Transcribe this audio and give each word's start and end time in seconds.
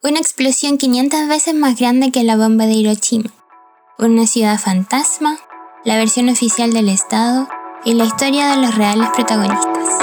Una 0.00 0.20
explosión 0.20 0.78
500 0.78 1.26
veces 1.26 1.54
más 1.54 1.76
grande 1.76 2.12
que 2.12 2.22
la 2.22 2.36
bomba 2.36 2.66
de 2.66 2.74
Hiroshima. 2.74 3.30
Una 3.98 4.28
ciudad 4.28 4.56
fantasma, 4.56 5.36
la 5.84 5.96
versión 5.96 6.28
oficial 6.28 6.72
del 6.72 6.88
Estado 6.88 7.48
y 7.84 7.94
la 7.94 8.04
historia 8.04 8.46
de 8.46 8.58
los 8.58 8.76
reales 8.76 9.08
protagonistas. 9.12 9.98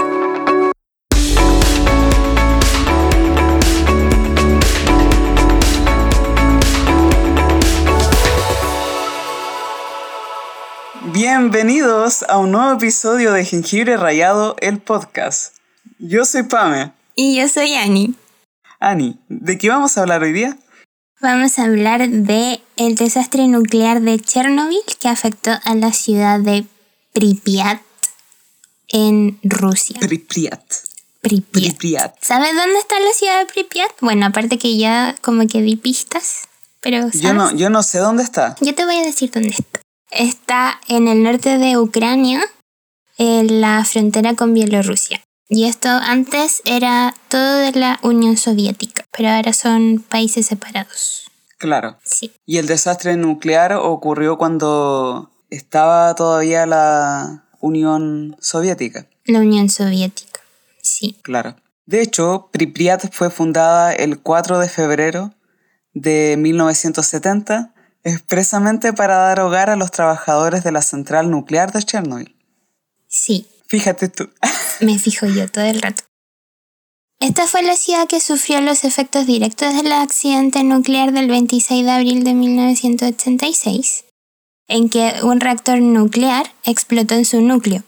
Bienvenidos 11.14 12.23
a 12.23 12.38
un 12.38 12.52
nuevo 12.52 12.73
episodio 12.73 13.32
de 13.32 13.46
Jengibre 13.46 13.96
Rayado, 13.96 14.57
el 14.59 14.80
podcast. 14.80 15.55
Yo 16.00 16.25
soy 16.25 16.43
Pame. 16.43 16.91
Y 17.16 17.38
yo 17.38 17.48
soy 17.48 17.75
Ani. 17.75 18.14
Ani, 18.80 19.20
¿de 19.30 19.57
qué 19.57 19.70
vamos 19.70 19.98
a 19.98 20.02
hablar 20.02 20.23
hoy 20.23 20.34
día? 20.34 20.58
Vamos 21.21 21.58
a 21.58 21.63
hablar 21.63 22.08
de 22.09 22.62
el 22.76 22.95
desastre 22.95 23.48
nuclear 23.48 24.02
de 24.02 24.20
Chernobyl 24.20 24.82
que 24.99 25.08
afectó 25.08 25.52
a 25.63 25.76
la 25.76 25.94
ciudad 25.94 26.40
de 26.40 26.66
Pripyat 27.13 27.82
en 28.90 29.40
Rusia. 29.44 29.98
Pripyat. 29.99 30.62
Pripyat. 31.22 31.77
Pripyat. 31.77 32.16
¿Sabes 32.22 32.54
dónde 32.54 32.77
está 32.80 32.99
la 32.99 33.12
ciudad 33.13 33.40
de 33.40 33.46
Pripyat? 33.52 33.91
Bueno, 34.02 34.26
aparte 34.26 34.58
que 34.58 34.77
ya 34.77 35.16
como 35.21 35.48
que 35.48 35.62
di 35.62 35.77
pistas, 35.77 36.41
pero 36.82 36.99
¿sabes? 36.99 37.21
Yo 37.21 37.34
no, 37.34 37.55
yo 37.55 37.70
no 37.70 37.82
sé 37.82 37.99
dónde 37.99 38.23
está. 38.23 38.55
Yo 38.62 38.76
te 38.76 38.85
voy 38.85 38.98
a 38.98 39.04
decir 39.04 39.32
dónde 39.32 39.49
está. 39.49 39.82
Está 40.12 40.80
en 40.88 41.07
el 41.07 41.23
norte 41.23 41.57
de 41.57 41.77
Ucrania, 41.77 42.46
en 43.18 43.62
la 43.62 43.84
frontera 43.85 44.35
con 44.35 44.54
Bielorrusia. 44.54 45.23
Y 45.48 45.66
esto 45.66 45.90
antes 45.90 46.62
era 46.66 47.13
todo 47.30 47.58
de 47.58 47.72
la 47.73 47.99
Unión 48.02 48.35
Soviética, 48.38 49.05
pero 49.16 49.30
ahora 49.30 49.54
son 49.54 50.04
países 50.08 50.48
separados. 50.48 51.31
Claro. 51.58 51.98
Sí. 52.04 52.31
Y 52.45 52.58
el 52.58 52.68
desastre 52.68 53.16
nuclear 53.16 53.73
ocurrió 53.73 54.38
cuando 54.38 55.32
estaba 55.49 56.13
todavía 56.16 56.66
la 56.66 57.46
Unión 57.60 58.35
Soviética. 58.40 59.07
La 59.26 59.40
Unión 59.40 59.70
Soviética. 59.70 60.41
Sí. 60.82 61.18
Claro. 61.21 61.55
De 61.85 62.01
hecho, 62.01 62.49
Pripyat 62.51 63.12
fue 63.12 63.29
fundada 63.29 63.93
el 63.93 64.19
4 64.19 64.59
de 64.59 64.69
febrero 64.69 65.34
de 65.94 66.35
1970 66.38 67.73
expresamente 68.03 68.94
para 68.94 69.18
dar 69.18 69.40
hogar 69.40 69.69
a 69.69 69.75
los 69.75 69.91
trabajadores 69.91 70.63
de 70.63 70.72
la 70.72 70.81
central 70.81 71.29
nuclear 71.31 71.72
de 71.72 71.81
Chernobyl. 71.84 72.35
Sí. 73.07 73.47
Fíjate 73.68 74.09
tú. 74.09 74.30
Me 74.80 75.00
fijo 75.00 75.28
yo 75.28 75.47
todo 75.47 75.66
el 75.66 75.81
rato. 75.81 76.03
Esta 77.19 77.47
fue 77.47 77.63
la 77.63 77.78
ciudad 77.78 78.07
que 78.07 78.19
sufrió 78.19 78.59
los 78.62 78.84
efectos 78.84 79.25
directos 79.25 79.74
del 79.74 79.91
accidente 79.91 80.63
nuclear 80.63 81.13
del 81.13 81.28
26 81.28 81.85
de 81.85 81.91
abril 81.91 82.24
de 82.24 82.34
1986, 82.34 84.03
en 84.68 84.90
que 84.90 85.13
un 85.24 85.40
reactor 85.40 85.80
nuclear 85.80 86.52
explotó 86.66 87.16
en 87.16 87.24
su 87.24 87.41
núcleo, 87.41 87.84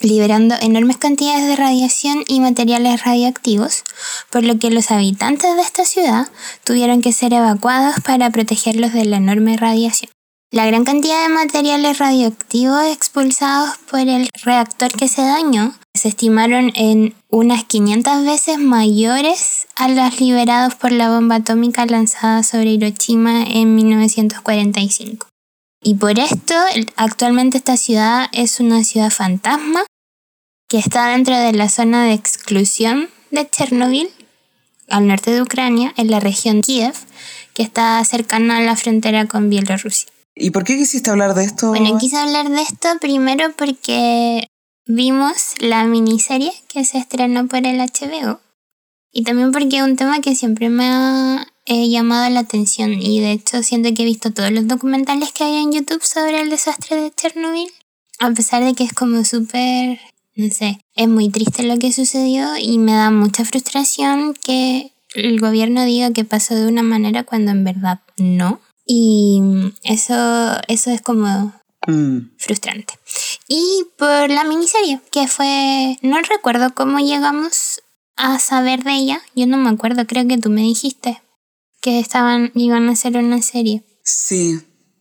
liberando 0.00 0.54
enormes 0.60 0.96
cantidades 0.96 1.48
de 1.48 1.56
radiación 1.56 2.22
y 2.28 2.38
materiales 2.38 3.04
radioactivos, 3.04 3.82
por 4.30 4.44
lo 4.44 4.58
que 4.58 4.70
los 4.70 4.92
habitantes 4.92 5.56
de 5.56 5.62
esta 5.62 5.84
ciudad 5.84 6.28
tuvieron 6.62 7.02
que 7.02 7.12
ser 7.12 7.34
evacuados 7.34 7.96
para 8.04 8.30
protegerlos 8.30 8.92
de 8.92 9.06
la 9.06 9.16
enorme 9.16 9.56
radiación. 9.56 10.10
La 10.52 10.66
gran 10.66 10.84
cantidad 10.84 11.22
de 11.22 11.32
materiales 11.32 11.98
radioactivos 11.98 12.84
expulsados 12.86 13.78
por 13.88 14.00
el 14.00 14.28
reactor 14.42 14.90
que 14.90 15.06
se 15.06 15.22
dañó 15.22 15.76
se 15.94 16.08
estimaron 16.08 16.72
en 16.74 17.14
unas 17.28 17.62
500 17.62 18.24
veces 18.24 18.58
mayores 18.58 19.68
a 19.76 19.86
los 19.86 20.20
liberados 20.20 20.74
por 20.74 20.90
la 20.90 21.08
bomba 21.08 21.36
atómica 21.36 21.86
lanzada 21.86 22.42
sobre 22.42 22.72
Hiroshima 22.72 23.44
en 23.44 23.76
1945. 23.76 25.28
Y 25.84 25.94
por 25.94 26.18
esto, 26.18 26.54
actualmente 26.96 27.58
esta 27.58 27.76
ciudad 27.76 28.26
es 28.32 28.58
una 28.58 28.82
ciudad 28.82 29.10
fantasma 29.10 29.84
que 30.68 30.78
está 30.78 31.10
dentro 31.10 31.38
de 31.38 31.52
la 31.52 31.68
zona 31.68 32.06
de 32.06 32.14
exclusión 32.14 33.08
de 33.30 33.48
Chernobyl, 33.48 34.10
al 34.88 35.06
norte 35.06 35.30
de 35.30 35.42
Ucrania, 35.42 35.94
en 35.96 36.10
la 36.10 36.18
región 36.18 36.60
Kiev, 36.60 36.94
que 37.54 37.62
está 37.62 38.04
cercana 38.04 38.56
a 38.56 38.62
la 38.62 38.74
frontera 38.74 39.28
con 39.28 39.48
Bielorrusia. 39.48 40.10
¿Y 40.34 40.50
por 40.50 40.64
qué 40.64 40.76
quisiste 40.76 41.10
hablar 41.10 41.34
de 41.34 41.44
esto? 41.44 41.68
Bueno, 41.68 41.98
quise 41.98 42.16
hablar 42.16 42.48
de 42.48 42.62
esto 42.62 42.88
primero 43.00 43.52
porque 43.56 44.46
vimos 44.86 45.54
la 45.58 45.84
miniserie 45.84 46.52
que 46.68 46.84
se 46.84 46.98
estrenó 46.98 47.46
por 47.46 47.66
el 47.66 47.78
HBO 47.78 48.40
y 49.12 49.24
también 49.24 49.52
porque 49.52 49.78
es 49.78 49.82
un 49.82 49.96
tema 49.96 50.20
que 50.20 50.34
siempre 50.34 50.68
me 50.68 50.84
ha 50.86 51.46
eh, 51.66 51.88
llamado 51.88 52.30
la 52.30 52.40
atención 52.40 52.92
y 52.92 53.20
de 53.20 53.32
hecho 53.32 53.62
siento 53.62 53.92
que 53.94 54.02
he 54.02 54.06
visto 54.06 54.32
todos 54.32 54.50
los 54.52 54.68
documentales 54.68 55.32
que 55.32 55.44
hay 55.44 55.56
en 55.56 55.72
YouTube 55.72 56.02
sobre 56.02 56.40
el 56.40 56.50
desastre 56.50 56.96
de 56.96 57.10
Chernobyl, 57.10 57.68
a 58.18 58.30
pesar 58.30 58.64
de 58.64 58.74
que 58.74 58.84
es 58.84 58.92
como 58.92 59.24
súper, 59.24 59.98
no 60.36 60.50
sé, 60.50 60.80
es 60.94 61.08
muy 61.08 61.28
triste 61.28 61.64
lo 61.64 61.78
que 61.78 61.92
sucedió 61.92 62.56
y 62.56 62.78
me 62.78 62.92
da 62.92 63.10
mucha 63.10 63.44
frustración 63.44 64.34
que 64.34 64.92
el 65.14 65.40
gobierno 65.40 65.84
diga 65.84 66.12
que 66.12 66.24
pasó 66.24 66.54
de 66.54 66.68
una 66.68 66.82
manera 66.82 67.24
cuando 67.24 67.50
en 67.50 67.64
verdad 67.64 68.00
no. 68.16 68.60
Y 68.92 69.40
eso, 69.84 70.14
eso 70.66 70.90
es 70.90 71.00
como 71.00 71.52
Mm, 71.86 72.32
frustrante. 72.36 72.94
Y 73.48 73.86
por 73.96 74.28
la 74.28 74.44
miniserie, 74.44 75.00
que 75.10 75.28
fue, 75.28 75.96
no 76.02 76.20
recuerdo 76.20 76.74
cómo 76.74 76.98
llegamos 76.98 77.80
a 78.16 78.38
saber 78.38 78.84
de 78.84 78.92
ella, 78.92 79.22
yo 79.34 79.46
no 79.46 79.56
me 79.56 79.70
acuerdo, 79.70 80.06
creo 80.06 80.28
que 80.28 80.36
tú 80.36 80.50
me 80.50 80.60
dijiste 80.60 81.22
que 81.80 81.98
estaban, 81.98 82.52
iban 82.54 82.88
a 82.88 82.92
hacer 82.92 83.16
una 83.16 83.40
serie. 83.42 83.82
sí. 84.02 84.60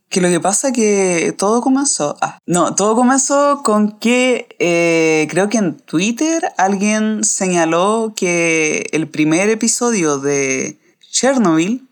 Que 0.10 0.22
lo 0.22 0.30
que 0.30 0.40
pasa 0.40 0.72
que 0.72 1.36
todo 1.38 1.62
comenzó... 1.62 2.18
Ah, 2.20 2.40
no, 2.48 2.74
todo 2.74 2.96
comenzó 2.96 3.62
con 3.64 4.00
que 4.00 4.48
eh, 4.58 5.28
creo 5.30 5.50
que 5.50 5.60
en 5.60 5.78
Twitter 5.78 6.52
alguien 6.58 7.24
señaló 7.24 8.14
que 8.16 8.88
el 8.92 9.08
primer 9.08 9.50
episodio 9.50 10.18
de 10.18 10.80
Chernobyl... 11.12 11.89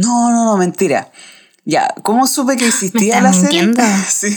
No, 0.00 0.30
no, 0.30 0.44
no, 0.44 0.56
mentira. 0.56 1.10
Ya, 1.64 1.94
¿cómo 2.02 2.26
supe 2.26 2.56
que 2.56 2.66
existía 2.68 3.20
la 3.20 3.32
serie? 3.32 3.72
Sí. 4.08 4.36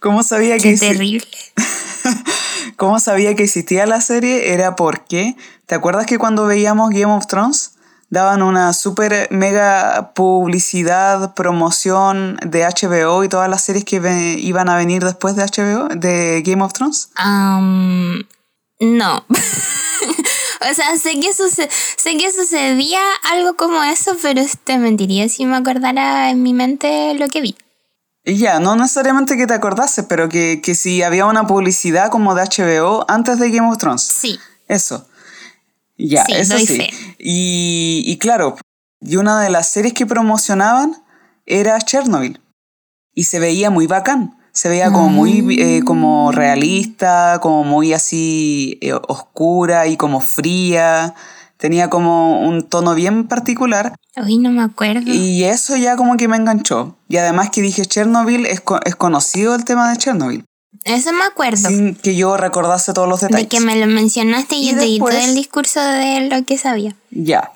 ¿Cómo 0.00 0.22
sabía 0.22 0.58
que 0.58 0.74
Qué 0.74 0.78
terrible. 0.78 1.26
¿Cómo 2.76 3.00
sabía 3.00 3.34
que 3.34 3.44
existía 3.44 3.86
la 3.86 4.00
serie? 4.00 4.52
Era 4.52 4.76
porque, 4.76 5.36
¿te 5.66 5.74
acuerdas 5.74 6.06
que 6.06 6.18
cuando 6.18 6.46
veíamos 6.46 6.90
Game 6.90 7.12
of 7.12 7.26
Thrones 7.26 7.72
daban 8.10 8.42
una 8.42 8.72
super 8.72 9.28
mega 9.30 10.12
publicidad, 10.14 11.34
promoción 11.34 12.38
de 12.46 12.64
HBO 12.64 13.24
y 13.24 13.28
todas 13.28 13.48
las 13.48 13.62
series 13.62 13.84
que 13.84 14.36
iban 14.38 14.68
a 14.68 14.76
venir 14.76 15.04
después 15.04 15.36
de 15.36 15.44
HBO, 15.44 15.88
de 15.88 16.42
Game 16.44 16.62
of 16.62 16.72
Thrones? 16.72 17.10
Am, 17.16 18.24
no. 18.80 19.24
o 20.70 20.74
sea, 20.74 20.96
sé 20.98 21.18
que, 21.20 21.32
suce- 21.32 21.68
sé 21.96 22.16
que 22.16 22.30
sucedía 22.32 23.00
algo 23.32 23.54
como 23.56 23.82
eso, 23.82 24.16
pero 24.22 24.42
te 24.64 24.78
mentiría 24.78 25.28
si 25.28 25.44
me 25.46 25.56
acordara 25.56 26.30
en 26.30 26.42
mi 26.42 26.52
mente 26.52 27.14
lo 27.14 27.28
que 27.28 27.40
vi. 27.40 27.56
Y 28.24 28.38
ya, 28.38 28.58
no 28.58 28.74
necesariamente 28.74 29.36
que 29.36 29.46
te 29.46 29.52
acordases, 29.54 30.06
pero 30.08 30.28
que, 30.28 30.60
que 30.62 30.74
si 30.74 31.02
había 31.02 31.26
una 31.26 31.46
publicidad 31.46 32.10
como 32.10 32.34
de 32.34 32.42
HBO 32.44 33.04
antes 33.08 33.38
de 33.38 33.50
Game 33.50 33.68
of 33.70 33.78
Thrones. 33.78 34.02
Sí. 34.02 34.38
Eso. 34.66 35.06
Ya, 35.96 36.24
Sí, 36.24 36.32
eso 36.32 36.58
sí. 36.58 36.66
fe. 36.66 36.90
Y, 37.18 38.02
y 38.06 38.18
claro, 38.18 38.56
y 39.00 39.16
una 39.16 39.40
de 39.42 39.50
las 39.50 39.68
series 39.70 39.92
que 39.94 40.06
promocionaban 40.06 40.96
era 41.46 41.78
Chernobyl. 41.80 42.40
Y 43.12 43.24
se 43.24 43.38
veía 43.38 43.68
muy 43.70 43.86
bacán. 43.86 44.38
Se 44.54 44.68
veía 44.68 44.90
como 44.92 45.08
muy 45.08 45.56
eh, 45.60 45.82
como 45.84 46.30
realista, 46.32 47.38
como 47.42 47.64
muy 47.64 47.92
así 47.92 48.78
eh, 48.80 48.92
oscura 48.92 49.86
y 49.88 49.96
como 49.96 50.20
fría. 50.20 51.14
Tenía 51.56 51.90
como 51.90 52.40
un 52.46 52.68
tono 52.68 52.94
bien 52.94 53.26
particular. 53.26 53.94
Hoy 54.16 54.38
no 54.38 54.50
me 54.50 54.62
acuerdo. 54.62 55.10
Y 55.12 55.44
eso 55.44 55.76
ya 55.76 55.96
como 55.96 56.16
que 56.16 56.28
me 56.28 56.36
enganchó. 56.36 56.96
Y 57.08 57.16
además 57.16 57.50
que 57.50 57.62
dije 57.62 57.84
Chernobyl, 57.84 58.46
es, 58.46 58.60
co- 58.60 58.80
es 58.84 58.96
conocido 58.96 59.54
el 59.54 59.64
tema 59.64 59.90
de 59.90 59.96
Chernobyl. 59.96 60.44
Eso 60.84 61.12
me 61.12 61.24
acuerdo. 61.24 61.68
Sin 61.68 61.94
que 61.94 62.14
yo 62.14 62.36
recordase 62.36 62.92
todos 62.92 63.08
los 63.08 63.20
de 63.20 63.28
detalles. 63.28 63.48
que 63.48 63.60
me 63.60 63.76
lo 63.76 63.86
mencionaste 63.86 64.54
y, 64.56 64.68
Y 64.68 64.72
yo 64.72 64.78
te 64.78 64.84
di 64.84 64.98
todo 64.98 65.08
el 65.10 65.34
discurso 65.34 65.80
de 65.80 66.28
lo 66.28 66.44
que 66.44 66.58
sabía. 66.58 66.94
Ya, 67.10 67.50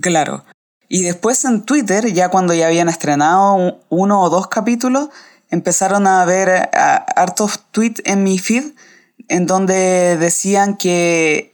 claro. 0.00 0.44
Y 0.88 1.02
después 1.02 1.44
en 1.44 1.62
Twitter, 1.62 2.12
ya 2.12 2.30
cuando 2.30 2.54
ya 2.54 2.66
habían 2.66 2.88
estrenado 2.88 3.54
un- 3.54 3.74
uno 3.90 4.22
o 4.22 4.30
dos 4.30 4.46
capítulos, 4.48 5.08
empezaron 5.52 6.06
a 6.08 6.24
ver 6.24 6.50
a- 6.50 6.96
hartos 7.14 7.60
tweets 7.70 8.02
en 8.04 8.24
mi 8.24 8.38
feed 8.38 8.64
en 9.28 9.46
donde 9.46 10.16
decían 10.18 10.76
que, 10.76 11.52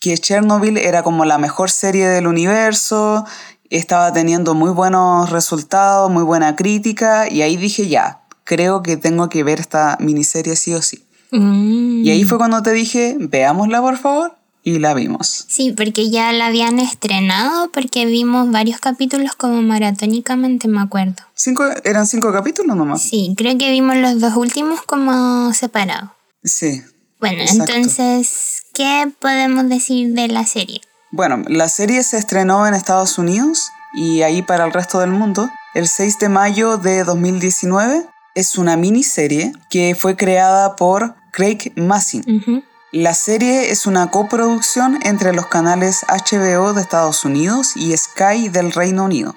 que 0.00 0.18
Chernobyl 0.18 0.76
era 0.78 1.02
como 1.04 1.24
la 1.24 1.38
mejor 1.38 1.70
serie 1.70 2.08
del 2.08 2.26
universo, 2.26 3.24
estaba 3.70 4.12
teniendo 4.12 4.54
muy 4.54 4.70
buenos 4.70 5.30
resultados, 5.30 6.10
muy 6.10 6.24
buena 6.24 6.56
crítica, 6.56 7.30
y 7.30 7.42
ahí 7.42 7.56
dije 7.56 7.86
ya, 7.86 8.22
creo 8.44 8.82
que 8.82 8.96
tengo 8.96 9.28
que 9.28 9.44
ver 9.44 9.60
esta 9.60 9.96
miniserie 10.00 10.56
sí 10.56 10.74
o 10.74 10.82
sí. 10.82 11.06
Mm. 11.30 12.04
Y 12.04 12.10
ahí 12.10 12.24
fue 12.24 12.38
cuando 12.38 12.62
te 12.62 12.72
dije, 12.72 13.16
veámosla 13.20 13.80
por 13.82 13.98
favor. 13.98 14.37
Y 14.74 14.78
la 14.78 14.94
vimos. 14.94 15.46
Sí, 15.48 15.72
porque 15.72 16.10
ya 16.10 16.32
la 16.32 16.46
habían 16.46 16.78
estrenado, 16.78 17.70
porque 17.72 18.06
vimos 18.06 18.50
varios 18.50 18.80
capítulos 18.80 19.34
como 19.34 19.62
maratónicamente, 19.62 20.68
me 20.68 20.80
acuerdo. 20.80 21.22
Cinco, 21.34 21.64
¿Eran 21.84 22.06
cinco 22.06 22.32
capítulos 22.32 22.76
nomás? 22.76 23.02
Sí, 23.02 23.34
creo 23.36 23.56
que 23.56 23.70
vimos 23.70 23.96
los 23.96 24.20
dos 24.20 24.34
últimos 24.36 24.82
como 24.82 25.52
separados. 25.54 26.10
Sí. 26.44 26.82
Bueno, 27.20 27.42
entonces, 27.48 28.62
¿qué 28.74 29.10
podemos 29.20 29.68
decir 29.68 30.12
de 30.12 30.28
la 30.28 30.44
serie? 30.44 30.80
Bueno, 31.10 31.42
la 31.48 31.68
serie 31.68 32.02
se 32.02 32.18
estrenó 32.18 32.66
en 32.66 32.74
Estados 32.74 33.18
Unidos 33.18 33.70
y 33.94 34.22
ahí 34.22 34.42
para 34.42 34.66
el 34.66 34.72
resto 34.72 35.00
del 35.00 35.10
mundo 35.10 35.48
el 35.74 35.88
6 35.88 36.18
de 36.18 36.28
mayo 36.28 36.76
de 36.76 37.04
2019. 37.04 38.06
Es 38.34 38.58
una 38.58 38.76
miniserie 38.76 39.52
que 39.70 39.96
fue 39.98 40.16
creada 40.16 40.76
por 40.76 41.16
Craig 41.32 41.72
Massin. 41.76 42.64
La 42.90 43.12
serie 43.12 43.70
es 43.70 43.86
una 43.86 44.10
coproducción 44.10 44.98
entre 45.02 45.34
los 45.34 45.46
canales 45.46 46.06
HBO 46.08 46.72
de 46.72 46.80
Estados 46.80 47.22
Unidos 47.26 47.76
y 47.76 47.94
Sky 47.94 48.48
del 48.48 48.72
Reino 48.72 49.04
Unido. 49.04 49.36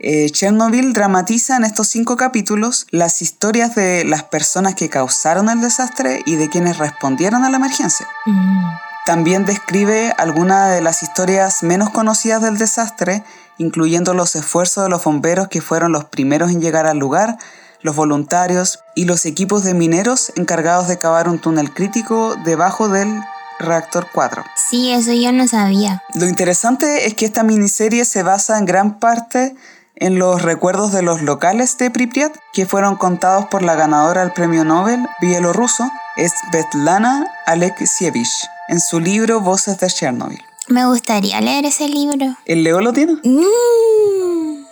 Eh, 0.00 0.28
Chernobyl 0.30 0.92
dramatiza 0.92 1.56
en 1.56 1.64
estos 1.64 1.86
cinco 1.86 2.16
capítulos 2.16 2.86
las 2.90 3.22
historias 3.22 3.74
de 3.74 4.04
las 4.04 4.24
personas 4.24 4.74
que 4.74 4.90
causaron 4.90 5.48
el 5.48 5.60
desastre 5.60 6.22
y 6.26 6.34
de 6.34 6.50
quienes 6.50 6.76
respondieron 6.76 7.44
a 7.44 7.50
la 7.50 7.56
emergencia. 7.56 8.06
Mm. 8.26 8.64
También 9.06 9.44
describe 9.44 10.12
algunas 10.18 10.70
de 10.74 10.80
las 10.80 11.02
historias 11.02 11.62
menos 11.62 11.90
conocidas 11.90 12.42
del 12.42 12.58
desastre, 12.58 13.22
incluyendo 13.56 14.12
los 14.12 14.34
esfuerzos 14.34 14.84
de 14.84 14.90
los 14.90 15.04
bomberos 15.04 15.48
que 15.48 15.60
fueron 15.60 15.92
los 15.92 16.04
primeros 16.06 16.50
en 16.50 16.60
llegar 16.60 16.86
al 16.86 16.98
lugar, 16.98 17.38
los 17.84 17.94
voluntarios 17.94 18.80
y 18.96 19.04
los 19.04 19.26
equipos 19.26 19.62
de 19.62 19.74
mineros 19.74 20.32
encargados 20.36 20.88
de 20.88 20.98
cavar 20.98 21.28
un 21.28 21.38
túnel 21.38 21.72
crítico 21.72 22.34
debajo 22.44 22.88
del 22.88 23.20
reactor 23.60 24.08
4. 24.12 24.42
Sí, 24.70 24.90
eso 24.90 25.12
yo 25.12 25.30
no 25.32 25.46
sabía. 25.46 26.02
Lo 26.14 26.26
interesante 26.26 27.06
es 27.06 27.14
que 27.14 27.26
esta 27.26 27.42
miniserie 27.42 28.06
se 28.06 28.22
basa 28.22 28.58
en 28.58 28.64
gran 28.64 28.98
parte 28.98 29.54
en 29.96 30.18
los 30.18 30.42
recuerdos 30.42 30.92
de 30.92 31.02
los 31.02 31.20
locales 31.22 31.76
de 31.76 31.90
Pripyat 31.90 32.34
que 32.54 32.66
fueron 32.66 32.96
contados 32.96 33.46
por 33.46 33.62
la 33.62 33.74
ganadora 33.74 34.22
del 34.22 34.32
premio 34.32 34.64
Nobel 34.64 35.06
bielorruso 35.20 35.88
Svetlana 36.16 37.26
Alexievich 37.46 38.48
en 38.68 38.80
su 38.80 38.98
libro 38.98 39.40
Voces 39.40 39.78
de 39.78 39.88
Chernobyl. 39.88 40.42
Me 40.68 40.86
gustaría 40.86 41.38
leer 41.42 41.66
ese 41.66 41.86
libro. 41.86 42.34
¿El 42.46 42.64
Leo 42.64 42.80
lo 42.80 42.94
tiene? 42.94 43.12
Mm. 43.22 44.63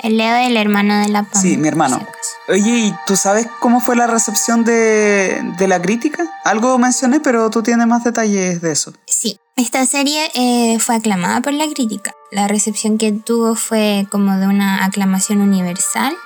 El 0.00 0.16
Leo 0.16 0.36
el 0.36 0.56
hermano 0.56 1.00
de 1.00 1.08
la 1.08 1.22
Pam. 1.24 1.42
Sí, 1.42 1.56
mi 1.56 1.68
hermano. 1.68 2.06
Oye, 2.48 2.86
¿y 2.86 2.94
tú 3.06 3.16
sabes 3.16 3.48
cómo 3.60 3.80
fue 3.80 3.96
la 3.96 4.06
recepción 4.06 4.64
de, 4.64 5.42
la 5.66 5.80
crítica? 5.80 6.24
Algo 6.44 6.78
mencioné, 6.78 7.20
pero 7.20 7.50
tú 7.50 7.62
tienes 7.62 7.86
más 7.86 8.04
detalles 8.04 8.60
de 8.60 8.72
eso. 8.72 8.92
Sí, 9.06 9.38
esta 9.56 9.84
serie 9.86 10.30
eh, 10.34 10.78
fue 10.78 10.96
aclamada 10.96 11.40
por 11.40 11.52
la 11.52 11.66
crítica. 11.72 12.14
La 12.30 12.46
recepción 12.48 12.98
que 12.98 13.12
tuvo 13.12 13.54
fue 13.54 14.06
como 14.10 14.36
de 14.36 14.46
una 14.46 14.84
aclamación 14.84 15.40
universal 15.40 16.16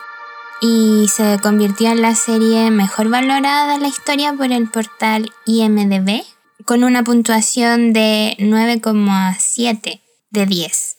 y 0.61 1.09
se 1.09 1.39
convirtió 1.41 1.91
en 1.91 2.03
la 2.03 2.15
serie 2.15 2.71
mejor 2.71 3.09
valorada 3.09 3.73
de 3.73 3.79
la 3.79 3.89
historia 3.89 4.33
por 4.35 4.53
el 4.53 4.69
portal 4.69 5.33
IMDB 5.47 6.23
con 6.65 6.85
una 6.85 7.03
puntuación 7.03 7.93
de 7.93 8.37
9,7 8.39 10.01
de 10.31 10.47
10. 10.47 10.97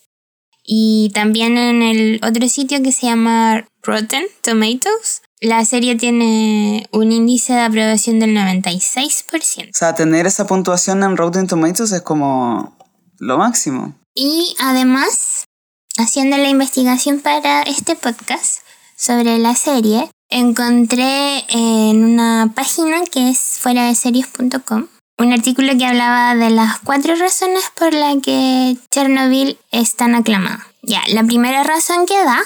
Y 0.63 1.11
también 1.13 1.57
en 1.57 1.81
el 1.81 2.21
otro 2.23 2.47
sitio 2.47 2.81
que 2.83 2.91
se 2.91 3.07
llama 3.07 3.65
Rotten 3.81 4.25
Tomatoes, 4.41 5.21
la 5.39 5.65
serie 5.65 5.95
tiene 5.95 6.87
un 6.91 7.11
índice 7.11 7.53
de 7.53 7.61
aprobación 7.61 8.19
del 8.19 8.35
96%. 8.35 9.69
O 9.69 9.73
sea, 9.73 9.95
tener 9.95 10.27
esa 10.27 10.45
puntuación 10.45 11.03
en 11.03 11.17
Rotten 11.17 11.47
Tomatoes 11.47 11.91
es 11.91 12.01
como 12.01 12.77
lo 13.17 13.37
máximo. 13.37 13.95
Y 14.13 14.55
además, 14.59 15.45
haciendo 15.97 16.37
la 16.37 16.49
investigación 16.49 17.21
para 17.21 17.63
este 17.63 17.95
podcast 17.95 18.59
sobre 18.95 19.39
la 19.39 19.55
serie, 19.55 20.09
encontré 20.29 21.43
en 21.49 22.03
una 22.03 22.51
página 22.53 23.01
que 23.11 23.29
es 23.29 23.57
fuera 23.59 23.87
de 23.87 23.95
series.com 23.95 24.87
un 25.21 25.33
artículo 25.33 25.77
que 25.77 25.85
hablaba 25.85 26.35
de 26.35 26.49
las 26.49 26.79
cuatro 26.79 27.15
razones 27.15 27.71
por 27.77 27.93
las 27.93 28.17
que 28.23 28.75
Chernobyl 28.89 29.57
es 29.71 29.95
tan 29.95 30.15
aclamada. 30.15 30.67
Ya, 30.81 31.01
la 31.13 31.23
primera 31.23 31.63
razón 31.63 32.05
que 32.05 32.23
da 32.23 32.39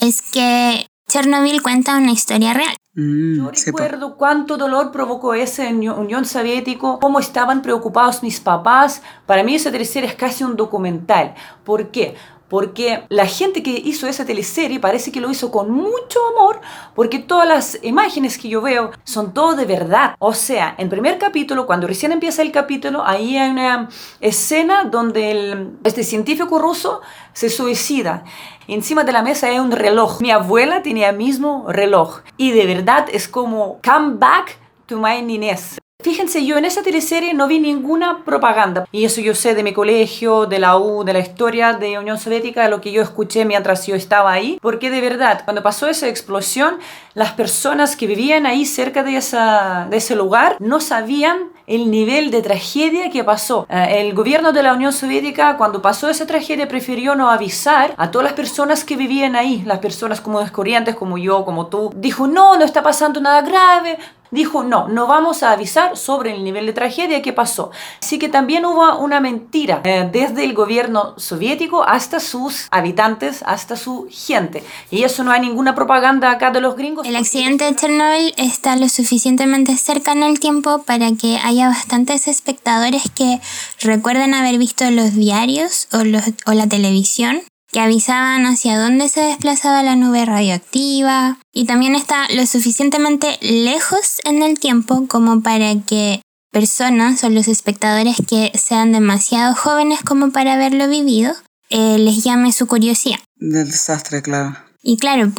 es 0.00 0.22
que 0.22 0.86
Chernobyl 1.08 1.62
cuenta 1.62 1.96
una 1.96 2.10
historia 2.10 2.52
real. 2.52 2.74
Mm, 2.94 3.36
Yo 3.36 3.50
recuerdo 3.66 4.16
cuánto 4.16 4.56
dolor 4.56 4.90
provocó 4.90 5.34
ese 5.34 5.68
en 5.68 5.88
Unión 5.88 6.24
Soviética, 6.24 6.98
cómo 7.00 7.20
estaban 7.20 7.62
preocupados 7.62 8.22
mis 8.22 8.40
papás. 8.40 9.02
Para 9.26 9.44
mí 9.44 9.54
esa 9.54 9.70
tercera 9.70 10.06
es 10.06 10.14
casi 10.14 10.42
un 10.44 10.56
documental. 10.56 11.34
¿Por 11.64 11.90
qué? 11.90 12.16
Porque 12.48 13.04
la 13.08 13.26
gente 13.26 13.62
que 13.62 13.70
hizo 13.70 14.06
esa 14.06 14.24
teleserie 14.24 14.80
parece 14.80 15.12
que 15.12 15.20
lo 15.20 15.30
hizo 15.30 15.50
con 15.50 15.70
mucho 15.70 16.20
amor, 16.34 16.60
porque 16.94 17.18
todas 17.18 17.48
las 17.48 17.78
imágenes 17.82 18.38
que 18.38 18.48
yo 18.48 18.60
veo 18.60 18.90
son 19.04 19.34
todo 19.34 19.54
de 19.56 19.64
verdad. 19.64 20.14
O 20.18 20.34
sea, 20.34 20.74
en 20.78 20.88
primer 20.88 21.18
capítulo, 21.18 21.66
cuando 21.66 21.86
recién 21.86 22.12
empieza 22.12 22.42
el 22.42 22.52
capítulo, 22.52 23.04
ahí 23.04 23.36
hay 23.36 23.50
una 23.50 23.88
escena 24.20 24.84
donde 24.84 25.68
este 25.84 26.04
científico 26.04 26.58
ruso 26.58 27.00
se 27.32 27.50
suicida. 27.50 28.24
Encima 28.68 29.04
de 29.04 29.12
la 29.12 29.22
mesa 29.22 29.46
hay 29.48 29.58
un 29.58 29.70
reloj. 29.70 30.20
Mi 30.20 30.30
abuela 30.30 30.82
tenía 30.82 31.10
el 31.10 31.16
mismo 31.16 31.66
reloj. 31.68 32.20
Y 32.36 32.50
de 32.50 32.66
verdad 32.66 33.06
es 33.12 33.28
como 33.28 33.78
come 33.84 34.16
back 34.16 34.58
to 34.86 34.98
my 34.98 35.22
niñez. 35.22 35.78
Fíjense, 36.06 36.46
yo 36.46 36.56
en 36.56 36.64
esa 36.64 36.84
teleserie 36.84 37.34
no 37.34 37.48
vi 37.48 37.58
ninguna 37.58 38.24
propaganda. 38.24 38.86
Y 38.92 39.06
eso 39.06 39.20
yo 39.20 39.34
sé 39.34 39.56
de 39.56 39.64
mi 39.64 39.72
colegio, 39.72 40.46
de 40.46 40.60
la 40.60 40.78
U, 40.78 41.02
de 41.02 41.12
la 41.12 41.18
historia 41.18 41.72
de 41.72 41.98
Unión 41.98 42.16
Soviética, 42.16 42.62
de 42.62 42.68
lo 42.68 42.80
que 42.80 42.92
yo 42.92 43.02
escuché 43.02 43.44
mientras 43.44 43.88
yo 43.88 43.96
estaba 43.96 44.30
ahí. 44.30 44.56
Porque 44.62 44.88
de 44.88 45.00
verdad, 45.00 45.42
cuando 45.44 45.64
pasó 45.64 45.88
esa 45.88 46.06
explosión, 46.06 46.78
las 47.14 47.32
personas 47.32 47.96
que 47.96 48.06
vivían 48.06 48.46
ahí 48.46 48.66
cerca 48.66 49.02
de, 49.02 49.16
ese 49.16 50.14
lugar 50.14 50.56
no 50.60 50.78
sabían 50.78 51.50
el 51.66 51.90
nivel 51.90 52.30
de 52.30 52.42
tragedia 52.42 53.10
que 53.10 53.24
pasó. 53.24 53.66
Eh, 53.68 54.02
el 54.06 54.14
gobierno 54.14 54.52
de 54.52 54.62
la 54.62 54.74
Unión 54.74 54.92
Soviética, 54.92 55.56
cuando 55.56 55.82
pasó 55.82 56.08
esa 56.08 56.26
tragedia, 56.26 56.68
prefirió 56.68 57.16
no 57.16 57.30
avisar 57.30 57.94
a 57.96 58.12
todas 58.12 58.26
las 58.26 58.34
personas 58.34 58.84
que 58.84 58.96
vivían 58.96 59.34
ahí, 59.34 59.62
las 59.66 59.80
personas 59.80 60.20
como 60.20 60.40
descorrientes, 60.40 60.94
como 60.94 61.18
yo, 61.18 61.44
como 61.44 61.66
tú. 61.66 61.90
Dijo, 61.96 62.28
no, 62.28 62.56
no 62.56 62.64
está 62.64 62.82
pasando 62.82 63.20
nada 63.20 63.42
grave, 63.42 63.98
dijo, 64.30 64.62
no, 64.62 64.88
no 64.88 65.06
vamos 65.06 65.42
a 65.42 65.52
avisar 65.52 65.96
sobre 65.96 66.34
el 66.34 66.44
nivel 66.44 66.66
de 66.66 66.72
tragedia 66.72 67.22
que 67.22 67.32
pasó. 67.32 67.70
Así 68.02 68.18
que 68.18 68.28
también 68.28 68.64
hubo 68.64 68.98
una 68.98 69.20
mentira 69.20 69.80
eh, 69.84 70.08
desde 70.10 70.44
el 70.44 70.54
gobierno 70.54 71.14
soviético 71.16 71.84
hasta 71.84 72.20
sus 72.20 72.68
habitantes, 72.70 73.42
hasta 73.46 73.76
su 73.76 74.08
gente. 74.10 74.62
Y 74.90 75.02
eso 75.02 75.24
no 75.24 75.30
hay 75.30 75.40
ninguna 75.40 75.74
propaganda 75.74 76.30
acá 76.30 76.50
de 76.50 76.60
los 76.60 76.76
gringos. 76.76 77.06
El 77.06 77.16
accidente 77.16 77.64
de 77.64 77.74
Chernobyl 77.74 78.34
está 78.36 78.76
lo 78.76 78.88
suficientemente 78.88 79.76
cerca 79.76 80.12
en 80.12 80.22
el 80.22 80.40
tiempo 80.40 80.82
para 80.82 81.12
que 81.12 81.38
haya 81.42 81.68
bastantes 81.68 82.28
espectadores 82.28 83.04
que 83.14 83.40
recuerden 83.80 84.34
haber 84.34 84.58
visto 84.58 84.90
los 84.90 85.14
diarios 85.14 85.88
o, 85.92 86.04
los, 86.04 86.22
o 86.46 86.52
la 86.52 86.66
televisión 86.66 87.42
que 87.70 87.80
avisaban 87.80 88.46
hacia 88.46 88.78
dónde 88.78 89.08
se 89.08 89.20
desplazaba 89.20 89.82
la 89.82 89.96
nube 89.96 90.24
radioactiva 90.24 91.38
y 91.52 91.66
también 91.66 91.94
está 91.94 92.26
lo 92.30 92.46
suficientemente 92.46 93.38
lejos 93.40 94.20
en 94.24 94.42
el 94.42 94.58
tiempo 94.58 95.06
como 95.08 95.42
para 95.42 95.74
que 95.82 96.22
personas 96.52 97.22
o 97.24 97.28
los 97.28 97.48
espectadores 97.48 98.16
que 98.26 98.52
sean 98.54 98.92
demasiado 98.92 99.54
jóvenes 99.54 100.00
como 100.02 100.30
para 100.30 100.54
haberlo 100.54 100.88
vivido 100.88 101.34
eh, 101.68 101.98
les 101.98 102.22
llame 102.22 102.52
su 102.52 102.66
curiosidad. 102.66 103.18
Del 103.36 103.70
desastre, 103.70 104.22
claro. 104.22 104.56
Y 104.82 104.96
claro, 104.96 105.32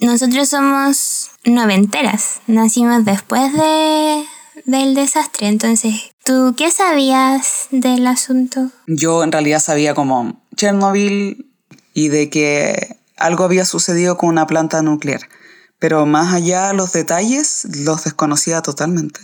nosotros 0.00 0.48
somos 0.48 1.30
noventeras, 1.44 2.40
nacimos 2.46 3.04
después 3.04 3.52
de, 3.54 4.24
del 4.66 4.94
desastre, 4.94 5.48
entonces, 5.48 6.12
¿tú 6.24 6.54
qué 6.56 6.70
sabías 6.70 7.68
del 7.70 8.06
asunto? 8.06 8.70
Yo 8.86 9.24
en 9.24 9.32
realidad 9.32 9.60
sabía 9.60 9.94
como 9.94 10.44
Chernobyl 10.56 11.51
y 11.94 12.08
de 12.08 12.30
que 12.30 12.96
algo 13.16 13.44
había 13.44 13.64
sucedido 13.64 14.16
con 14.16 14.30
una 14.30 14.46
planta 14.46 14.82
nuclear. 14.82 15.20
Pero 15.78 16.06
más 16.06 16.32
allá 16.32 16.72
los 16.72 16.92
detalles 16.92 17.66
los 17.84 18.04
desconocía 18.04 18.62
totalmente. 18.62 19.20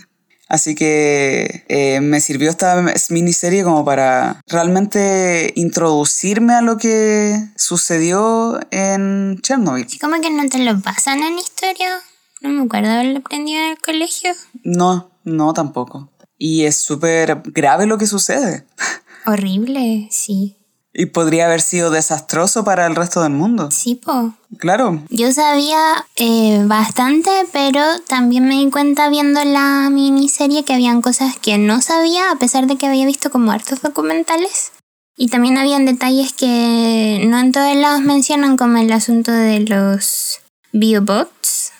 Así 0.49 0.73
que 0.73 1.63
eh, 1.69 2.01
me 2.01 2.19
sirvió 2.19 2.49
esta 2.49 2.83
miniserie 3.11 3.63
como 3.63 3.85
para 3.85 4.41
realmente 4.47 5.53
introducirme 5.55 6.53
a 6.55 6.61
lo 6.61 6.77
que 6.77 7.39
sucedió 7.55 8.59
en 8.71 9.39
Chernobyl. 9.43 9.85
¿Cómo 10.01 10.19
que 10.19 10.31
no 10.31 10.49
te 10.49 10.57
lo 10.57 10.81
pasan 10.81 11.21
en 11.21 11.37
historia? 11.37 11.99
No 12.41 12.49
me 12.49 12.63
acuerdo 12.63 12.89
haberlo 12.89 13.19
aprendido 13.19 13.59
en 13.59 13.71
el 13.71 13.77
colegio. 13.77 14.31
No, 14.63 15.11
no 15.23 15.53
tampoco. 15.53 16.09
Y 16.39 16.65
es 16.65 16.77
súper 16.77 17.43
grave 17.45 17.85
lo 17.85 17.99
que 17.99 18.07
sucede. 18.07 18.65
Horrible, 19.27 20.07
sí. 20.09 20.58
Y 20.93 21.07
podría 21.07 21.45
haber 21.45 21.61
sido 21.61 21.91
desastroso 21.91 22.63
para 22.63 22.87
el 22.87 22.95
resto 22.95 23.21
del 23.21 23.31
mundo. 23.31 23.69
Sí, 23.71 23.95
po. 23.95 24.33
Claro. 24.57 25.03
Yo 25.09 25.31
sabía 25.31 26.05
eh, 26.15 26.63
bastante, 26.65 27.29
pero 27.53 27.81
también 28.07 28.47
me 28.47 28.55
di 28.55 28.71
cuenta 28.71 29.07
viendo 29.09 29.43
la 29.45 29.89
miniserie 29.91 30.65
que 30.65 30.73
habían 30.73 31.01
cosas 31.01 31.37
que 31.37 31.59
no 31.59 31.81
sabía, 31.81 32.31
a 32.31 32.37
pesar 32.37 32.65
de 32.65 32.75
que 32.75 32.87
había 32.87 33.05
visto 33.05 33.29
como 33.29 33.51
hartos 33.51 33.81
documentales. 33.81 34.71
Y 35.15 35.27
también 35.27 35.57
habían 35.57 35.85
detalles 35.85 36.33
que 36.33 37.23
no 37.27 37.39
en 37.39 37.51
todos 37.51 37.75
lados 37.75 38.01
mencionan, 38.01 38.57
como 38.57 38.77
el 38.77 38.91
asunto 38.91 39.31
de 39.31 39.59
los 39.59 40.39
biobots 40.71 41.71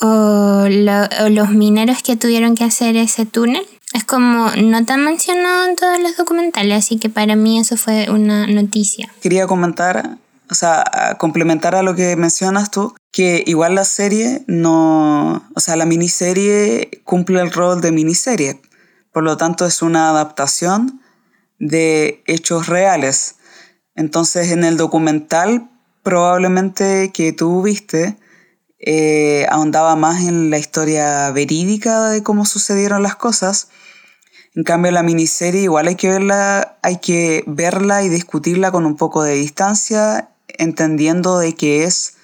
o, 0.00 0.64
o 0.64 1.28
los 1.28 1.50
mineros 1.50 2.02
que 2.02 2.16
tuvieron 2.16 2.54
que 2.54 2.64
hacer 2.64 2.96
ese 2.96 3.26
túnel. 3.26 3.66
Es 3.92 4.04
como 4.04 4.50
no 4.50 4.84
tan 4.84 5.04
mencionado 5.04 5.66
en 5.66 5.76
todos 5.76 6.00
los 6.00 6.16
documentales, 6.16 6.84
así 6.84 6.98
que 6.98 7.10
para 7.10 7.36
mí 7.36 7.58
eso 7.58 7.76
fue 7.76 8.08
una 8.10 8.46
noticia. 8.46 9.12
Quería 9.20 9.46
comentar, 9.46 10.16
o 10.50 10.54
sea, 10.54 11.16
complementar 11.18 11.74
a 11.74 11.82
lo 11.82 11.94
que 11.94 12.16
mencionas 12.16 12.70
tú, 12.70 12.94
que 13.10 13.44
igual 13.46 13.74
la 13.74 13.84
serie 13.84 14.44
no, 14.46 15.46
o 15.54 15.60
sea, 15.60 15.76
la 15.76 15.84
miniserie 15.84 17.02
cumple 17.04 17.40
el 17.42 17.52
rol 17.52 17.80
de 17.82 17.92
miniserie, 17.92 18.60
por 19.12 19.24
lo 19.24 19.36
tanto 19.36 19.66
es 19.66 19.82
una 19.82 20.08
adaptación 20.08 21.02
de 21.58 22.22
hechos 22.26 22.68
reales. 22.68 23.36
Entonces 23.94 24.50
en 24.52 24.64
el 24.64 24.78
documental 24.78 25.68
probablemente 26.02 27.12
que 27.12 27.32
tú 27.32 27.62
viste 27.62 28.16
eh, 28.84 29.46
ahondaba 29.48 29.94
más 29.94 30.22
en 30.22 30.50
la 30.50 30.58
historia 30.58 31.30
verídica 31.30 32.08
de 32.08 32.24
cómo 32.24 32.44
sucedieron 32.44 33.02
las 33.04 33.14
cosas 33.14 33.68
en 34.54 34.64
cambio, 34.64 34.90
la 34.90 35.02
miniserie 35.02 35.62
igual 35.62 35.88
hay 35.88 35.96
que 35.96 36.08
verla, 36.08 36.78
hay 36.82 36.98
que 36.98 37.42
verla 37.46 38.02
y 38.02 38.08
discutirla 38.08 38.70
con 38.70 38.84
un 38.84 38.96
poco 38.96 39.22
de 39.22 39.34
distancia, 39.34 40.28
entendiendo 40.48 41.38
de 41.38 41.54
que 41.54 41.84
es 41.84 42.14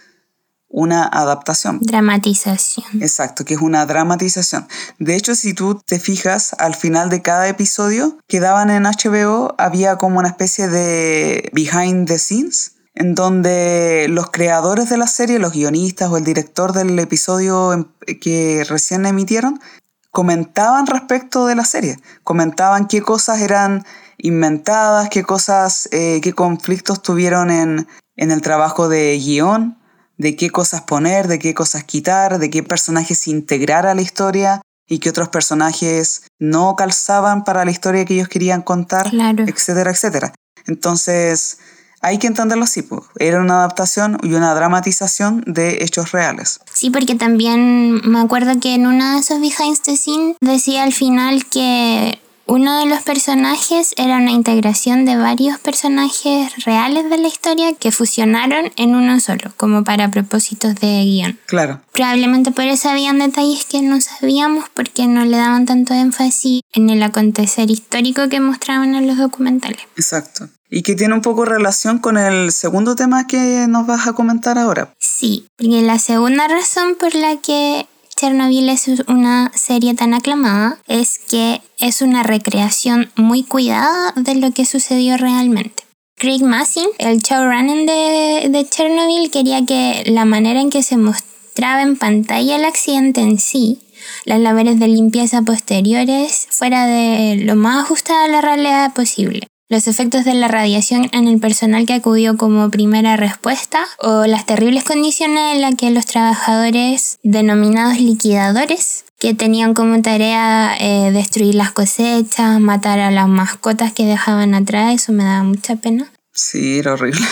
una 0.68 1.04
adaptación. 1.04 1.78
Dramatización. 1.80 3.02
Exacto, 3.02 3.44
que 3.46 3.54
es 3.54 3.60
una 3.60 3.86
dramatización. 3.86 4.68
De 4.98 5.16
hecho, 5.16 5.34
si 5.34 5.54
tú 5.54 5.80
te 5.84 5.98
fijas, 5.98 6.54
al 6.58 6.74
final 6.74 7.08
de 7.08 7.22
cada 7.22 7.48
episodio 7.48 8.18
que 8.26 8.40
daban 8.40 8.68
en 8.68 8.84
HBO 8.84 9.54
había 9.56 9.96
como 9.96 10.18
una 10.18 10.28
especie 10.28 10.68
de 10.68 11.50
behind 11.54 12.06
the 12.06 12.18
scenes, 12.18 12.72
en 12.94 13.14
donde 13.14 14.06
los 14.10 14.30
creadores 14.30 14.90
de 14.90 14.98
la 14.98 15.06
serie, 15.06 15.38
los 15.38 15.52
guionistas 15.52 16.10
o 16.10 16.18
el 16.18 16.24
director 16.24 16.72
del 16.72 16.98
episodio 16.98 17.94
que 18.20 18.64
recién 18.68 19.06
emitieron, 19.06 19.60
comentaban 20.10 20.86
respecto 20.86 21.46
de 21.46 21.54
la 21.54 21.64
serie, 21.64 21.96
comentaban 22.24 22.86
qué 22.86 23.02
cosas 23.02 23.40
eran 23.40 23.84
inventadas, 24.18 25.08
qué 25.10 25.22
cosas, 25.22 25.88
eh, 25.92 26.20
qué 26.22 26.32
conflictos 26.32 27.02
tuvieron 27.02 27.50
en, 27.50 27.86
en 28.16 28.30
el 28.30 28.42
trabajo 28.42 28.88
de 28.88 29.18
guion, 29.18 29.78
de 30.16 30.34
qué 30.36 30.50
cosas 30.50 30.82
poner, 30.82 31.28
de 31.28 31.38
qué 31.38 31.54
cosas 31.54 31.84
quitar, 31.84 32.38
de 32.38 32.50
qué 32.50 32.62
personajes 32.62 33.28
integrar 33.28 33.86
a 33.86 33.94
la 33.94 34.02
historia 34.02 34.60
y 34.88 34.98
qué 34.98 35.10
otros 35.10 35.28
personajes 35.28 36.22
no 36.38 36.74
calzaban 36.74 37.44
para 37.44 37.64
la 37.64 37.70
historia 37.70 38.04
que 38.04 38.14
ellos 38.14 38.28
querían 38.28 38.62
contar, 38.62 39.10
etcétera, 39.46 39.90
etcétera. 39.90 40.32
Entonces, 40.66 41.58
hay 42.00 42.18
que 42.18 42.26
entenderlo 42.26 42.64
así, 42.64 42.82
pues. 42.82 43.02
era 43.18 43.40
una 43.40 43.58
adaptación 43.58 44.18
y 44.22 44.34
una 44.34 44.54
dramatización 44.54 45.42
de 45.46 45.82
hechos 45.82 46.12
reales. 46.12 46.60
Sí, 46.72 46.90
porque 46.90 47.14
también 47.14 48.00
me 48.04 48.20
acuerdo 48.20 48.58
que 48.60 48.74
en 48.74 48.86
uno 48.86 49.12
de 49.12 49.18
esos 49.18 49.40
behind 49.40 49.78
the 49.82 49.96
scenes 49.96 50.36
decía 50.40 50.84
al 50.84 50.92
final 50.92 51.44
que 51.46 52.18
uno 52.48 52.78
de 52.78 52.86
los 52.86 53.02
personajes 53.02 53.92
era 53.98 54.16
una 54.16 54.30
integración 54.30 55.04
de 55.04 55.16
varios 55.16 55.58
personajes 55.58 56.64
reales 56.64 57.10
de 57.10 57.18
la 57.18 57.28
historia 57.28 57.74
que 57.74 57.92
fusionaron 57.92 58.72
en 58.76 58.94
uno 58.94 59.20
solo, 59.20 59.52
como 59.58 59.84
para 59.84 60.10
propósitos 60.10 60.74
de 60.76 61.04
guion. 61.04 61.38
Claro. 61.44 61.82
Probablemente 61.92 62.50
por 62.50 62.64
eso 62.64 62.88
habían 62.88 63.18
detalles 63.18 63.66
que 63.66 63.82
no 63.82 64.00
sabíamos 64.00 64.64
porque 64.72 65.06
no 65.06 65.26
le 65.26 65.36
daban 65.36 65.66
tanto 65.66 65.92
énfasis 65.92 66.62
en 66.72 66.88
el 66.88 67.02
acontecer 67.02 67.70
histórico 67.70 68.30
que 68.30 68.40
mostraban 68.40 68.94
en 68.94 69.06
los 69.06 69.18
documentales. 69.18 69.82
Exacto. 69.96 70.48
Y 70.70 70.82
que 70.82 70.94
tiene 70.94 71.14
un 71.14 71.22
poco 71.22 71.44
relación 71.44 71.98
con 71.98 72.16
el 72.16 72.52
segundo 72.52 72.96
tema 72.96 73.26
que 73.26 73.66
nos 73.68 73.86
vas 73.86 74.06
a 74.06 74.14
comentar 74.14 74.58
ahora. 74.58 74.94
Sí, 74.98 75.46
porque 75.58 75.82
la 75.82 75.98
segunda 75.98 76.48
razón 76.48 76.96
por 76.98 77.14
la 77.14 77.36
que 77.36 77.86
Chernobyl 78.18 78.68
es 78.68 78.88
una 79.06 79.52
serie 79.54 79.94
tan 79.94 80.12
aclamada 80.12 80.78
es 80.88 81.20
que 81.20 81.62
es 81.78 82.02
una 82.02 82.24
recreación 82.24 83.12
muy 83.14 83.44
cuidada 83.44 84.12
de 84.16 84.34
lo 84.34 84.50
que 84.50 84.64
sucedió 84.64 85.16
realmente. 85.16 85.84
Craig 86.16 86.42
Massin, 86.42 86.88
el 86.98 87.18
showrunner 87.18 87.86
de, 87.86 88.48
de 88.48 88.68
Chernobyl, 88.68 89.30
quería 89.30 89.64
que 89.64 90.02
la 90.06 90.24
manera 90.24 90.60
en 90.60 90.68
que 90.68 90.82
se 90.82 90.96
mostraba 90.96 91.82
en 91.82 91.96
pantalla 91.96 92.56
el 92.56 92.64
accidente 92.64 93.20
en 93.20 93.38
sí, 93.38 93.78
las 94.24 94.40
labores 94.40 94.80
de 94.80 94.88
limpieza 94.88 95.42
posteriores, 95.42 96.48
fuera 96.50 96.86
de 96.86 97.36
lo 97.36 97.54
más 97.54 97.84
ajustada 97.84 98.24
a 98.24 98.28
la 98.28 98.40
realidad 98.40 98.94
posible 98.94 99.46
los 99.68 99.86
efectos 99.86 100.24
de 100.24 100.34
la 100.34 100.48
radiación 100.48 101.10
en 101.12 101.28
el 101.28 101.40
personal 101.40 101.84
que 101.86 101.94
acudió 101.94 102.36
como 102.36 102.70
primera 102.70 103.16
respuesta 103.16 103.84
o 103.98 104.24
las 104.26 104.46
terribles 104.46 104.84
condiciones 104.84 105.54
en 105.54 105.60
las 105.60 105.74
que 105.74 105.90
los 105.90 106.06
trabajadores 106.06 107.18
denominados 107.22 108.00
liquidadores 108.00 109.04
que 109.18 109.34
tenían 109.34 109.74
como 109.74 110.00
tarea 110.00 110.76
eh, 110.78 111.10
destruir 111.12 111.54
las 111.54 111.72
cosechas, 111.72 112.60
matar 112.60 113.00
a 113.00 113.10
las 113.10 113.28
mascotas 113.28 113.92
que 113.92 114.04
dejaban 114.04 114.54
atrás, 114.54 114.94
eso 114.94 115.12
me 115.12 115.24
daba 115.24 115.42
mucha 115.42 115.76
pena. 115.76 116.10
Sí, 116.32 116.78
era 116.78 116.94
horrible. 116.94 117.26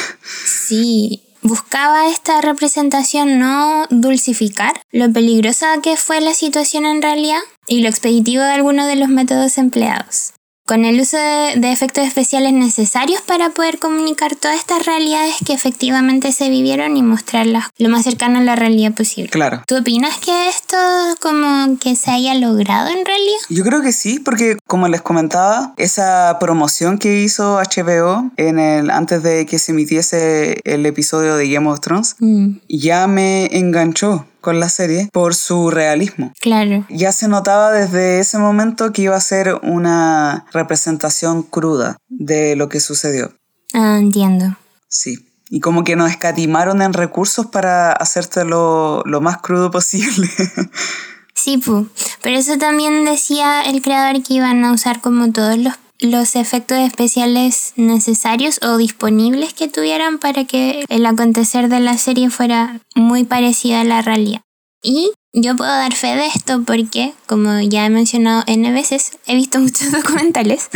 Sí, 0.44 1.22
buscaba 1.42 2.10
esta 2.10 2.40
representación 2.40 3.38
no 3.38 3.86
dulcificar 3.90 4.80
lo 4.90 5.12
peligrosa 5.12 5.80
que 5.80 5.96
fue 5.96 6.20
la 6.20 6.34
situación 6.34 6.84
en 6.86 7.02
realidad 7.02 7.38
y 7.68 7.82
lo 7.82 7.88
expeditivo 7.88 8.42
de 8.42 8.50
algunos 8.50 8.88
de 8.88 8.96
los 8.96 9.08
métodos 9.08 9.56
empleados 9.56 10.32
con 10.66 10.84
el 10.84 11.00
uso 11.00 11.16
de, 11.16 11.72
efectos 11.72 12.06
especiales 12.06 12.52
necesarios 12.52 13.20
para 13.22 13.50
poder 13.50 13.78
comunicar 13.78 14.34
todas 14.34 14.58
estas 14.58 14.84
realidades 14.84 15.36
que 15.46 15.52
efectivamente 15.52 16.32
se 16.32 16.50
vivieron 16.50 16.96
y 16.96 17.02
mostrarlas 17.02 17.66
lo 17.78 17.88
más 17.88 18.04
cercano 18.04 18.38
a 18.38 18.42
la 18.42 18.56
realidad 18.56 18.92
posible. 18.92 19.30
Claro. 19.30 19.62
¿Tú 19.66 19.76
opinas 19.76 20.18
que 20.18 20.48
esto 20.48 20.76
como 21.20 21.78
que 21.78 21.94
se 21.94 22.10
haya 22.10 22.34
logrado 22.34 22.88
en 22.88 23.04
realidad? 23.06 23.38
Yo 23.48 23.62
creo 23.64 23.80
que 23.80 23.92
sí, 23.92 24.18
porque 24.18 24.56
como 24.66 24.88
les 24.88 25.02
comentaba, 25.02 25.72
esa 25.76 26.36
promoción 26.40 26.98
que 26.98 27.22
hizo 27.22 27.58
HBO 27.58 28.30
en 28.36 28.58
el, 28.58 28.90
antes 28.90 29.22
de 29.22 29.46
que 29.46 29.58
se 29.58 29.72
emitiese 29.72 30.60
el 30.64 30.84
episodio 30.84 31.36
de 31.36 31.48
Game 31.48 31.68
of 31.68 31.80
Thrones 31.80 32.16
mm. 32.18 32.56
ya 32.68 33.06
me 33.06 33.56
enganchó 33.56 34.26
con 34.46 34.60
la 34.60 34.68
serie 34.68 35.08
por 35.12 35.34
su 35.34 35.72
realismo. 35.72 36.32
Claro. 36.40 36.86
Ya 36.88 37.10
se 37.10 37.26
notaba 37.26 37.72
desde 37.72 38.20
ese 38.20 38.38
momento 38.38 38.92
que 38.92 39.02
iba 39.02 39.16
a 39.16 39.20
ser 39.20 39.58
una 39.64 40.46
representación 40.52 41.42
cruda 41.42 41.96
de 42.08 42.54
lo 42.54 42.68
que 42.68 42.78
sucedió. 42.78 43.32
Ah, 43.74 43.98
entiendo. 43.98 44.56
Sí. 44.86 45.28
Y 45.50 45.58
como 45.58 45.82
que 45.82 45.96
nos 45.96 46.12
escatimaron 46.12 46.80
en 46.80 46.92
recursos 46.92 47.46
para 47.46 47.90
hacerte 47.90 48.44
lo, 48.44 49.02
más 49.20 49.38
crudo 49.38 49.72
posible. 49.72 50.30
sí, 51.34 51.58
pu. 51.58 51.88
pero 52.22 52.38
eso 52.38 52.56
también 52.56 53.04
decía 53.04 53.62
el 53.62 53.82
creador 53.82 54.22
que 54.22 54.34
iban 54.34 54.64
a 54.64 54.70
usar 54.70 55.00
como 55.00 55.32
todos 55.32 55.58
los 55.58 55.74
los 56.00 56.36
efectos 56.36 56.78
especiales 56.78 57.72
necesarios 57.76 58.60
o 58.62 58.76
disponibles 58.76 59.54
que 59.54 59.68
tuvieran 59.68 60.18
para 60.18 60.44
que 60.44 60.84
el 60.88 61.06
acontecer 61.06 61.68
de 61.68 61.80
la 61.80 61.98
serie 61.98 62.30
fuera 62.30 62.80
muy 62.94 63.24
parecido 63.24 63.78
a 63.78 63.84
la 63.84 64.02
realidad. 64.02 64.42
Y 64.82 65.10
yo 65.32 65.56
puedo 65.56 65.70
dar 65.70 65.94
fe 65.94 66.16
de 66.16 66.26
esto 66.26 66.62
porque, 66.64 67.12
como 67.26 67.60
ya 67.60 67.84
he 67.84 67.90
mencionado 67.90 68.44
N 68.46 68.72
veces, 68.72 69.18
he 69.26 69.34
visto 69.34 69.58
muchos 69.60 69.92
documentales 69.92 70.68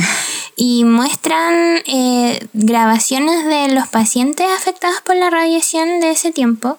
y 0.57 0.85
muestran 0.85 1.83
eh, 1.87 2.47
grabaciones 2.53 3.47
de 3.47 3.75
los 3.75 3.89
pacientes 3.89 4.47
afectados 4.57 5.01
por 5.03 5.17
la 5.17 5.31
radiación 5.31 6.01
de 6.01 6.11
ese 6.11 6.33
tiempo 6.33 6.79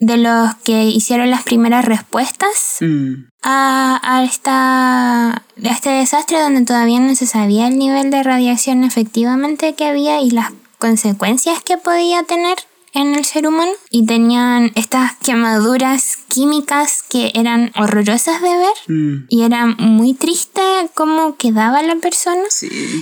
de 0.00 0.16
los 0.16 0.54
que 0.64 0.84
hicieron 0.84 1.30
las 1.30 1.42
primeras 1.42 1.84
respuestas 1.84 2.78
mm. 2.80 3.26
a, 3.42 4.00
a, 4.02 4.24
esta, 4.24 5.30
a 5.30 5.42
este 5.62 5.90
desastre 5.90 6.40
donde 6.40 6.64
todavía 6.64 7.00
no 7.00 7.14
se 7.14 7.26
sabía 7.26 7.68
el 7.68 7.78
nivel 7.78 8.10
de 8.10 8.22
radiación 8.22 8.82
efectivamente 8.82 9.74
que 9.74 9.84
había 9.84 10.20
y 10.20 10.30
las 10.30 10.52
consecuencias 10.78 11.62
que 11.62 11.76
podía 11.76 12.22
tener 12.22 12.56
en 12.92 13.14
el 13.14 13.24
ser 13.24 13.46
humano 13.46 13.72
y 13.90 14.06
tenían 14.06 14.72
estas 14.74 15.14
quemaduras 15.16 16.18
químicas 16.28 17.02
que 17.08 17.32
eran 17.34 17.72
horrorosas 17.76 18.40
de 18.42 18.48
ver 18.48 18.76
mm. 18.88 19.26
y 19.28 19.42
era 19.42 19.66
muy 19.66 20.14
triste 20.14 20.60
cómo 20.94 21.36
quedaba 21.36 21.82
la 21.82 21.96
persona 21.96 22.42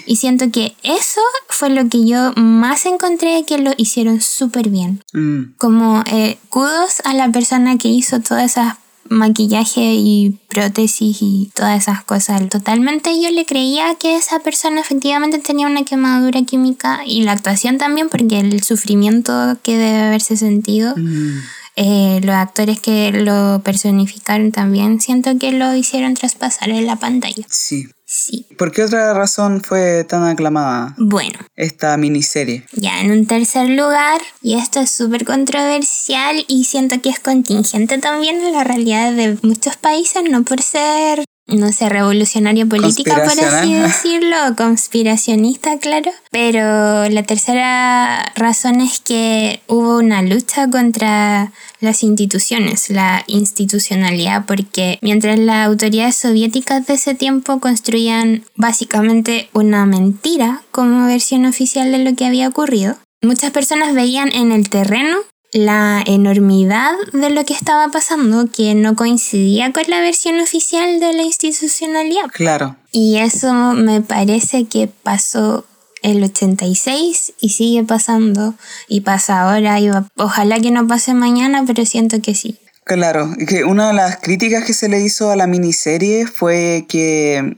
y 0.06 0.16
siento 0.16 0.50
que 0.50 0.74
eso 0.82 1.20
fue 1.48 1.70
lo 1.70 1.88
que 1.88 2.06
yo 2.06 2.32
más 2.36 2.86
encontré 2.86 3.44
que 3.46 3.58
lo 3.58 3.72
hicieron 3.76 4.20
súper 4.20 4.68
bien 4.68 5.02
mm. 5.12 5.54
como 5.56 6.02
eh, 6.06 6.38
kudos 6.48 7.00
a 7.04 7.14
la 7.14 7.30
persona 7.30 7.78
que 7.78 7.88
hizo 7.88 8.20
todas 8.20 8.52
esas 8.52 8.76
maquillaje 9.08 9.94
y 9.94 10.38
prótesis 10.48 11.18
y 11.20 11.50
todas 11.54 11.82
esas 11.82 12.04
cosas. 12.04 12.48
Totalmente 12.48 13.20
yo 13.20 13.30
le 13.30 13.46
creía 13.46 13.94
que 13.96 14.16
esa 14.16 14.40
persona 14.40 14.80
efectivamente 14.80 15.38
tenía 15.38 15.66
una 15.66 15.84
quemadura 15.84 16.42
química 16.42 17.00
y 17.06 17.22
la 17.22 17.32
actuación 17.32 17.78
también 17.78 18.08
porque 18.08 18.40
el 18.40 18.62
sufrimiento 18.62 19.58
que 19.62 19.76
debe 19.76 20.02
haberse 20.02 20.36
sentido. 20.36 20.94
Mm. 20.96 21.38
Eh, 21.80 22.20
los 22.24 22.34
actores 22.34 22.80
que 22.80 23.12
lo 23.12 23.60
personificaron 23.62 24.50
también 24.50 25.00
siento 25.00 25.38
que 25.38 25.52
lo 25.52 25.76
hicieron 25.76 26.14
traspasar 26.14 26.70
en 26.70 26.86
la 26.86 26.96
pantalla. 26.96 27.46
Sí. 27.48 27.86
Sí. 28.10 28.46
¿Por 28.56 28.72
qué 28.72 28.84
otra 28.84 29.12
razón 29.12 29.60
fue 29.62 30.02
tan 30.04 30.24
aclamada 30.24 30.94
Bueno, 30.96 31.38
esta 31.56 31.94
miniserie? 31.98 32.64
ya 32.72 33.02
en 33.02 33.10
un 33.10 33.26
tercer 33.26 33.68
lugar, 33.68 34.22
y 34.40 34.54
esto 34.54 34.80
es 34.80 34.90
súper 34.90 35.26
controversial 35.26 36.42
y 36.48 36.64
siento 36.64 37.02
que 37.02 37.10
es 37.10 37.20
contingente 37.20 37.98
también 37.98 38.40
en 38.40 38.52
la 38.52 38.64
realidad 38.64 39.12
de 39.12 39.36
muchos 39.42 39.76
países, 39.76 40.22
no 40.30 40.42
por 40.42 40.62
ser, 40.62 41.22
no 41.48 41.72
sé, 41.72 41.88
revolucionaria 41.88 42.66
política, 42.66 43.16
por 43.16 43.44
así 43.44 43.72
decirlo, 43.74 44.36
o 44.50 44.56
conspiracionista, 44.56 45.78
claro. 45.78 46.10
Pero 46.30 47.08
la 47.08 47.22
tercera 47.22 48.32
razón 48.36 48.80
es 48.80 49.00
que 49.00 49.60
hubo 49.66 49.98
una 49.98 50.22
lucha 50.22 50.68
contra 50.68 51.52
las 51.80 52.02
instituciones, 52.02 52.90
la 52.90 53.24
institucionalidad, 53.26 54.44
porque 54.46 54.98
mientras 55.00 55.38
las 55.38 55.66
autoridades 55.66 56.16
soviéticas 56.16 56.86
de 56.86 56.94
ese 56.94 57.14
tiempo 57.14 57.60
construían 57.60 58.44
básicamente 58.54 59.48
una 59.52 59.86
mentira 59.86 60.62
como 60.70 61.06
versión 61.06 61.46
oficial 61.46 61.90
de 61.92 61.98
lo 61.98 62.14
que 62.14 62.26
había 62.26 62.48
ocurrido, 62.48 62.96
muchas 63.22 63.50
personas 63.52 63.94
veían 63.94 64.32
en 64.32 64.52
el 64.52 64.68
terreno 64.68 65.18
la 65.52 66.02
enormidad 66.06 66.92
de 67.12 67.30
lo 67.30 67.44
que 67.44 67.54
estaba 67.54 67.88
pasando 67.88 68.46
que 68.50 68.74
no 68.74 68.94
coincidía 68.96 69.72
con 69.72 69.84
la 69.88 70.00
versión 70.00 70.40
oficial 70.40 71.00
de 71.00 71.12
la 71.14 71.22
institucionalidad. 71.22 72.26
Claro. 72.32 72.76
Y 72.92 73.16
eso 73.18 73.52
me 73.72 74.02
parece 74.02 74.66
que 74.66 74.88
pasó 74.88 75.64
el 76.02 76.22
86 76.22 77.32
y 77.40 77.48
sigue 77.50 77.82
pasando 77.84 78.54
y 78.88 79.00
pasa 79.00 79.40
ahora 79.42 79.80
y 79.80 79.88
va- 79.88 80.08
ojalá 80.16 80.60
que 80.60 80.70
no 80.70 80.86
pase 80.86 81.14
mañana, 81.14 81.64
pero 81.66 81.84
siento 81.84 82.20
que 82.22 82.34
sí. 82.34 82.58
Claro, 82.84 83.30
que 83.46 83.64
una 83.64 83.88
de 83.88 83.94
las 83.94 84.16
críticas 84.18 84.64
que 84.64 84.72
se 84.74 84.88
le 84.88 85.00
hizo 85.00 85.30
a 85.30 85.36
la 85.36 85.46
miniserie 85.46 86.26
fue 86.26 86.86
que 86.88 87.56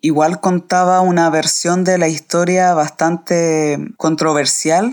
igual 0.00 0.40
contaba 0.40 1.00
una 1.00 1.30
versión 1.30 1.84
de 1.84 1.98
la 1.98 2.08
historia 2.08 2.74
bastante 2.74 3.78
controversial 3.96 4.92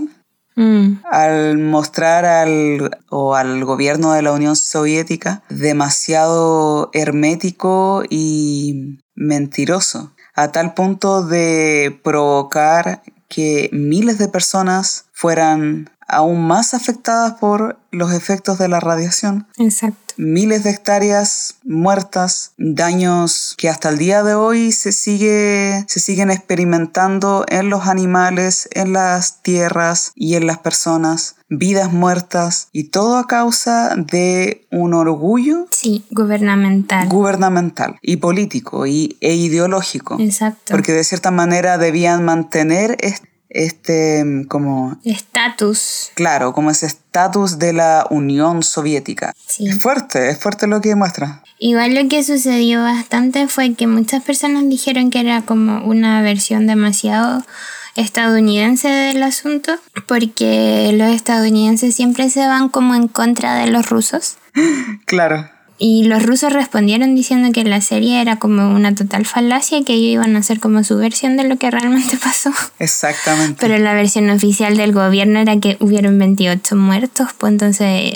Mm, 0.60 1.04
al 1.10 1.58
mostrar 1.58 2.26
al, 2.26 3.00
o 3.10 3.34
al 3.34 3.64
gobierno 3.64 4.12
de 4.12 4.22
la 4.22 4.34
Unión 4.34 4.58
Soviética 4.58 5.42
demasiado 5.48 6.90
hermético 6.92 8.04
y 8.10 9.00
mentiroso, 9.16 10.12
a 10.36 10.52
tal 10.52 10.74
punto 10.74 11.24
de 11.24 11.98
provocar 12.04 13.04
que 13.30 13.70
miles 13.72 14.18
de 14.18 14.28
personas 14.28 15.06
fueran 15.14 15.90
aún 16.10 16.46
más 16.46 16.74
afectadas 16.74 17.36
por 17.36 17.80
los 17.92 18.12
efectos 18.12 18.58
de 18.58 18.68
la 18.68 18.82
radiación 18.82 19.48
exacto. 19.58 20.09
Miles 20.22 20.64
de 20.66 20.72
hectáreas 20.72 21.56
muertas, 21.64 22.52
daños 22.58 23.56
que 23.58 23.70
hasta 23.70 23.88
el 23.88 23.98
día 23.98 24.22
de 24.22 24.34
hoy 24.34 24.74
se, 24.74 24.92
sigue, 24.92 25.86
se 25.88 26.02
siguen 26.02 26.30
experimentando 26.30 27.46
en 27.48 27.70
los 27.70 27.88
animales, 27.88 28.68
en 28.74 28.92
las 28.92 29.42
tierras 29.42 30.12
y 30.16 30.36
en 30.36 30.46
las 30.46 30.58
personas, 30.58 31.36
vidas 31.48 31.92
muertas 31.94 32.68
y 32.74 32.86
todo 32.86 33.16
a 33.18 33.28
causa 33.28 33.96
de 33.96 34.68
un 34.72 34.94
orgullo 34.94 35.68
Sí, 35.72 36.04
gubernamental. 36.12 37.08
gubernamental 37.08 37.96
y 38.02 38.18
político 38.18 38.86
y, 38.86 39.18
e 39.22 39.34
ideológico. 39.36 40.18
Exacto. 40.20 40.72
Porque 40.72 40.92
de 40.92 41.04
cierta 41.06 41.32
manera 41.32 41.78
debían 41.78 42.26
mantener 42.26 42.98
es- 43.00 43.22
este, 43.50 44.24
mm, 44.24 44.44
como, 44.46 45.00
Estatus. 45.04 46.12
claro, 46.14 46.54
como 46.54 46.72
ese 46.72 46.86
estatus 46.86 47.60
de 47.60 47.74
la 47.74 48.08
Unión 48.10 48.64
Soviética. 48.64 49.34
Sí. 49.46 49.68
Es 49.68 49.82
fuerte, 49.82 50.30
es 50.30 50.40
fuerte 50.40 50.68
lo 50.68 50.82
que 50.82 50.96
muestra. 50.96 51.44
Igual 51.58 51.96
lo 51.96 52.08
que 52.08 52.24
sucedió 52.24 52.82
bastante 52.82 53.48
fue 53.48 53.74
que 53.74 53.88
muchas 53.88 54.24
personas 54.24 54.64
dijeron 54.70 55.10
que 55.10 55.20
era 55.20 55.42
como 55.42 55.86
una 55.86 56.22
versión 56.22 56.68
demasiado 56.68 57.44
estadounidense 57.96 58.88
del 58.88 59.22
asunto, 59.24 59.74
porque 60.08 60.92
los 60.94 61.10
estadounidenses 61.10 61.96
siempre 61.96 62.30
se 62.30 62.48
van 62.48 62.70
como 62.70 62.96
en 62.96 63.08
contra 63.08 63.56
de 63.56 63.68
los 63.68 63.90
rusos. 63.90 64.38
Claro, 65.06 65.50
Y 65.82 66.04
los 66.04 66.24
rusos 66.24 66.52
respondieron 66.52 67.16
diciendo 67.16 67.52
que 67.54 67.64
la 67.64 67.80
serie 67.80 68.22
era 68.22 68.38
como 68.38 68.76
una 68.76 68.94
total 68.94 69.26
falacia 69.26 69.78
y 69.78 69.84
que 69.86 69.94
ellos 69.94 70.14
iban 70.14 70.36
a 70.36 70.40
hacer 70.40 70.60
como 70.60 70.84
su 70.84 70.98
versión 70.98 71.38
de 71.38 71.46
lo 71.46 71.58
que 71.58 71.72
realmente 71.72 72.18
pasó. 72.24 72.52
exactamente. 72.80 73.56
Pero 73.60 73.78
la 73.78 73.94
versión 73.94 74.30
oficial 74.30 74.76
del 74.76 74.92
gobierno 74.92 75.40
era 75.40 75.58
que 75.60 75.78
hubieron 75.80 76.20
28 76.20 76.76
muertos, 76.76 77.30
pues 77.38 77.54
entonces 77.54 78.14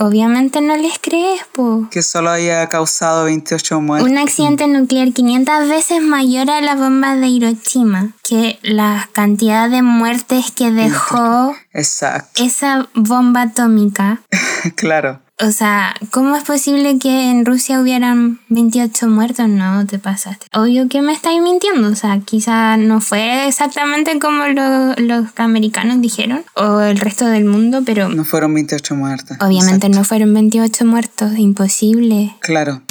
obviamente 0.00 0.60
no 0.62 0.76
les 0.76 0.98
crees, 0.98 1.42
pues. 1.52 1.88
que 1.90 2.02
solo 2.02 2.30
haya 2.30 2.66
causado 2.68 3.24
28 3.24 3.80
muertes. 3.80 4.10
Un 4.10 4.18
accidente 4.18 4.66
nuclear 4.66 5.12
500 5.12 5.68
veces 5.68 6.02
mayor 6.02 6.50
a 6.50 6.60
la 6.60 6.74
bomba 6.74 7.14
de 7.16 7.28
Hiroshima, 7.28 8.12
que 8.26 8.58
la 8.62 9.08
cantidad 9.12 9.68
de 9.68 9.82
muertes 9.82 10.50
que 10.50 10.70
dejó 10.70 11.54
Exacto, 11.72 12.42
esa 12.42 12.88
bomba 12.94 13.42
atómica. 13.42 14.22
claro. 14.74 15.20
O 15.42 15.52
sea, 15.52 15.94
¿cómo 16.10 16.36
es 16.36 16.44
posible 16.44 16.98
que 16.98 17.30
en 17.30 17.46
Rusia 17.46 17.80
hubieran 17.80 18.40
28 18.50 19.08
muertos? 19.08 19.48
No, 19.48 19.86
te 19.86 19.98
pasaste. 19.98 20.46
Obvio 20.52 20.86
que 20.88 21.00
me 21.00 21.14
estáis 21.14 21.40
mintiendo. 21.40 21.88
O 21.88 21.94
sea, 21.94 22.20
quizá 22.20 22.76
no 22.76 23.00
fue 23.00 23.48
exactamente 23.48 24.18
como 24.18 24.46
lo- 24.48 24.94
los 24.96 25.26
americanos 25.36 26.02
dijeron 26.02 26.42
o 26.56 26.80
el 26.80 26.98
resto 26.98 27.24
del 27.24 27.46
mundo, 27.46 27.80
pero 27.86 28.10
No 28.10 28.24
fueron 28.24 28.52
28 28.52 28.94
muertes. 28.96 29.38
obviamente 29.40 29.86
Exacto. 29.86 29.98
no 29.98 30.04
fueron 30.04 30.34
28 30.34 30.84
muertos. 30.84 31.32
Imposible. 31.38 32.34
Claro. 32.40 32.82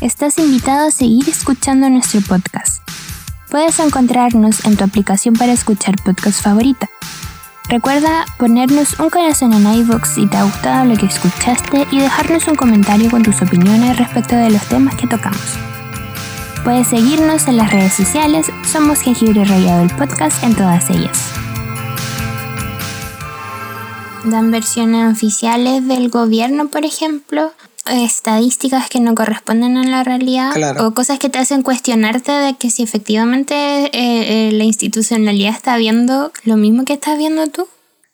Estás 0.00 0.38
invitado 0.38 0.88
a 0.88 0.90
seguir 0.90 1.28
escuchando 1.28 1.88
nuestro 1.88 2.20
podcast. 2.22 2.82
Puedes 3.48 3.78
encontrarnos 3.78 4.64
en 4.64 4.76
tu 4.76 4.82
aplicación 4.82 5.34
para 5.34 5.52
escuchar 5.52 5.94
podcast 6.04 6.42
favorita. 6.42 6.88
Recuerda 7.68 8.26
ponernos 8.38 9.00
un 9.00 9.08
corazón 9.08 9.54
en 9.54 9.66
iVoox 9.66 10.06
si 10.14 10.26
te 10.26 10.36
ha 10.36 10.44
gustado 10.44 10.84
lo 10.84 10.96
que 10.96 11.06
escuchaste 11.06 11.86
y 11.90 11.98
dejarnos 11.98 12.46
un 12.46 12.56
comentario 12.56 13.10
con 13.10 13.22
tus 13.22 13.40
opiniones 13.40 13.96
respecto 13.96 14.36
de 14.36 14.50
los 14.50 14.62
temas 14.68 14.94
que 14.96 15.06
tocamos. 15.06 15.40
Puedes 16.62 16.88
seguirnos 16.88 17.48
en 17.48 17.56
las 17.56 17.72
redes 17.72 17.94
sociales, 17.94 18.46
somos 18.70 19.00
Jengibre 19.00 19.44
Rayado 19.44 19.82
el 19.82 19.90
Podcast 19.96 20.42
en 20.44 20.54
todas 20.54 20.90
ellas. 20.90 21.32
Dan 24.24 24.50
versiones 24.50 25.12
oficiales 25.12 25.86
del 25.86 26.10
gobierno, 26.10 26.68
por 26.68 26.84
ejemplo, 26.84 27.52
estadísticas 27.86 28.88
que 28.88 29.00
no 29.00 29.14
corresponden 29.14 29.76
a 29.76 29.84
la 29.84 30.04
realidad 30.04 30.52
Claro. 30.54 30.86
o 30.86 30.94
cosas 30.94 31.18
que 31.18 31.28
te 31.28 31.38
hacen 31.38 31.62
cuestionarte 31.62 32.32
de 32.32 32.54
que 32.54 32.70
si 32.70 32.82
efectivamente 32.82 33.54
eh, 33.54 33.90
eh, 33.92 34.52
la 34.52 34.64
institucionalidad 34.64 35.54
está 35.54 35.76
viendo 35.76 36.32
lo 36.44 36.56
mismo 36.56 36.84
que 36.84 36.94
estás 36.94 37.18
viendo 37.18 37.46
tú. 37.48 37.68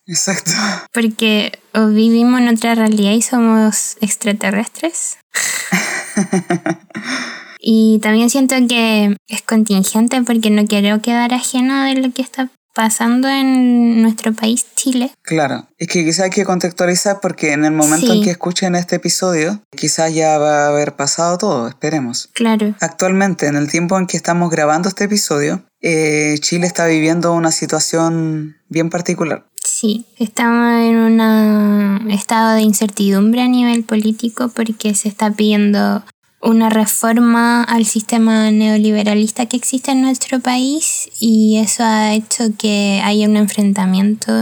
Exacto. 0.07 0.51
Porque 0.93 1.61
o 1.73 1.87
vivimos 1.87 2.41
en 2.41 2.49
otra 2.49 2.75
realidad 2.75 3.13
y 3.13 3.23
somos 3.23 3.97
extraterrestres. 4.01 5.19
y 7.61 8.01
también 8.03 8.29
siento 8.31 8.57
que 8.69 9.17
es 9.29 9.43
contingente 9.43 10.21
porque 10.23 10.51
no 10.51 10.67
quiero 10.67 11.01
quedar 11.01 11.33
ajena 11.33 11.87
de 11.87 11.95
lo 11.95 12.13
que 12.13 12.23
está 12.23 12.49
pasando 12.75 13.29
en 13.29 14.03
nuestro 14.03 14.33
país, 14.33 14.67
Chile. 14.77 15.13
Claro. 15.23 15.69
Es 15.79 15.89
que 15.89 16.05
quizás 16.05 16.21
hay 16.27 16.31
que 16.31 16.45
contextualizar 16.45 17.19
porque 17.21 17.53
en 17.53 17.65
el 17.65 17.73
momento 17.73 18.07
Sí. 18.07 18.19
en 18.19 18.25
que 18.25 18.31
escuchen 18.31 18.75
este 18.75 18.97
episodio, 18.97 19.63
quizás 19.77 20.15
ya 20.15 20.39
va 20.39 20.65
a 20.65 20.69
haber 20.69 20.97
pasado 20.97 21.39
todo, 21.39 21.69
esperemos. 21.69 22.29
Claro. 22.35 22.75
Actualmente, 22.81 23.47
en 23.47 23.57
el 23.57 23.71
tiempo 23.71 23.99
en 23.99 24.07
que 24.07 24.17
estamos 24.17 24.51
grabando 24.51 24.89
este 24.89 25.05
episodio, 25.05 25.65
eh, 25.83 26.37
Chile 26.41 26.67
está 26.67 26.87
viviendo 26.87 27.33
una 27.33 27.51
situación 27.53 28.57
bien 28.69 28.91
particular. 28.91 29.47
Sí, 29.65 30.07
estamos 30.19 30.81
en 30.83 30.97
un 30.97 32.11
estado 32.11 32.55
de 32.55 32.63
incertidumbre 32.63 33.43
a 33.43 33.49
nivel 33.49 33.85
político 33.85 34.49
porque 34.55 34.95
se 34.95 35.09
está 35.09 35.31
pidiendo 35.31 36.03
una 36.43 36.71
reforma 36.71 37.63
al 37.63 37.85
sistema 37.85 38.51
neoliberalista 38.51 39.47
que 39.47 39.57
existe 39.57 39.91
en 39.91 40.03
nuestro 40.03 40.41
país 40.41 41.11
y 41.21 41.59
eso 41.59 41.85
ha 41.85 42.15
hecho 42.15 42.45
que 42.59 43.01
haya 43.05 43.29
un 43.29 43.37
enfrentamiento, 43.37 44.33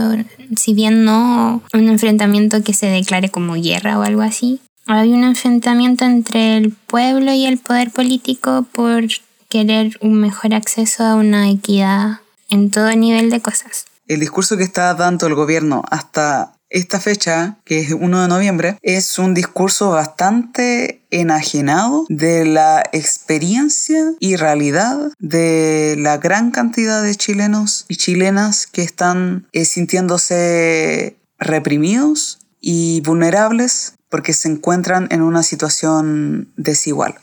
si 0.55 0.73
bien 0.73 1.03
no 1.03 1.61
un 1.73 1.89
enfrentamiento 1.89 2.63
que 2.63 2.73
se 2.73 2.87
declare 2.87 3.29
como 3.29 3.53
guerra 3.53 3.99
o 3.99 4.03
algo 4.03 4.21
así, 4.21 4.61
hay 4.87 5.11
un 5.11 5.23
enfrentamiento 5.23 6.05
entre 6.05 6.57
el 6.57 6.71
pueblo 6.71 7.33
y 7.33 7.45
el 7.45 7.57
poder 7.57 7.91
político 7.91 8.65
por 8.71 9.03
querer 9.49 9.97
un 10.01 10.13
mejor 10.13 10.53
acceso 10.53 11.03
a 11.03 11.15
una 11.15 11.49
equidad 11.49 12.21
en 12.49 12.71
todo 12.71 12.95
nivel 12.95 13.29
de 13.29 13.41
cosas. 13.41 13.85
El 14.07 14.19
discurso 14.19 14.57
que 14.57 14.63
está 14.63 14.93
dando 14.95 15.27
el 15.27 15.35
gobierno 15.35 15.83
hasta 15.91 16.53
esta 16.69 16.99
fecha, 16.99 17.57
que 17.65 17.79
es 17.79 17.91
1 17.91 18.21
de 18.21 18.27
noviembre, 18.27 18.77
es 18.81 19.19
un 19.19 19.33
discurso 19.33 19.91
bastante 19.91 20.98
enajenado 21.11 22.05
de 22.09 22.45
la 22.45 22.83
experiencia 22.91 24.13
y 24.19 24.35
realidad 24.35 25.11
de 25.19 25.95
la 25.97 26.17
gran 26.17 26.51
cantidad 26.51 27.03
de 27.03 27.15
chilenos 27.15 27.85
y 27.87 27.95
chilenas 27.95 28.67
que 28.67 28.83
están 28.83 29.47
eh, 29.51 29.65
sintiéndose 29.65 31.17
reprimidos 31.37 32.39
y 32.61 33.01
vulnerables 33.01 33.93
porque 34.09 34.33
se 34.33 34.49
encuentran 34.49 35.07
en 35.11 35.21
una 35.21 35.43
situación 35.43 36.51
desigual. 36.57 37.15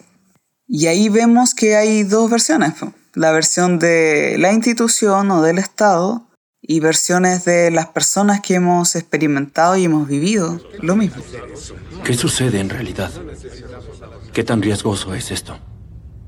Y 0.69 0.87
ahí 0.87 1.09
vemos 1.09 1.55
que 1.55 1.77
hay 1.77 2.03
dos 2.03 2.31
versiones. 2.31 2.75
La 3.15 3.33
versión 3.33 3.79
de 3.79 4.37
la 4.39 4.53
institución 4.53 5.31
o 5.31 5.43
del 5.43 5.59
Estado 5.59 6.27
y 6.63 6.81
versiones 6.81 7.45
de 7.45 7.71
las 7.71 7.87
personas 7.87 8.41
que 8.41 8.55
hemos 8.55 8.97
experimentado 8.97 9.77
y 9.77 9.85
hemos 9.85 10.09
vivido 10.09 10.61
lo 10.81 10.97
mismo. 10.97 11.23
¿Qué 12.05 12.15
sucede 12.15 12.61
en 12.61 12.71
realidad? 12.71 13.11
¿Qué 14.33 14.45
tan 14.45 14.63
riesgoso 14.63 15.15
es 15.15 15.31
esto? 15.31 15.59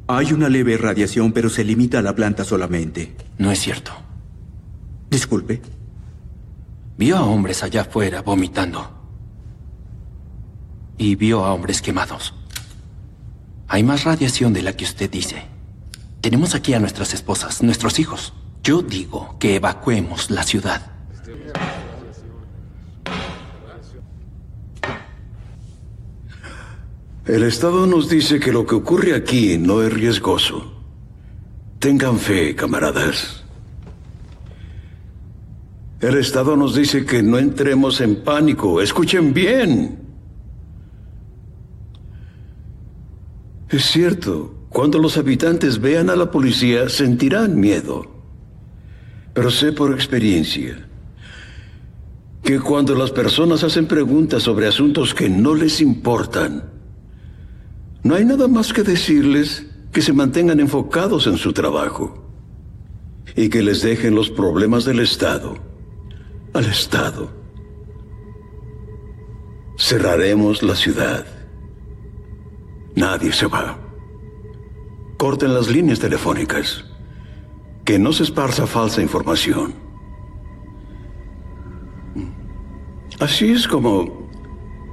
Hay 0.06 0.32
una 0.32 0.48
leve 0.48 0.76
radiación, 0.76 1.32
pero 1.32 1.50
se 1.50 1.64
limita 1.64 1.98
a 1.98 2.02
la 2.02 2.14
planta 2.14 2.44
solamente. 2.44 3.14
No 3.36 3.50
es 3.52 3.58
cierto. 3.58 3.92
Disculpe. 5.10 5.60
Vio 6.96 7.16
a 7.16 7.24
hombres 7.24 7.62
allá 7.62 7.82
afuera 7.82 8.22
vomitando. 8.22 8.90
Y 10.96 11.14
vio 11.14 11.44
a 11.44 11.52
hombres 11.52 11.82
quemados. 11.82 12.34
Hay 13.68 13.82
más 13.82 14.04
radiación 14.04 14.54
de 14.54 14.62
la 14.62 14.72
que 14.72 14.84
usted 14.84 15.10
dice. 15.10 15.44
Tenemos 16.22 16.54
aquí 16.54 16.72
a 16.72 16.80
nuestras 16.80 17.12
esposas, 17.12 17.62
nuestros 17.62 17.98
hijos. 17.98 18.32
Yo 18.68 18.82
digo 18.82 19.34
que 19.38 19.56
evacuemos 19.56 20.30
la 20.30 20.42
ciudad. 20.42 20.92
El 27.24 27.44
Estado 27.44 27.86
nos 27.86 28.10
dice 28.10 28.38
que 28.38 28.52
lo 28.52 28.66
que 28.66 28.74
ocurre 28.74 29.14
aquí 29.16 29.56
no 29.56 29.80
es 29.80 29.90
riesgoso. 29.90 30.70
Tengan 31.78 32.18
fe, 32.18 32.54
camaradas. 32.54 33.42
El 36.00 36.18
Estado 36.18 36.54
nos 36.54 36.74
dice 36.74 37.06
que 37.06 37.22
no 37.22 37.38
entremos 37.38 38.02
en 38.02 38.22
pánico. 38.22 38.82
Escuchen 38.82 39.32
bien. 39.32 39.98
Es 43.70 43.86
cierto, 43.86 44.66
cuando 44.68 44.98
los 44.98 45.16
habitantes 45.16 45.80
vean 45.80 46.10
a 46.10 46.16
la 46.16 46.30
policía 46.30 46.90
sentirán 46.90 47.58
miedo. 47.58 48.17
Pero 49.38 49.52
sé 49.52 49.70
por 49.70 49.92
experiencia 49.92 50.76
que 52.42 52.58
cuando 52.58 52.96
las 52.96 53.12
personas 53.12 53.62
hacen 53.62 53.86
preguntas 53.86 54.42
sobre 54.42 54.66
asuntos 54.66 55.14
que 55.14 55.28
no 55.28 55.54
les 55.54 55.80
importan, 55.80 56.64
no 58.02 58.16
hay 58.16 58.24
nada 58.24 58.48
más 58.48 58.72
que 58.72 58.82
decirles 58.82 59.64
que 59.92 60.02
se 60.02 60.12
mantengan 60.12 60.58
enfocados 60.58 61.28
en 61.28 61.36
su 61.36 61.52
trabajo 61.52 62.28
y 63.36 63.48
que 63.48 63.62
les 63.62 63.80
dejen 63.80 64.16
los 64.16 64.28
problemas 64.28 64.84
del 64.84 64.98
Estado 64.98 65.56
al 66.52 66.64
Estado. 66.64 67.30
Cerraremos 69.78 70.64
la 70.64 70.74
ciudad. 70.74 71.24
Nadie 72.96 73.32
se 73.32 73.46
va. 73.46 73.78
Corten 75.16 75.54
las 75.54 75.68
líneas 75.68 76.00
telefónicas 76.00 76.87
que 77.88 77.98
no 77.98 78.12
se 78.12 78.24
esparza 78.24 78.66
falsa 78.66 79.00
información. 79.00 79.72
Así 83.18 83.50
es 83.50 83.66
como 83.66 84.28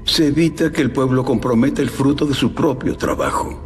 se 0.06 0.28
evita 0.28 0.72
que 0.72 0.82
el 0.82 0.92
pueblo 0.92 1.26
comprometa 1.26 1.82
el 1.82 1.90
fruto 1.90 2.26
de 2.26 2.34
su 2.34 2.54
propio 2.54 2.96
trabajo. 2.96 3.60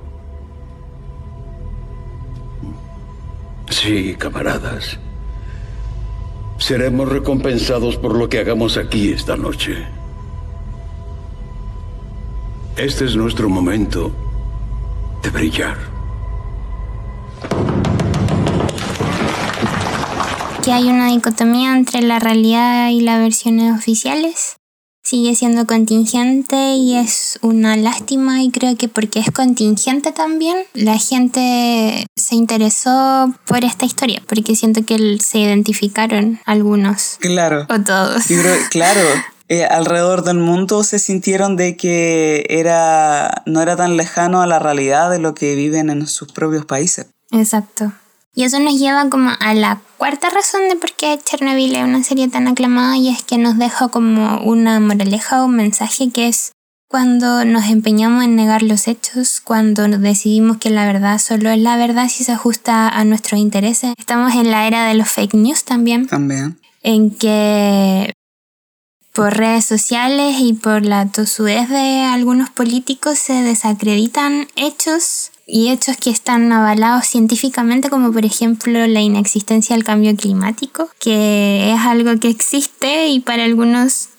Sí, 3.69 4.15
camaradas. 4.17 4.97
Seremos 6.57 7.07
recompensados 7.07 7.97
por 7.97 8.17
lo 8.17 8.27
que 8.29 8.39
hagamos 8.39 8.77
aquí 8.77 9.11
esta 9.11 9.37
noche. 9.37 9.75
Este 12.77 13.05
es 13.05 13.15
nuestro 13.15 13.47
momento 13.47 14.11
de 15.21 15.29
brillar. 15.29 15.88
Que 20.69 20.73
hay 20.73 20.87
una 20.87 21.07
dicotomía 21.07 21.75
entre 21.75 22.03
la 22.03 22.19
realidad 22.19 22.89
y 22.89 23.01
las 23.01 23.19
versiones 23.19 23.75
oficiales. 23.75 24.57
Sigue 25.01 25.33
siendo 25.33 25.65
contingente 25.65 26.73
y 26.75 26.95
es 26.95 27.39
una 27.41 27.75
lástima 27.75 28.43
y 28.43 28.51
creo 28.51 28.77
que 28.77 28.87
porque 28.87 29.17
es 29.17 29.31
contingente 29.31 30.11
también, 30.11 30.59
la 30.75 30.99
gente 30.99 32.05
se 32.15 32.35
interesó 32.35 33.33
por 33.47 33.63
esta 33.63 33.87
historia, 33.87 34.21
porque 34.27 34.55
siento 34.55 34.85
que 34.85 35.17
se 35.19 35.39
identificaron 35.39 36.39
algunos. 36.45 37.17
Claro. 37.19 37.65
O 37.67 37.79
todos. 37.81 38.25
claro. 38.69 39.01
Eh, 39.51 39.65
alrededor 39.65 40.23
del 40.23 40.37
mundo 40.37 40.83
se 40.83 40.99
sintieron 40.99 41.55
de 41.55 41.75
que 41.75 42.45
era, 42.49 43.41
no 43.47 43.63
era 43.63 43.75
tan 43.75 43.97
lejano 43.97 44.43
a 44.43 44.45
la 44.45 44.59
realidad 44.59 45.09
de 45.09 45.17
lo 45.17 45.33
que 45.33 45.55
viven 45.55 45.89
en 45.89 46.05
sus 46.05 46.31
propios 46.31 46.67
países. 46.67 47.07
Exacto. 47.31 47.91
Y 48.35 48.43
eso 48.43 48.59
nos 48.59 48.79
lleva 48.79 49.09
como 49.09 49.31
a 49.39 49.53
la 49.53 49.81
cuarta 49.97 50.29
razón 50.29 50.69
de 50.69 50.75
por 50.75 50.93
qué 50.93 51.19
Chernobyl 51.23 51.75
es 51.75 51.83
una 51.83 52.03
serie 52.03 52.27
tan 52.27 52.47
aclamada 52.47 52.95
y 52.97 53.09
es 53.09 53.23
que 53.23 53.37
nos 53.37 53.57
deja 53.57 53.87
como 53.89 54.41
una 54.43 54.79
moraleja 54.79 55.41
o 55.41 55.45
un 55.45 55.55
mensaje 55.55 56.11
que 56.11 56.27
es 56.27 56.51
cuando 56.87 57.45
nos 57.45 57.65
empeñamos 57.65 58.23
en 58.23 58.35
negar 58.35 58.63
los 58.63 58.87
hechos, 58.87 59.41
cuando 59.41 59.87
decidimos 59.87 60.57
que 60.57 60.71
la 60.71 60.87
verdad 60.87 61.19
solo 61.19 61.51
es 61.51 61.59
la 61.59 61.77
verdad 61.77 62.09
si 62.09 62.23
se 62.23 62.31
ajusta 62.31 62.89
a 62.89 63.03
nuestros 63.03 63.39
intereses. 63.39 63.93
Estamos 63.97 64.33
en 64.33 64.49
la 64.49 64.65
era 64.65 64.87
de 64.87 64.95
los 64.95 65.09
fake 65.09 65.35
news 65.35 65.63
también. 65.65 66.07
También. 66.07 66.59
En 66.81 67.11
que 67.11 68.11
por 69.13 69.37
redes 69.37 69.65
sociales 69.65 70.37
y 70.39 70.53
por 70.53 70.83
la 70.83 71.05
tosudez 71.07 71.69
de 71.69 72.01
algunos 72.03 72.49
políticos 72.49 73.19
se 73.19 73.33
desacreditan 73.33 74.47
hechos 74.55 75.31
y 75.51 75.69
hechos 75.69 75.97
que 75.97 76.11
están 76.11 76.51
avalados 76.51 77.05
científicamente, 77.05 77.89
como 77.89 78.11
por 78.11 78.23
ejemplo 78.25 78.85
la 78.85 79.01
inexistencia 79.01 79.75
del 79.75 79.83
cambio 79.83 80.15
climático, 80.15 80.89
que 80.99 81.73
es 81.73 81.79
algo 81.79 82.19
que 82.19 82.29
existe 82.29 83.07
y 83.07 83.19
para 83.19 83.43
algunos 83.43 84.09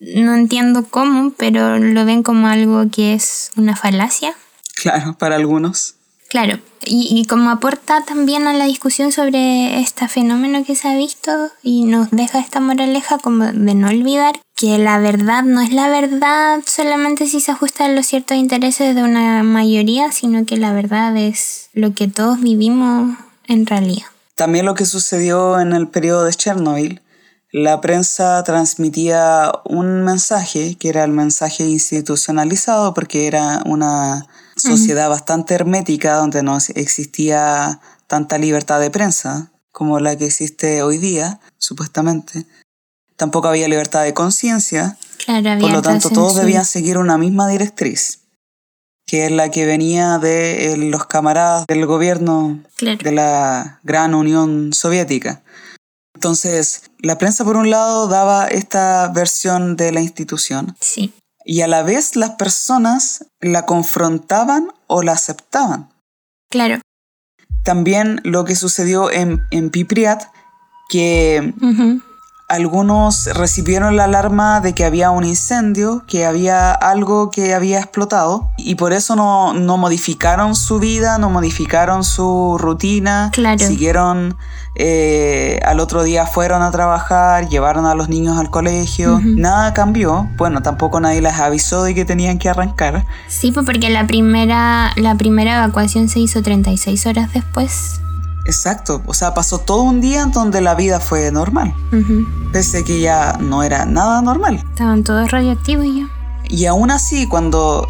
no 0.00 0.34
entiendo 0.34 0.86
cómo, 0.88 1.32
pero 1.36 1.78
lo 1.78 2.04
ven 2.06 2.22
como 2.22 2.48
algo 2.48 2.90
que 2.90 3.12
es 3.12 3.52
una 3.56 3.76
falacia. 3.76 4.34
Claro, 4.74 5.16
para 5.18 5.36
algunos. 5.36 5.96
Claro, 6.30 6.60
y, 6.84 7.26
como 7.26 7.50
aporta 7.50 8.04
también 8.04 8.46
a 8.46 8.54
la 8.54 8.66
discusión 8.66 9.10
sobre 9.10 9.80
este 9.80 10.06
fenómeno 10.06 10.64
que 10.64 10.76
se 10.76 10.86
ha 10.86 10.96
visto 10.96 11.32
y 11.60 11.84
nos 11.86 12.12
deja 12.12 12.38
esta 12.38 12.60
moraleja 12.60 13.18
como 13.18 13.46
de 13.46 13.74
no 13.74 13.88
olvidar 13.88 14.40
que 14.54 14.78
la 14.78 14.98
verdad 14.98 15.42
no 15.42 15.60
es 15.60 15.72
la 15.72 15.88
verdad 15.88 16.60
solamente 16.64 17.26
si 17.26 17.40
se 17.40 17.50
ajusta 17.50 17.86
a 17.86 17.88
los 17.88 18.06
ciertos 18.06 18.36
intereses 18.36 18.94
de 18.94 19.02
una 19.02 19.42
mayoría, 19.42 20.12
sino 20.12 20.46
que 20.46 20.56
la 20.56 20.72
verdad 20.72 21.16
es 21.16 21.68
lo 21.72 21.94
que 21.94 22.06
todos 22.06 22.40
vivimos 22.40 23.18
en 23.48 23.66
realidad. 23.66 24.06
También 24.36 24.66
lo 24.66 24.74
que 24.74 24.86
sucedió 24.86 25.58
en 25.58 25.72
el 25.72 25.88
periodo 25.88 26.24
de 26.24 26.32
Chernobyl, 26.32 27.00
la 27.52 27.80
prensa 27.80 28.44
transmitía 28.44 29.50
un 29.64 30.04
mensaje 30.04 30.76
que 30.78 30.90
era 30.90 31.02
el 31.02 31.10
mensaje 31.10 31.64
institucionalizado 31.64 32.94
porque 32.94 33.26
era 33.26 33.62
una 33.66 34.28
sociedad 34.60 35.08
bastante 35.08 35.54
hermética 35.54 36.14
donde 36.14 36.42
no 36.42 36.58
existía 36.74 37.80
tanta 38.06 38.38
libertad 38.38 38.80
de 38.80 38.90
prensa 38.90 39.50
como 39.72 40.00
la 40.00 40.16
que 40.16 40.26
existe 40.26 40.82
hoy 40.82 40.98
día, 40.98 41.40
supuestamente. 41.58 42.46
Tampoco 43.16 43.48
había 43.48 43.68
libertad 43.68 44.02
de 44.02 44.14
conciencia. 44.14 44.96
por 45.26 45.70
lo 45.70 45.82
tanto, 45.82 46.10
todos 46.10 46.36
debían 46.36 46.64
seguir 46.64 46.98
una 46.98 47.18
misma 47.18 47.48
directriz, 47.48 48.20
que 49.06 49.26
es 49.26 49.30
la 49.30 49.50
que 49.50 49.66
venía 49.66 50.18
de 50.18 50.72
eh, 50.72 50.76
los 50.76 51.06
camaradas 51.06 51.66
del 51.66 51.86
gobierno 51.86 52.60
de 52.80 53.12
la 53.12 53.80
gran 53.84 54.14
Unión 54.14 54.72
Soviética. 54.72 55.42
Entonces, 56.14 56.90
la 56.98 57.16
prensa 57.16 57.44
por 57.44 57.56
un 57.56 57.70
lado 57.70 58.08
daba 58.08 58.48
esta 58.48 59.08
versión 59.08 59.76
de 59.76 59.92
la 59.92 60.00
institución. 60.00 60.76
Sí 60.80 61.14
y 61.44 61.62
a 61.62 61.68
la 61.68 61.82
vez 61.82 62.16
las 62.16 62.30
personas 62.30 63.26
la 63.40 63.66
confrontaban 63.66 64.68
o 64.86 65.02
la 65.02 65.12
aceptaban. 65.12 65.90
Claro. 66.50 66.80
También 67.64 68.20
lo 68.24 68.44
que 68.44 68.56
sucedió 68.56 69.10
en, 69.10 69.42
en 69.50 69.70
Pipriat, 69.70 70.24
que 70.88 71.54
algunos 72.50 73.26
recibieron 73.32 73.96
la 73.96 74.04
alarma 74.04 74.60
de 74.60 74.74
que 74.74 74.84
había 74.84 75.12
un 75.12 75.22
incendio, 75.24 76.02
que 76.08 76.26
había 76.26 76.72
algo 76.72 77.30
que 77.30 77.54
había 77.54 77.78
explotado 77.78 78.50
y 78.56 78.74
por 78.74 78.92
eso 78.92 79.14
no, 79.14 79.54
no 79.54 79.76
modificaron 79.76 80.56
su 80.56 80.80
vida, 80.80 81.16
no 81.18 81.30
modificaron 81.30 82.02
su 82.02 82.56
rutina, 82.58 83.30
Claro. 83.32 83.64
siguieron, 83.64 84.36
eh, 84.74 85.60
al 85.64 85.78
otro 85.78 86.02
día 86.02 86.26
fueron 86.26 86.62
a 86.62 86.72
trabajar, 86.72 87.48
llevaron 87.48 87.86
a 87.86 87.94
los 87.94 88.08
niños 88.08 88.36
al 88.36 88.50
colegio, 88.50 89.20
nada 89.24 89.72
cambió, 89.72 90.28
bueno, 90.36 90.60
tampoco 90.60 90.98
nadie 90.98 91.20
les 91.22 91.34
avisó 91.38 91.84
de 91.84 91.94
que 91.94 92.04
tenían 92.04 92.38
que 92.38 92.48
arrancar, 92.48 93.06
Sí, 93.28 93.52
pues 93.52 93.64
porque 93.64 93.90
la 93.90 94.06
primera, 94.08 94.90
la 94.96 95.14
primera 95.14 95.62
evacuación 95.64 96.08
se 96.08 96.18
hizo 96.18 96.42
36 96.42 97.06
horas 97.06 97.32
después. 97.32 98.00
Exacto, 98.50 99.02
o 99.06 99.14
sea, 99.14 99.32
pasó 99.34 99.58
todo 99.58 99.82
un 99.82 100.00
día 100.00 100.22
en 100.22 100.32
donde 100.32 100.60
la 100.60 100.74
vida 100.74 101.00
fue 101.00 101.30
normal, 101.32 101.72
Ujú. 101.92 102.26
pese 102.52 102.84
que 102.84 103.00
ya 103.00 103.36
no 103.40 103.62
era 103.62 103.84
nada 103.86 104.20
normal. 104.22 104.56
Estaban 104.70 105.02
todos 105.04 105.30
radioactivos 105.30 105.86
ya. 105.86 106.08
Y 106.48 106.66
aún 106.66 106.90
así, 106.90 107.26
cuando 107.26 107.86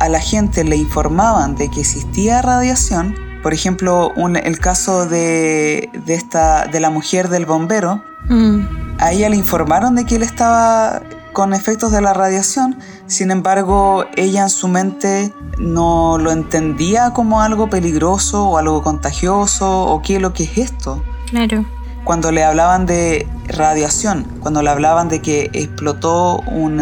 a 0.00 0.08
la 0.08 0.20
gente 0.20 0.64
le 0.64 0.76
informaban 0.76 1.56
de 1.56 1.70
que 1.70 1.80
existía 1.80 2.42
radiación, 2.42 3.14
por 3.42 3.52
ejemplo, 3.52 4.10
un- 4.16 4.36
el 4.36 4.58
caso 4.58 5.06
de, 5.06 5.90
de, 6.06 6.14
esta, 6.14 6.66
de 6.66 6.80
la 6.80 6.90
mujer 6.90 7.28
del 7.28 7.44
bombero, 7.46 8.02
Mm, 8.26 8.60
a 9.00 9.12
ella 9.12 9.28
le 9.28 9.36
informaron 9.36 9.94
de 9.96 10.06
que 10.06 10.16
él 10.16 10.22
estaba 10.22 11.02
con 11.34 11.52
efectos 11.52 11.92
de 11.92 12.00
la 12.00 12.14
radiación, 12.14 12.78
sin 13.06 13.30
embargo, 13.30 14.06
ella 14.16 14.44
en 14.44 14.48
su 14.48 14.68
mente 14.68 15.34
no 15.58 16.16
lo 16.16 16.30
entendía 16.30 17.10
como 17.10 17.42
algo 17.42 17.68
peligroso 17.68 18.48
o 18.48 18.56
algo 18.56 18.82
contagioso 18.82 19.82
o 19.82 20.00
qué 20.00 20.16
es 20.16 20.22
lo 20.22 20.32
que 20.32 20.44
es 20.44 20.56
esto 20.56 21.02
claro. 21.28 21.66
cuando 22.04 22.32
le 22.32 22.42
hablaban 22.42 22.86
de 22.86 23.28
radiación, 23.48 24.24
cuando 24.40 24.62
le 24.62 24.70
hablaban 24.70 25.08
de 25.08 25.20
que 25.20 25.50
explotó 25.52 26.38
un, 26.46 26.80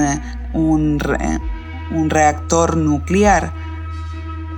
un, 0.53 0.99
un 1.91 2.11
reactor 2.11 2.77
nuclear, 2.77 3.53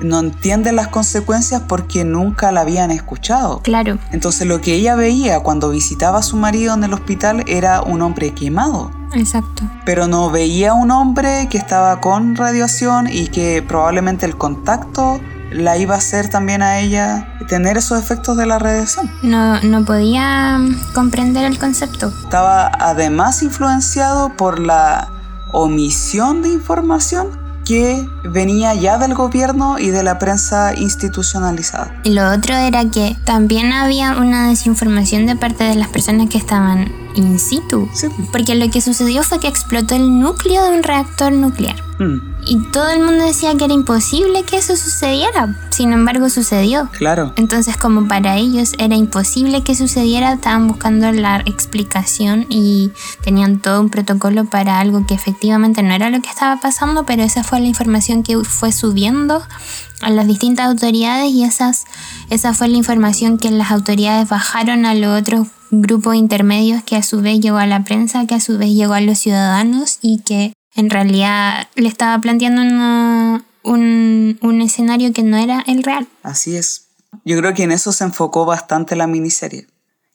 no 0.00 0.18
entienden 0.20 0.76
las 0.76 0.88
consecuencias 0.88 1.62
porque 1.66 2.04
nunca 2.04 2.52
la 2.52 2.60
habían 2.62 2.90
escuchado. 2.90 3.60
Claro. 3.62 3.98
Entonces 4.12 4.46
lo 4.46 4.60
que 4.60 4.74
ella 4.74 4.94
veía 4.96 5.40
cuando 5.40 5.70
visitaba 5.70 6.18
a 6.18 6.22
su 6.22 6.36
marido 6.36 6.74
en 6.74 6.84
el 6.84 6.92
hospital 6.92 7.44
era 7.46 7.82
un 7.82 8.02
hombre 8.02 8.34
quemado, 8.34 8.90
Exacto. 9.14 9.62
pero 9.84 10.06
no 10.06 10.30
veía 10.30 10.74
un 10.74 10.90
hombre 10.90 11.48
que 11.50 11.58
estaba 11.58 12.00
con 12.00 12.36
radiación 12.36 13.08
y 13.10 13.28
que 13.28 13.62
probablemente 13.66 14.26
el 14.26 14.36
contacto 14.36 15.20
la 15.52 15.76
iba 15.78 15.94
a 15.94 15.98
hacer 15.98 16.28
también 16.28 16.62
a 16.62 16.80
ella 16.80 17.28
tener 17.48 17.76
esos 17.76 18.02
efectos 18.02 18.36
de 18.36 18.46
la 18.46 18.58
radiación. 18.58 19.08
No, 19.22 19.60
no 19.62 19.84
podía 19.84 20.58
comprender 20.94 21.44
el 21.44 21.58
concepto. 21.58 22.08
estaba 22.24 22.66
además 22.80 23.42
influenciado 23.42 24.30
por 24.36 24.58
la 24.58 25.08
omisión 25.52 26.42
de 26.42 26.48
información 26.48 27.43
que 27.64 28.08
venía 28.24 28.74
ya 28.74 28.98
del 28.98 29.14
gobierno 29.14 29.78
y 29.78 29.88
de 29.88 30.02
la 30.02 30.18
prensa 30.18 30.74
institucionalizada. 30.74 32.00
Y 32.04 32.10
lo 32.10 32.30
otro 32.32 32.54
era 32.54 32.90
que 32.90 33.16
también 33.24 33.72
había 33.72 34.12
una 34.12 34.48
desinformación 34.48 35.26
de 35.26 35.36
parte 35.36 35.64
de 35.64 35.74
las 35.74 35.88
personas 35.88 36.28
que 36.28 36.38
estaban 36.38 36.92
in 37.14 37.38
situ. 37.38 37.88
Sí. 37.92 38.08
Porque 38.32 38.54
lo 38.54 38.70
que 38.70 38.80
sucedió 38.80 39.22
fue 39.22 39.40
que 39.40 39.48
explotó 39.48 39.94
el 39.94 40.20
núcleo 40.20 40.62
de 40.64 40.76
un 40.76 40.82
reactor 40.82 41.32
nuclear. 41.32 41.76
Mm, 41.98 42.33
Y 42.46 42.62
todo 42.70 42.90
el 42.90 43.00
mundo 43.00 43.24
decía 43.24 43.54
que 43.56 43.64
era 43.64 43.74
imposible 43.74 44.42
que 44.42 44.56
eso 44.56 44.76
sucediera. 44.76 45.56
Sin 45.70 45.92
embargo, 45.92 46.28
sucedió. 46.28 46.88
claro, 46.92 47.32
Entonces, 47.36 47.76
como 47.76 48.06
para 48.08 48.36
ellos 48.36 48.72
era 48.78 48.94
imposible 48.96 49.62
que 49.62 49.74
sucediera, 49.74 50.34
estaban 50.34 50.68
buscando 50.68 51.10
la 51.12 51.42
explicación 51.46 52.46
y 52.48 52.92
tenían 53.22 53.60
todo 53.60 53.80
un 53.80 53.90
protocolo 53.90 54.44
para 54.44 54.80
algo 54.80 55.06
que 55.06 55.14
efectivamente 55.14 55.82
no 55.82 55.94
era 55.94 56.10
lo 56.10 56.20
que 56.20 56.28
estaba 56.28 56.60
pasando, 56.60 57.04
pero 57.04 57.22
esa 57.22 57.44
fue 57.44 57.60
la 57.60 57.66
información 57.66 58.22
que 58.22 58.38
fue 58.44 58.72
subiendo 58.72 59.42
a 60.02 60.10
las 60.10 60.26
distintas 60.26 60.66
autoridades 60.66 61.32
y 61.32 61.44
esas, 61.44 61.84
esa 62.30 62.52
fue 62.52 62.68
la 62.68 62.76
información 62.76 63.38
que 63.38 63.50
las 63.50 63.70
autoridades 63.70 64.28
bajaron 64.28 64.86
a 64.86 64.94
los 64.94 65.20
otros 65.20 65.48
grupos 65.70 66.14
intermedios 66.14 66.82
que 66.82 66.96
a 66.96 67.02
su 67.02 67.20
vez 67.20 67.40
llegó 67.40 67.58
a 67.58 67.66
la 67.66 67.84
prensa, 67.84 68.26
que 68.26 68.34
a 68.34 68.40
su 68.40 68.58
vez 68.58 68.70
llegó 68.70 68.94
a 68.94 69.00
los 69.00 69.18
ciudadanos 69.18 69.98
y 70.02 70.18
que 70.18 70.52
en 70.74 70.90
realidad 70.90 71.68
le 71.76 71.88
estaba 71.88 72.18
planteando 72.20 72.62
una- 72.62 73.44
un, 73.62 74.38
un 74.42 74.60
escenario 74.60 75.12
que 75.12 75.22
no 75.22 75.36
era 75.36 75.60
el 75.66 75.82
real. 75.82 76.06
así 76.22 76.56
es. 76.56 76.88
Yo 77.24 77.38
creo 77.38 77.54
que 77.54 77.62
en 77.62 77.72
eso 77.72 77.92
se 77.92 78.04
enfocó 78.04 78.44
bastante 78.44 78.96
la 78.96 79.06
miniserie. 79.06 79.66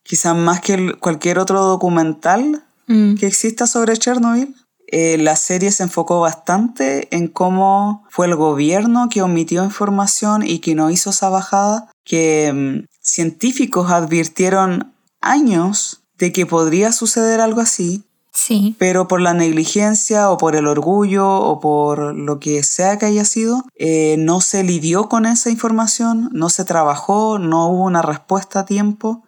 Quizás 0.04 0.36
más 0.36 0.60
que 0.62 0.74
el- 0.74 0.98
cualquier 1.00 1.40
otro 1.40 1.62
documental 1.64 2.64
Mm. 2.88 3.16
que 3.16 3.28
exista 3.28 3.68
sobre 3.68 3.96
Chernobyl, 3.98 4.56
eh, 4.92 5.18
la 5.20 5.36
serie 5.36 5.72
se 5.72 5.84
enfocó 5.84 6.20
bastante 6.20 7.08
en 7.16 7.28
cómo 7.28 8.04
fue 8.10 8.26
el 8.28 8.36
gobierno 8.36 9.08
que 9.10 9.22
omitió 9.22 9.64
información 9.64 10.42
y 10.46 10.60
que 10.60 10.74
no 10.76 10.90
hizo 10.90 11.12
esa 11.12 11.30
bajada, 11.30 11.90
que 12.04 12.52
mm, 12.54 12.86
científicos 13.02 13.92
advirtieron 13.92 14.94
años 15.22 16.02
de 16.18 16.32
que 16.34 16.46
podría 16.46 16.92
suceder 16.92 17.40
algo 17.42 17.62
así, 17.62 18.04
Sí, 18.42 18.76
pero 18.80 19.10
por 19.10 19.20
la 19.20 19.34
negligencia 19.34 20.30
o 20.30 20.38
por 20.38 20.56
el 20.56 20.66
orgullo 20.66 21.30
o 21.30 21.60
por 21.60 22.16
lo 22.16 22.40
que 22.40 22.64
sea 22.64 22.98
que 22.98 23.06
haya 23.06 23.26
sido, 23.26 23.66
eh, 23.76 24.16
no 24.18 24.40
se 24.40 24.64
lidió 24.64 25.10
con 25.10 25.26
esa 25.26 25.50
información, 25.50 26.30
no 26.32 26.48
se 26.50 26.64
trabajó, 26.64 27.38
no 27.38 27.68
hubo 27.68 27.84
una 27.84 28.02
respuesta 28.02 28.62
a 28.62 28.66
tiempo. 28.66 29.24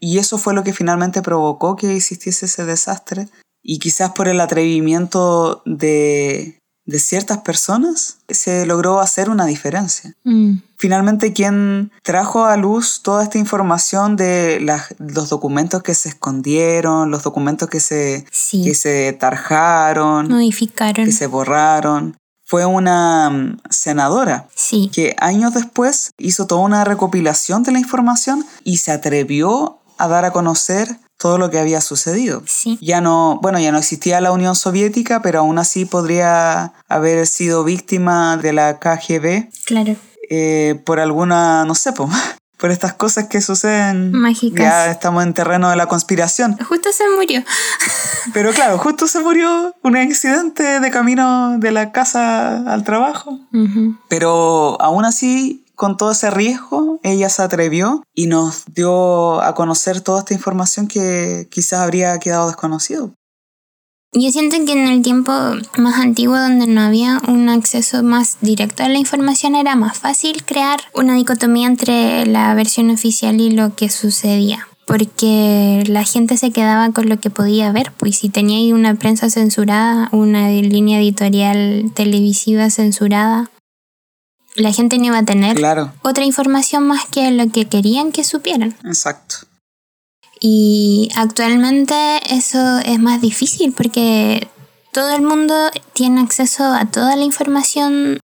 Y 0.00 0.16
eso 0.18 0.38
fue 0.38 0.54
lo 0.54 0.64
que 0.64 0.72
finalmente 0.72 1.20
provocó 1.20 1.76
que 1.76 1.94
existiese 1.94 2.46
ese 2.46 2.64
desastre. 2.64 3.28
Y 3.62 3.78
quizás 3.78 4.12
por 4.12 4.28
el 4.28 4.40
atrevimiento 4.40 5.62
de, 5.66 6.58
de 6.86 6.98
ciertas 6.98 7.38
personas 7.38 8.18
se 8.28 8.66
logró 8.66 9.00
hacer 9.00 9.30
una 9.30 9.46
diferencia. 9.46 10.14
mm, 10.24 10.58
Finalmente, 10.76 11.32
quien 11.32 11.90
trajo 12.02 12.44
a 12.44 12.58
luz 12.58 13.00
toda 13.02 13.22
esta 13.22 13.38
información 13.38 14.16
de 14.16 14.60
las- 14.60 14.94
los 14.98 15.30
documentos 15.30 15.82
que 15.82 15.94
se 15.94 16.10
escondieron, 16.10 17.10
los 17.10 17.22
documentos 17.22 17.70
que 17.70 17.80
se, 17.80 18.26
Sí. 18.30 18.64
que 18.64 18.74
se 18.74 19.14
tarjaron, 19.18 20.28
modificaron. 20.28 21.06
que 21.06 21.12
se 21.12 21.26
borraron, 21.26 22.16
fue 22.44 22.66
una 22.66 23.30
mm, 23.30 23.58
senadora 23.70 24.46
Sí, 24.54 24.90
que 24.92 25.16
años 25.18 25.54
después 25.54 26.10
hizo 26.18 26.46
toda 26.46 26.60
una 26.60 26.84
recopilación 26.84 27.62
de 27.62 27.72
la 27.72 27.78
información 27.78 28.44
y 28.62 28.76
se 28.78 28.92
atrevió 28.92 29.78
a 29.96 30.08
dar 30.08 30.24
a 30.26 30.32
conocer 30.32 30.98
todo 31.24 31.38
lo 31.38 31.48
que 31.48 31.58
había 31.58 31.80
sucedido. 31.80 32.42
sí, 32.44 32.76
Ya 32.82 33.00
no, 33.00 33.38
bueno, 33.40 33.58
ya 33.58 33.72
no 33.72 33.78
existía 33.78 34.20
la 34.20 34.30
Unión 34.30 34.54
Soviética, 34.54 35.22
pero 35.22 35.38
aún 35.40 35.58
así 35.58 35.86
podría 35.86 36.74
haber 36.86 37.26
sido 37.26 37.64
víctima 37.64 38.36
de 38.36 38.52
la 38.52 38.78
KGB 38.78 39.48
claro. 39.64 39.96
eh, 40.28 40.78
por 40.84 41.00
alguna, 41.00 41.64
no 41.64 41.74
sé, 41.74 41.94
po, 41.94 42.10
por 42.58 42.70
estas 42.70 42.92
cosas 42.92 43.28
que 43.28 43.40
suceden. 43.40 44.12
Mágicas. 44.12 44.58
Ya 44.60 44.90
estamos 44.90 45.22
en 45.22 45.32
terreno 45.32 45.70
de 45.70 45.76
la 45.76 45.86
conspiración. 45.86 46.58
Justo 46.68 46.90
se 46.92 47.04
murió. 47.16 47.42
Pero 48.34 48.52
claro, 48.52 48.76
justo 48.76 49.06
se 49.06 49.20
murió 49.20 49.74
un 49.82 49.96
accidente 49.96 50.80
de 50.80 50.90
camino 50.90 51.56
de 51.58 51.72
la 51.72 51.90
casa 51.90 52.70
al 52.70 52.84
trabajo. 52.84 53.38
Ujú, 53.50 53.96
Pero 54.10 54.76
aún 54.78 55.06
así, 55.06 55.63
con 55.74 55.96
todo 55.96 56.12
ese 56.12 56.30
riesgo, 56.30 57.00
ella 57.02 57.28
se 57.28 57.42
atrevió 57.42 58.02
y 58.14 58.26
nos 58.26 58.64
dio 58.72 59.40
a 59.42 59.54
conocer 59.54 60.00
toda 60.00 60.20
esta 60.20 60.34
información 60.34 60.88
que 60.88 61.48
quizás 61.50 61.80
habría 61.80 62.18
quedado 62.18 62.46
desconocido. 62.46 63.14
Yo 64.16 64.30
siento 64.30 64.56
que 64.64 64.72
en 64.72 64.86
el 64.86 65.02
tiempo 65.02 65.32
más 65.76 65.98
antiguo 65.98 66.38
donde 66.38 66.68
no 66.68 66.82
había 66.82 67.20
un 67.26 67.48
acceso 67.48 68.04
más 68.04 68.38
directo 68.40 68.84
a 68.84 68.88
la 68.88 68.98
información 68.98 69.56
era 69.56 69.74
más 69.74 69.98
fácil 69.98 70.44
crear 70.44 70.78
una 70.94 71.16
dicotomía 71.16 71.66
entre 71.66 72.24
la 72.24 72.54
versión 72.54 72.90
oficial 72.90 73.40
y 73.40 73.50
lo 73.50 73.74
que 73.74 73.88
sucedía. 73.88 74.68
Porque 74.86 75.82
la 75.88 76.04
gente 76.04 76.36
se 76.36 76.52
quedaba 76.52 76.92
con 76.92 77.08
lo 77.08 77.18
que 77.18 77.30
podía 77.30 77.72
ver, 77.72 77.90
pues 77.96 78.18
si 78.18 78.28
tenía 78.28 78.72
una 78.72 78.94
prensa 78.94 79.30
censurada, 79.30 80.10
una 80.12 80.48
línea 80.48 81.00
editorial 81.00 81.90
televisiva 81.94 82.70
censurada, 82.70 83.50
la 84.54 84.72
gente 84.72 84.98
no 84.98 85.06
iba 85.06 85.18
a 85.18 85.24
tener 85.24 85.56
Claro, 85.56 85.92
otra 86.02 86.24
información 86.24 86.86
más 86.86 87.06
que 87.06 87.30
lo 87.30 87.48
que 87.50 87.66
querían 87.66 88.12
que 88.12 88.24
supieran. 88.24 88.76
exacto. 88.84 89.36
Y 90.40 91.08
actualmente 91.16 91.94
eso 92.30 92.78
es 92.80 92.98
más 92.98 93.20
difícil 93.20 93.72
porque 93.72 94.48
todo 94.92 95.14
el 95.14 95.22
mundo 95.22 95.54
tiene 95.94 96.20
acceso 96.20 96.64
a 96.64 96.84
toda 96.86 97.16
la 97.16 97.24
información 97.24 98.18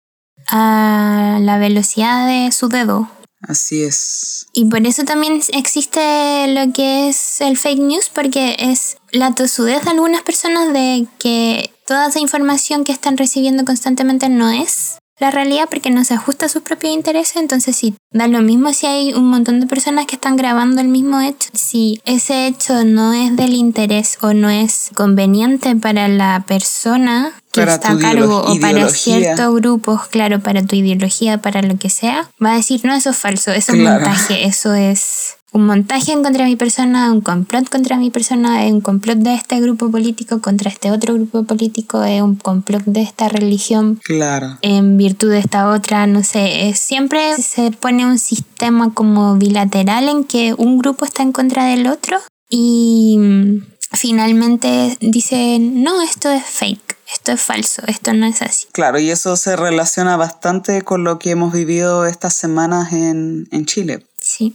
a 0.49 1.39
la 1.41 1.59
velocidad 1.59 2.27
de 2.27 2.51
su 2.53 2.69
dedo. 2.69 3.09
Así 3.43 3.85
es. 3.85 4.47
Y 4.53 4.65
por 4.65 4.85
eso 4.87 5.05
también 5.05 5.41
existe 5.53 6.47
lo 6.49 6.73
que 6.73 7.09
es 7.09 7.41
el 7.41 7.57
fake 7.57 7.79
news, 7.79 8.11
porque 8.13 8.57
es 8.59 8.97
la 9.13 9.35
tosudez 9.35 9.85
de 9.85 9.91
algunas 9.91 10.23
personas 10.23 10.73
de 10.73 11.07
que 11.19 11.73
toda 11.87 12.09
esa 12.09 12.19
información 12.19 12.83
que 12.85 12.93
están 12.93 13.17
recibiendo 13.17 13.65
constantemente 13.65 14.29
no 14.29 14.51
es 14.51 14.99
la 15.21 15.31
realidad 15.31 15.69
porque 15.71 15.91
no 15.91 16.05
se 16.05 16.15
ajusta 16.15 16.47
a 16.47 16.49
sus 16.49 16.63
propios 16.63 16.93
intereses, 16.95 17.37
entonces 17.37 17.77
sí, 17.77 17.95
da 18.13 18.29
lo 18.29 18.41
mismo 18.41 18.73
si 18.73 18.87
hay 18.87 19.13
un 19.15 19.29
montón 19.29 19.61
de 19.61 19.67
personas 19.67 20.07
que 20.07 20.17
están 20.17 20.37
grabando 20.37 20.81
el 20.81 20.89
mismo 20.89 21.21
hecho. 21.21 21.51
Si 21.55 22.01
ese 22.05 22.47
hecho 22.47 22.85
no 22.85 23.13
es 23.13 23.37
del 23.37 23.55
interés 23.55 24.19
o 24.21 24.33
no 24.33 24.51
es 24.51 24.91
conveniente 24.95 25.75
para 25.77 26.09
la 26.09 26.45
persona 26.47 27.33
que 27.53 27.63
está 27.63 27.93
a 27.93 27.99
cargo 27.99 28.45
o 28.47 28.61
para 28.61 28.89
ciertos 28.91 29.55
grupos, 29.55 30.07
claro, 30.09 30.41
para 30.41 30.63
tu 30.63 30.77
ideología, 30.77 31.39
para 31.39 31.63
lo 31.63 31.77
que 31.77 31.91
sea, 31.91 32.29
va 32.45 32.53
a 32.53 32.57
decir, 32.57 32.81
no, 32.85 32.95
eso 32.95 33.11
es 33.11 33.17
falso, 33.17 33.53
eso 33.53 33.73
es 33.73 33.79
montaje, 33.79 34.47
eso 34.47 34.75
es 34.75 35.38
un 35.53 35.65
montaje 35.65 36.13
en 36.13 36.23
contra 36.23 36.45
de 36.45 36.51
mi 36.51 36.57
persona, 36.57 37.13
un 37.13 37.21
complot 37.21 37.69
contra 37.69 37.97
mi 37.97 38.11
persona, 38.11 38.67
un 38.67 38.81
complot 38.81 39.19
de 39.19 39.35
este 39.35 39.61
grupo 39.61 39.91
político 39.91 40.41
contra 40.41 40.71
este 40.71 40.91
otro 40.91 41.15
grupo 41.15 41.45
político, 41.45 42.05
es 42.05 42.21
un 42.21 42.37
complot 42.37 42.85
de 42.85 43.03
esta 43.03 43.29
religión. 43.29 44.01
Claro. 44.05 44.59
En 44.63 44.97
virtud 44.97 45.31
de 45.31 45.39
esta 45.39 45.71
otra, 45.71 46.07
no 46.07 46.23
sé, 46.23 46.73
siempre 46.77 47.37
se 47.43 47.71
pone 47.71 48.05
un 48.05 48.19
sistema 48.19 48.93
como 48.93 49.37
bilateral 49.37 50.09
en 50.09 50.25
que 50.25 50.55
un 50.57 50.79
grupo 50.79 51.05
está 51.05 51.23
en 51.23 51.33
contra 51.33 51.65
del 51.65 51.87
otro 51.87 52.19
y 52.51 53.17
mm, 53.19 53.63
finalmente 53.93 54.97
dice, 55.01 55.59
no, 55.59 56.03
esto 56.03 56.31
es 56.31 56.45
fake. 56.45 56.89
Esto 57.11 57.33
es 57.33 57.41
falso, 57.41 57.83
esto 57.87 58.13
no 58.13 58.27
es 58.27 58.43
así. 58.43 58.67
Claro, 58.73 58.99
y 58.99 59.11
eso 59.11 59.39
se 59.39 59.57
relaciona 59.57 60.19
bastante 60.19 60.83
con 60.83 61.05
lo 61.05 61.19
que 61.19 61.31
hemos 61.31 61.55
vivido 61.55 62.05
estas 62.05 62.35
semanas 62.35 62.93
en, 62.93 63.49
en 63.51 63.65
Chile. 63.65 64.05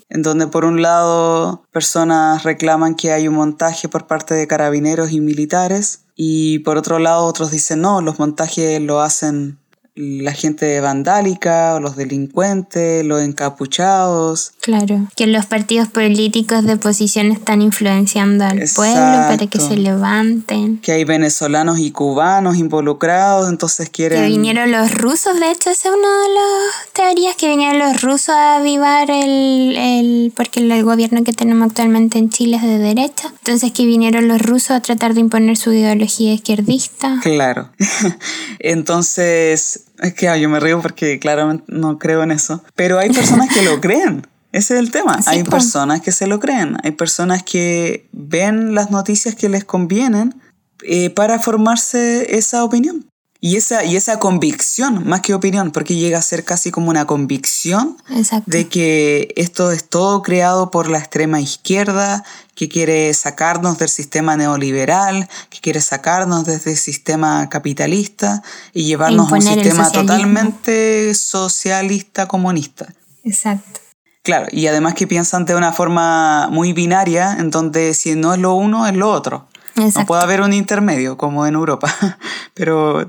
En 0.09 0.21
donde 0.21 0.47
por 0.47 0.65
un 0.65 0.81
lado 0.81 1.63
personas 1.71 2.43
reclaman 2.43 2.95
que 2.95 3.11
hay 3.11 3.27
un 3.27 3.35
montaje 3.35 3.89
por 3.89 4.07
parte 4.07 4.33
de 4.33 4.47
carabineros 4.47 5.11
y 5.11 5.19
militares 5.19 6.05
y 6.15 6.59
por 6.59 6.77
otro 6.77 6.99
lado 6.99 7.25
otros 7.25 7.51
dicen 7.51 7.81
no, 7.81 8.01
los 8.01 8.19
montajes 8.19 8.79
lo 8.81 9.01
hacen 9.01 9.59
la 9.95 10.33
gente 10.33 10.79
vandálica 10.81 11.75
o 11.75 11.79
los 11.79 11.95
delincuentes, 11.95 13.05
los 13.05 13.21
encapuchados. 13.21 14.53
Claro, 14.59 15.07
que 15.15 15.27
los 15.27 15.45
partidos 15.45 15.87
políticos 15.87 16.63
de 16.63 16.73
oposición 16.73 17.31
están 17.31 17.61
influenciando 17.61 18.43
al 18.45 18.63
pueblo 18.75 18.95
para 18.95 19.45
que 19.47 19.59
se 19.59 19.77
levanten. 19.77 20.79
Que 20.79 20.93
hay 20.93 21.03
venezolanos 21.03 21.77
y 21.77 21.91
cubanos 21.91 22.57
involucrados, 22.57 23.49
entonces 23.49 23.89
quieren... 23.89 24.21
Que 24.21 24.27
vinieron 24.27 24.71
los 24.71 24.95
rusos, 24.95 25.39
de 25.39 25.51
hecho, 25.51 25.69
esa 25.69 25.89
es 25.89 25.95
una 25.95 26.07
de 26.07 26.33
las 26.33 26.93
teorías, 26.93 27.35
que 27.35 27.49
vinieron 27.49 27.77
los 27.77 28.01
rusos 28.01 28.29
a 28.29 28.57
avivar 28.57 29.11
el... 29.11 29.75
el 29.77 30.33
porque 30.35 30.61
el 30.61 30.83
gobierno 30.83 31.23
que 31.23 31.33
tenemos 31.33 31.67
actualmente 31.67 32.17
en 32.17 32.29
Chile 32.29 32.57
es 32.57 32.63
de 32.63 32.79
derecha, 32.79 33.27
entonces 33.27 33.71
que 33.71 33.85
vinieron 33.85 34.27
los 34.27 34.41
rusos 34.41 34.71
a 34.71 34.81
tratar 34.81 35.13
de 35.13 35.19
imponer 35.19 35.55
su 35.55 35.71
ideología 35.71 36.33
izquierdista. 36.33 37.19
Claro, 37.21 37.69
entonces 38.59 39.82
es 40.03 40.13
que 40.13 40.39
yo 40.39 40.49
me 40.49 40.59
río 40.59 40.81
porque 40.81 41.17
claramente 41.17 41.63
no 41.67 41.97
creo 41.97 42.23
en 42.23 42.31
eso. 42.31 42.63
Pero 42.75 42.99
hay 42.99 43.09
personas 43.09 43.51
que 43.53 43.61
lo 43.63 43.81
creen. 43.81 44.27
Ese 44.51 44.75
es 44.75 44.79
el 44.81 44.91
tema. 44.91 45.19
hay 45.25 45.43
personas 45.43 46.01
que 46.01 46.11
se 46.11 46.27
lo 46.27 46.39
creen. 46.39 46.77
Hay 46.83 46.91
personas 46.91 47.41
que 47.41 48.07
ven 48.11 48.75
las 48.75 48.91
noticias 48.91 49.33
que 49.33 49.49
les 49.49 49.63
convienen 49.63 50.35
eh, 50.83 51.09
para 51.09 51.39
formarse 51.39 52.37
esa 52.37 52.63
opinión. 52.63 53.07
Y 53.45 53.57
esa, 53.57 53.83
y 53.83 53.97
esa 53.97 54.19
convicción, 54.19 55.05
más 55.05 55.19
que 55.19 55.33
opinión, 55.33 55.71
porque 55.71 55.95
llega 55.95 56.17
a 56.17 56.21
ser 56.21 56.45
casi 56.45 56.71
como 56.71 56.89
una 56.89 57.05
convicción 57.05 57.97
de 58.45 58.69
que 58.69 59.33
esto 59.35 59.73
es 59.73 59.83
todo 59.83 60.21
creado 60.21 60.71
por 60.71 60.89
la 60.89 60.99
extrema 60.99 61.41
izquierda, 61.41 62.23
que 62.55 62.69
quiere 62.69 63.13
sacarnos 63.13 63.77
del 63.79 63.89
sistema 63.89 64.37
neoliberal, 64.37 65.27
que 65.49 65.59
quiere 65.59 65.81
sacarnos 65.81 66.45
desde 66.45 66.71
el 66.71 66.77
sistema 66.77 67.49
capitalista 67.49 68.41
y 68.71 68.85
llevarnos 68.85 69.29
a 69.29 69.35
un 69.35 69.41
sistema 69.41 69.91
totalmente 69.91 71.13
socialista 71.13 72.29
comunista. 72.29 72.93
Exacto. 73.25 73.81
Claro, 74.21 74.47
y 74.51 74.67
además 74.67 74.93
que 74.93 75.05
piensan 75.05 75.43
de 75.43 75.55
una 75.55 75.73
forma 75.73 76.47
muy 76.49 76.71
binaria, 76.71 77.35
en 77.37 77.49
donde 77.49 77.93
si 77.93 78.15
no 78.15 78.35
es 78.35 78.39
lo 78.39 78.53
uno, 78.53 78.87
es 78.87 78.95
lo 78.95 79.11
otro. 79.11 79.49
No 79.75 80.05
puede 80.05 80.21
haber 80.21 80.39
un 80.39 80.53
intermedio, 80.53 81.17
como 81.17 81.45
en 81.45 81.55
Europa. 81.55 81.93
Pero 82.53 83.07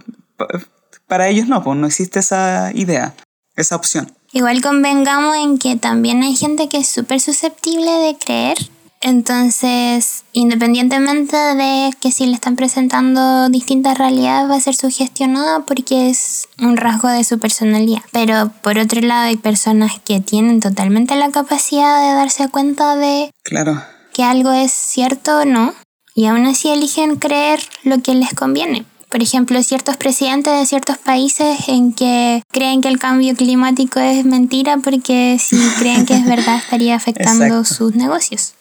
para 1.06 1.28
ellos 1.28 1.46
no, 1.46 1.62
pues 1.62 1.76
no 1.76 1.86
existe 1.86 2.20
esa 2.20 2.70
idea, 2.74 3.14
esa 3.56 3.76
opción. 3.76 4.12
Igual 4.32 4.62
convengamos 4.62 5.36
en 5.36 5.58
que 5.58 5.76
también 5.76 6.22
hay 6.22 6.34
gente 6.34 6.68
que 6.68 6.78
es 6.78 6.88
súper 6.88 7.20
susceptible 7.20 7.90
de 7.90 8.16
creer. 8.16 8.58
Entonces, 9.00 10.24
independientemente 10.32 11.36
de 11.36 11.90
que 12.00 12.10
si 12.10 12.26
le 12.26 12.32
están 12.32 12.56
presentando 12.56 13.50
distintas 13.50 13.98
realidades, 13.98 14.50
va 14.50 14.56
a 14.56 14.60
ser 14.60 14.74
sugestionada 14.74 15.60
porque 15.60 16.08
es 16.08 16.48
un 16.58 16.78
rasgo 16.78 17.08
de 17.08 17.22
su 17.22 17.38
personalidad. 17.38 18.00
Pero 18.12 18.50
por 18.62 18.78
otro 18.78 19.02
lado, 19.02 19.26
hay 19.26 19.36
personas 19.36 20.00
que 20.02 20.20
tienen 20.20 20.60
totalmente 20.60 21.16
la 21.16 21.30
capacidad 21.30 22.00
de 22.00 22.14
darse 22.14 22.48
cuenta 22.48 22.96
de 22.96 23.30
claro. 23.42 23.82
que 24.14 24.24
algo 24.24 24.52
es 24.52 24.72
cierto 24.72 25.40
o 25.40 25.44
no, 25.44 25.74
y 26.14 26.26
aún 26.26 26.46
así 26.46 26.70
eligen 26.70 27.16
creer 27.16 27.60
lo 27.82 28.00
que 28.00 28.14
les 28.14 28.32
conviene 28.32 28.86
por 29.14 29.22
ejemplo, 29.22 29.62
ciertos 29.62 29.96
presidentes 29.96 30.58
de 30.58 30.66
ciertos 30.66 30.98
países 30.98 31.68
en 31.68 31.92
que 31.92 32.42
creen 32.50 32.80
que 32.80 32.88
el 32.88 32.98
cambio 32.98 33.36
climático 33.36 34.00
es 34.00 34.24
mentira 34.24 34.78
porque 34.78 35.38
si 35.40 35.56
creen 35.78 36.04
que 36.04 36.14
es 36.14 36.26
verdad 36.26 36.56
estaría 36.56 36.96
afectando 36.96 37.64
sus 37.64 37.94
negocios. 37.94 38.54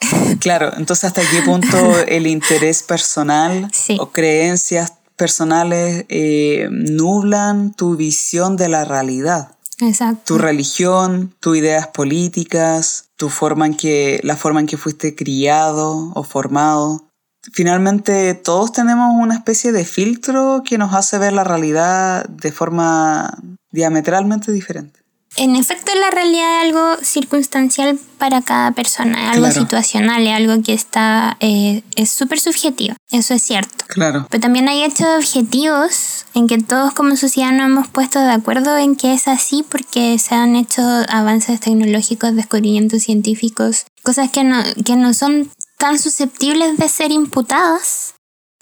Claro, 0.40 0.72
entonces 0.76 1.04
hasta 1.04 1.22
qué 1.22 1.42
punto 1.42 1.76
el 2.08 2.26
interés 2.26 2.82
personal 2.82 3.70
o 4.00 4.10
creencias 4.10 4.94
personales 5.14 6.06
eh, 6.08 6.68
nublan 6.72 7.72
tu 7.72 7.94
visión 7.94 8.56
de 8.56 8.68
la 8.68 8.84
realidad. 8.84 9.52
Exacto. 9.80 10.34
Tu 10.34 10.38
religión, 10.38 11.36
tus 11.38 11.56
ideas 11.56 11.86
políticas, 11.86 13.10
tu 13.16 13.28
forma 13.28 13.66
en 13.66 13.76
que, 13.76 14.20
la 14.24 14.36
forma 14.36 14.58
en 14.58 14.66
que 14.66 14.76
fuiste 14.76 15.14
criado 15.14 16.10
o 16.14 16.24
formado 16.24 17.07
finalmente 17.52 18.34
todos 18.34 18.72
tenemos 18.72 19.12
una 19.14 19.34
especie 19.34 19.72
de 19.72 19.84
filtro 19.84 20.62
que 20.64 20.78
nos 20.78 20.94
hace 20.94 21.18
ver 21.18 21.32
la 21.32 21.44
realidad 21.44 22.26
de 22.28 22.52
forma 22.52 23.38
diametralmente 23.70 24.52
diferente. 24.52 24.98
En 25.36 25.54
efecto, 25.54 25.92
la 25.94 26.10
realidad 26.10 26.58
es 26.58 26.66
algo 26.66 26.96
circunstancial 27.02 27.98
para 28.18 28.42
cada 28.42 28.72
persona, 28.72 29.30
es 29.30 29.36
algo 29.36 29.50
situacional, 29.52 30.26
es 30.26 30.32
algo 30.32 30.62
que 30.62 30.72
está, 30.72 31.36
eh, 31.38 31.82
es 31.94 32.10
súper 32.10 32.40
subjetivo, 32.40 32.96
eso 33.12 33.34
es 33.34 33.42
cierto. 33.42 33.84
Claro. 33.86 34.26
Pero 34.30 34.40
también 34.40 34.68
hay 34.68 34.82
hechos 34.82 35.06
objetivos 35.16 36.26
en 36.34 36.48
que 36.48 36.58
todos 36.58 36.92
como 36.92 37.14
sociedad 37.16 37.52
nos 37.52 37.66
hemos 37.66 37.88
puesto 37.88 38.18
de 38.20 38.32
acuerdo 38.32 38.76
en 38.78 38.96
que 38.96 39.14
es 39.14 39.28
así 39.28 39.64
porque 39.68 40.18
se 40.18 40.34
han 40.34 40.56
hecho 40.56 40.82
avances 41.08 41.60
tecnológicos, 41.60 42.34
descubrimientos 42.34 43.02
científicos, 43.02 43.86
cosas 44.02 44.30
que 44.30 44.42
no, 44.42 44.56
que 44.84 44.96
no 44.96 45.14
son 45.14 45.50
tan 45.78 45.98
susceptibles 45.98 46.76
de 46.76 46.88
ser 46.88 47.12
imputadas. 47.12 48.14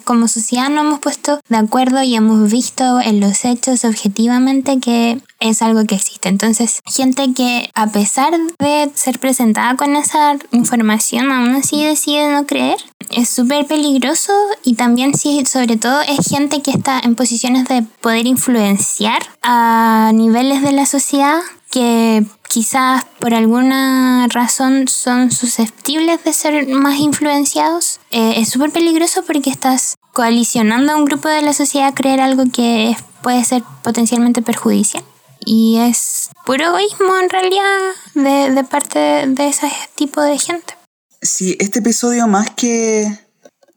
Como 0.04 0.28
sociedad 0.28 0.68
no 0.68 0.82
hemos 0.82 1.00
puesto 1.00 1.40
de 1.48 1.56
acuerdo 1.56 2.00
y 2.00 2.14
hemos 2.14 2.48
visto 2.48 3.00
en 3.00 3.18
los 3.18 3.44
hechos 3.44 3.84
objetivamente 3.84 4.78
que 4.78 5.20
es 5.40 5.62
algo 5.62 5.84
que 5.84 5.96
existe. 5.96 6.28
Entonces, 6.28 6.80
gente 6.86 7.32
que 7.34 7.70
a 7.74 7.88
pesar 7.88 8.32
de 8.60 8.92
ser 8.94 9.18
presentada 9.18 9.74
con 9.74 9.96
esa 9.96 10.36
información, 10.52 11.32
aún 11.32 11.56
así 11.56 11.82
decide 11.82 12.30
no 12.30 12.46
creer, 12.46 12.76
es 13.10 13.28
súper 13.28 13.66
peligroso 13.66 14.32
y 14.62 14.74
también 14.74 15.14
sí, 15.14 15.44
sobre 15.44 15.76
todo 15.76 16.00
es 16.02 16.28
gente 16.28 16.62
que 16.62 16.70
está 16.70 17.00
en 17.00 17.16
posiciones 17.16 17.66
de 17.66 17.82
poder 17.82 18.26
influenciar 18.26 19.26
a 19.42 20.12
niveles 20.14 20.62
de 20.62 20.70
la 20.70 20.86
sociedad 20.86 21.40
que 21.70 22.24
quizás 22.56 23.04
por 23.20 23.34
alguna 23.34 24.28
razón 24.28 24.88
son 24.88 25.30
susceptibles 25.30 26.24
de 26.24 26.32
ser 26.32 26.66
más 26.68 26.98
influenciados, 26.98 28.00
eh, 28.10 28.36
es 28.38 28.48
súper 28.48 28.70
peligroso 28.70 29.22
porque 29.26 29.50
estás 29.50 29.96
coalicionando 30.14 30.92
a 30.92 30.96
un 30.96 31.04
grupo 31.04 31.28
de 31.28 31.42
la 31.42 31.52
sociedad 31.52 31.88
a 31.88 31.94
creer 31.94 32.18
algo 32.18 32.44
que 32.50 32.96
puede 33.22 33.44
ser 33.44 33.62
potencialmente 33.84 34.40
perjudicial. 34.40 35.04
Y 35.44 35.76
es 35.80 36.30
puro 36.46 36.64
egoísmo 36.64 37.18
en 37.22 37.28
realidad 37.28 37.78
de, 38.14 38.54
de 38.54 38.64
parte 38.64 38.98
de, 39.26 39.48
ese 39.48 39.70
tipo 39.94 40.22
de 40.22 40.38
gente. 40.38 40.78
Sí, 41.20 41.58
este 41.60 41.80
episodio 41.80 42.26
más 42.26 42.48
que, 42.48 43.06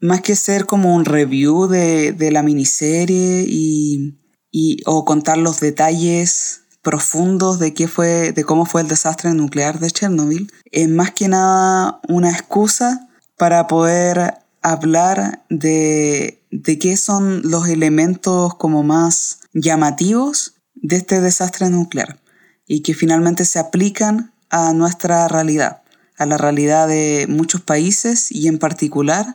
más 0.00 0.22
que 0.22 0.34
ser 0.34 0.64
como 0.64 0.94
un 0.94 1.04
review 1.04 1.66
de, 1.66 2.12
de 2.12 2.30
la 2.30 2.42
miniserie 2.42 3.44
y, 3.46 4.18
y, 4.50 4.78
o 4.86 5.04
contar 5.04 5.36
los 5.36 5.60
detalles 5.60 6.59
profundos 6.82 7.58
de 7.58 7.74
qué 7.74 7.88
fue, 7.88 8.32
de 8.32 8.44
cómo 8.44 8.64
fue 8.64 8.82
el 8.82 8.88
desastre 8.88 9.32
nuclear 9.34 9.78
de 9.78 9.90
Chernobyl, 9.90 10.52
es 10.70 10.88
más 10.88 11.10
que 11.12 11.28
nada 11.28 12.00
una 12.08 12.30
excusa 12.30 13.08
para 13.36 13.66
poder 13.66 14.34
hablar 14.62 15.44
de, 15.48 16.42
de 16.50 16.78
qué 16.78 16.96
son 16.96 17.42
los 17.44 17.68
elementos 17.68 18.54
como 18.54 18.82
más 18.82 19.40
llamativos 19.52 20.54
de 20.74 20.96
este 20.96 21.20
desastre 21.20 21.68
nuclear 21.70 22.18
y 22.66 22.82
que 22.82 22.94
finalmente 22.94 23.44
se 23.44 23.58
aplican 23.58 24.32
a 24.48 24.72
nuestra 24.72 25.28
realidad, 25.28 25.82
a 26.16 26.26
la 26.26 26.38
realidad 26.38 26.88
de 26.88 27.26
muchos 27.28 27.60
países 27.60 28.30
y 28.32 28.48
en 28.48 28.58
particular 28.58 29.34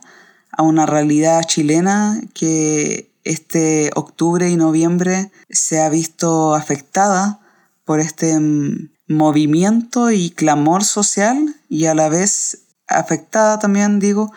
a 0.50 0.62
una 0.62 0.86
realidad 0.86 1.42
chilena 1.42 2.20
que 2.34 3.10
este 3.24 3.90
octubre 3.94 4.48
y 4.48 4.56
noviembre 4.56 5.32
se 5.50 5.80
ha 5.82 5.88
visto 5.88 6.54
afectada 6.54 7.40
por 7.86 8.00
este 8.00 8.38
mm, 8.38 8.90
movimiento 9.08 10.10
y 10.10 10.30
clamor 10.30 10.84
social 10.84 11.54
y 11.70 11.86
a 11.86 11.94
la 11.94 12.10
vez 12.10 12.66
afectada 12.88 13.58
también, 13.58 13.98
digo, 13.98 14.32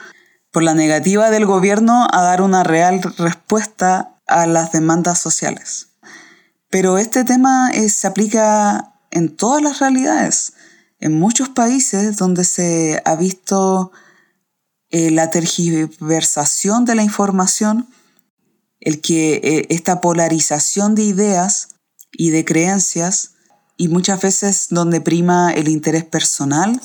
por 0.52 0.64
la 0.64 0.74
negativa 0.74 1.30
del 1.30 1.45
gobierno 1.45 2.08
a 2.12 2.22
dar 2.22 2.41
una 2.41 2.64
real 2.64 3.02
respuesta 3.18 4.22
a 4.28 4.45
las 4.45 4.72
demandas 4.72 5.20
sociales. 5.20 5.88
Pero 6.70 6.97
este 6.97 7.24
tema 7.24 7.72
eh, 7.72 7.89
se 7.89 8.08
aplica 8.08 8.93
en 9.12 9.36
todas 9.36 9.62
las 9.62 9.80
realidades. 9.80 10.54
En 11.00 11.18
muchos 11.18 11.50
países 11.50 12.18
donde 12.18 12.43
se 12.43 13.02
ha 13.06 13.16
visto 13.16 13.91
eh, 14.91 15.10
la 15.12 15.32
tergiversación 15.32 16.86
de 16.86 16.95
la 16.95 17.04
información, 17.04 17.88
el 18.80 19.02
que 19.02 19.36
eh, 19.43 19.66
esta 19.70 20.02
polarización 20.02 20.93
de 20.93 21.04
ideas 21.04 21.70
y 22.12 22.30
de 22.30 22.45
creencias, 22.45 23.34
y 23.80 23.88
muchas 23.88 24.22
veces 24.22 24.68
donde 24.70 25.00
prima 25.00 25.52
el 25.54 25.70
interés 25.70 26.04
personal 26.04 26.80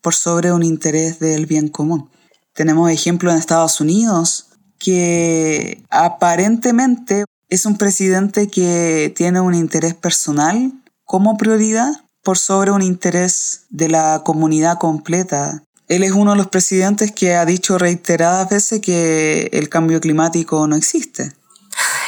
por 0.00 0.14
sobre 0.14 0.52
un 0.52 0.62
interés 0.62 1.18
del 1.18 1.44
bien 1.44 1.68
común. 1.68 2.08
Tenemos 2.54 2.88
ejemplos 2.88 3.34
en 3.34 3.40
Estados 3.40 3.80
Unidos 3.80 4.46
que 4.78 5.82
aparentemente 5.90 7.24
es 7.48 7.66
un 7.66 7.76
presidente 7.76 8.46
que 8.46 9.12
tiene 9.16 9.40
un 9.40 9.54
interés 9.54 9.94
personal 9.94 10.72
como 11.04 11.36
prioridad 11.36 11.92
por 12.22 12.38
sobre 12.38 12.70
un 12.70 12.82
interés 12.82 13.62
de 13.70 13.88
la 13.88 14.22
comunidad 14.24 14.78
completa. 14.78 15.64
Él 15.88 16.04
es 16.04 16.12
uno 16.12 16.30
de 16.30 16.36
los 16.36 16.46
presidentes 16.46 17.10
que 17.10 17.34
ha 17.34 17.44
dicho 17.44 17.76
reiteradas 17.76 18.48
veces 18.50 18.80
que 18.80 19.50
el 19.52 19.68
cambio 19.68 20.00
climático 20.00 20.64
no 20.68 20.76
existe. 20.76 21.32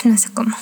No 0.05 0.17
sé 0.17 0.29
cómo. 0.33 0.55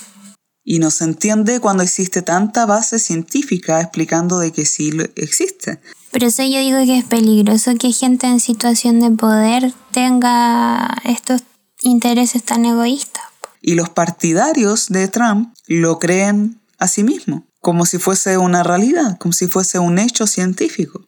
Y 0.67 0.81
no 0.81 0.91
se 0.91 1.05
entiende 1.05 1.61
cuando 1.61 1.83
existe 1.83 2.21
tanta 2.21 2.67
base 2.67 2.99
científica 2.99 3.81
explicando 3.81 4.39
de 4.39 4.53
que 4.53 4.67
sí 4.67 4.93
existe. 5.15 5.81
Pero 6.11 6.27
eso 6.27 6.43
yo 6.43 6.59
digo 6.59 6.79
que 6.85 6.99
es 6.99 7.05
peligroso 7.05 7.75
que 7.79 7.93
gente 7.93 8.27
en 8.27 8.41
situación 8.41 9.01
de 9.01 9.11
poder 9.13 9.73
tenga 9.93 11.01
estos 11.05 11.43
intereses 11.81 12.43
tan 12.43 12.67
egoístas. 12.67 13.23
Y 13.63 13.75
los 13.75 13.89
partidarios 13.89 14.89
de 14.89 15.09
Trump 15.09 15.55
lo 15.67 15.99
creen 15.99 16.61
a 16.79 16.89
sí 16.89 17.03
mismo 17.03 17.47
como 17.67 17.85
si 17.85 17.99
fuese 17.99 18.39
una 18.39 18.63
realidad, 18.63 19.19
como 19.19 19.33
si 19.33 19.49
fuese 19.49 19.81
un 19.81 19.99
hecho 19.99 20.29
científico. 20.29 21.05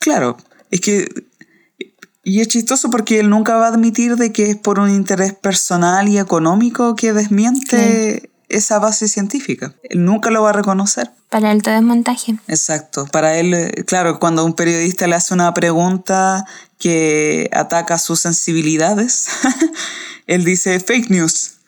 Claro, 0.00 0.38
es 0.70 0.80
que... 0.80 1.06
Y 2.24 2.40
es 2.40 2.48
chistoso 2.48 2.88
porque 2.88 3.20
él 3.20 3.28
nunca 3.28 3.56
va 3.56 3.66
a 3.66 3.68
admitir 3.68 4.16
de 4.16 4.32
que 4.32 4.48
es 4.48 4.56
por 4.56 4.78
un 4.78 4.88
interés 4.88 5.34
personal 5.34 6.08
y 6.08 6.18
económico 6.18 6.96
que 6.96 7.12
desmiente 7.12 8.30
esa 8.48 8.78
base 8.78 9.08
científica. 9.08 9.74
Él 9.82 10.04
nunca 10.04 10.30
lo 10.30 10.42
va 10.42 10.50
a 10.50 10.52
reconocer. 10.52 11.10
Para 11.28 11.52
él 11.52 11.62
todo 11.62 11.74
es 11.74 11.82
montaje. 11.82 12.36
Exacto. 12.48 13.06
Para 13.06 13.36
él, 13.38 13.52
eh, 13.52 13.84
claro, 13.86 14.18
cuando 14.18 14.44
un 14.44 14.54
periodista 14.54 15.06
le 15.06 15.16
hace 15.16 15.34
una 15.34 15.52
pregunta 15.52 16.46
que 16.78 17.50
ataca 17.52 17.98
sus 17.98 18.20
sensibilidades, 18.20 19.28
él 20.26 20.44
dice 20.44 20.80
fake 20.80 21.10
news. 21.10 21.58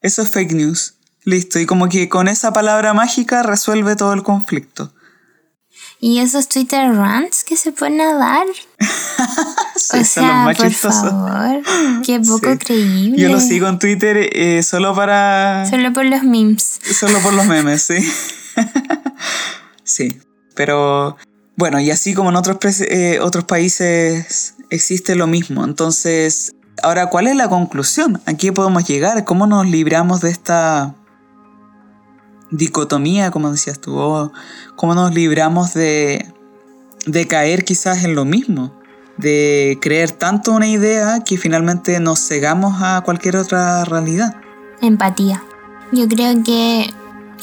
Eso 0.00 0.22
es 0.22 0.30
fake 0.30 0.52
news. 0.52 0.94
Listo, 1.24 1.60
y 1.60 1.66
como 1.66 1.88
que 1.88 2.08
con 2.08 2.26
esa 2.26 2.52
palabra 2.52 2.94
mágica 2.94 3.42
resuelve 3.42 3.94
todo 3.94 4.12
el 4.12 4.22
conflicto. 4.22 4.92
¿Y 6.04 6.18
esos 6.18 6.48
Twitter 6.48 6.92
rants 6.96 7.44
que 7.44 7.56
se 7.56 7.70
pueden 7.70 8.00
a 8.00 8.14
dar? 8.14 8.44
sí, 9.76 10.00
o 10.00 10.04
sea, 10.04 10.48
los 10.48 10.58
por 10.58 10.72
favor, 10.72 11.62
qué 12.04 12.18
poco 12.26 12.58
creíble. 12.58 13.16
Yo 13.16 13.28
lo 13.28 13.38
sigo 13.38 13.68
en 13.68 13.78
Twitter 13.78 14.16
eh, 14.32 14.64
solo 14.64 14.96
para... 14.96 15.64
Solo 15.70 15.92
por 15.92 16.04
los 16.04 16.24
memes. 16.24 16.80
Solo 16.98 17.20
por 17.20 17.32
los 17.34 17.46
memes, 17.46 17.82
sí. 17.82 17.98
sí, 19.84 20.20
pero 20.56 21.16
bueno, 21.56 21.78
y 21.78 21.92
así 21.92 22.14
como 22.14 22.30
en 22.30 22.36
otros, 22.36 22.80
eh, 22.80 23.20
otros 23.20 23.44
países 23.44 24.56
existe 24.70 25.14
lo 25.14 25.28
mismo. 25.28 25.64
Entonces, 25.64 26.56
ahora, 26.82 27.06
¿cuál 27.10 27.28
es 27.28 27.36
la 27.36 27.48
conclusión? 27.48 28.20
¿A 28.26 28.34
qué 28.34 28.52
podemos 28.52 28.88
llegar? 28.88 29.24
¿Cómo 29.24 29.46
nos 29.46 29.68
libramos 29.68 30.20
de 30.20 30.30
esta 30.30 30.96
dicotomía, 32.52 33.30
como 33.32 33.50
decías 33.50 33.80
tú, 33.80 34.30
cómo 34.76 34.94
nos 34.94 35.12
libramos 35.12 35.74
de, 35.74 36.32
de 37.06 37.26
caer 37.26 37.64
quizás 37.64 38.04
en 38.04 38.14
lo 38.14 38.24
mismo, 38.24 38.72
de 39.16 39.78
creer 39.80 40.12
tanto 40.12 40.52
una 40.52 40.68
idea 40.68 41.20
que 41.24 41.36
finalmente 41.38 41.98
nos 41.98 42.20
cegamos 42.20 42.80
a 42.80 43.00
cualquier 43.00 43.36
otra 43.36 43.84
realidad. 43.84 44.36
Empatía. 44.80 45.42
Yo 45.92 46.06
creo 46.08 46.42
que 46.44 46.92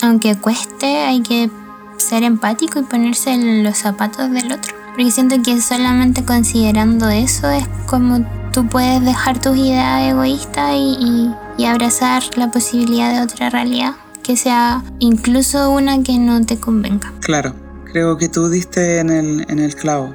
aunque 0.01 0.35
cueste, 0.35 0.85
hay 0.85 1.21
que 1.21 1.49
ser 1.97 2.23
empático 2.23 2.79
y 2.79 2.83
ponerse 2.83 3.33
en 3.33 3.63
los 3.63 3.77
zapatos 3.77 4.31
del 4.31 4.51
otro. 4.51 4.73
Porque 4.89 5.11
siento 5.11 5.41
que 5.43 5.59
solamente 5.61 6.23
considerando 6.23 7.09
eso 7.09 7.49
es 7.49 7.65
como 7.85 8.25
tú 8.51 8.67
puedes 8.67 9.03
dejar 9.03 9.41
tus 9.41 9.57
ideas 9.57 10.11
egoístas 10.11 10.73
y, 10.75 11.31
y 11.57 11.65
abrazar 11.65 12.23
la 12.37 12.49
posibilidad 12.51 13.13
de 13.13 13.21
otra 13.21 13.49
realidad 13.49 13.95
que 14.29 14.37
sea 14.37 14.83
incluso 14.99 15.71
una 15.71 16.03
que 16.03 16.19
no 16.19 16.45
te 16.45 16.59
convenga. 16.59 17.11
Claro, 17.19 17.55
creo 17.91 18.15
que 18.19 18.29
tú 18.29 18.47
diste 18.47 18.99
en 18.99 19.09
el, 19.09 19.43
en 19.49 19.57
el 19.57 19.73
clavo. 19.75 20.13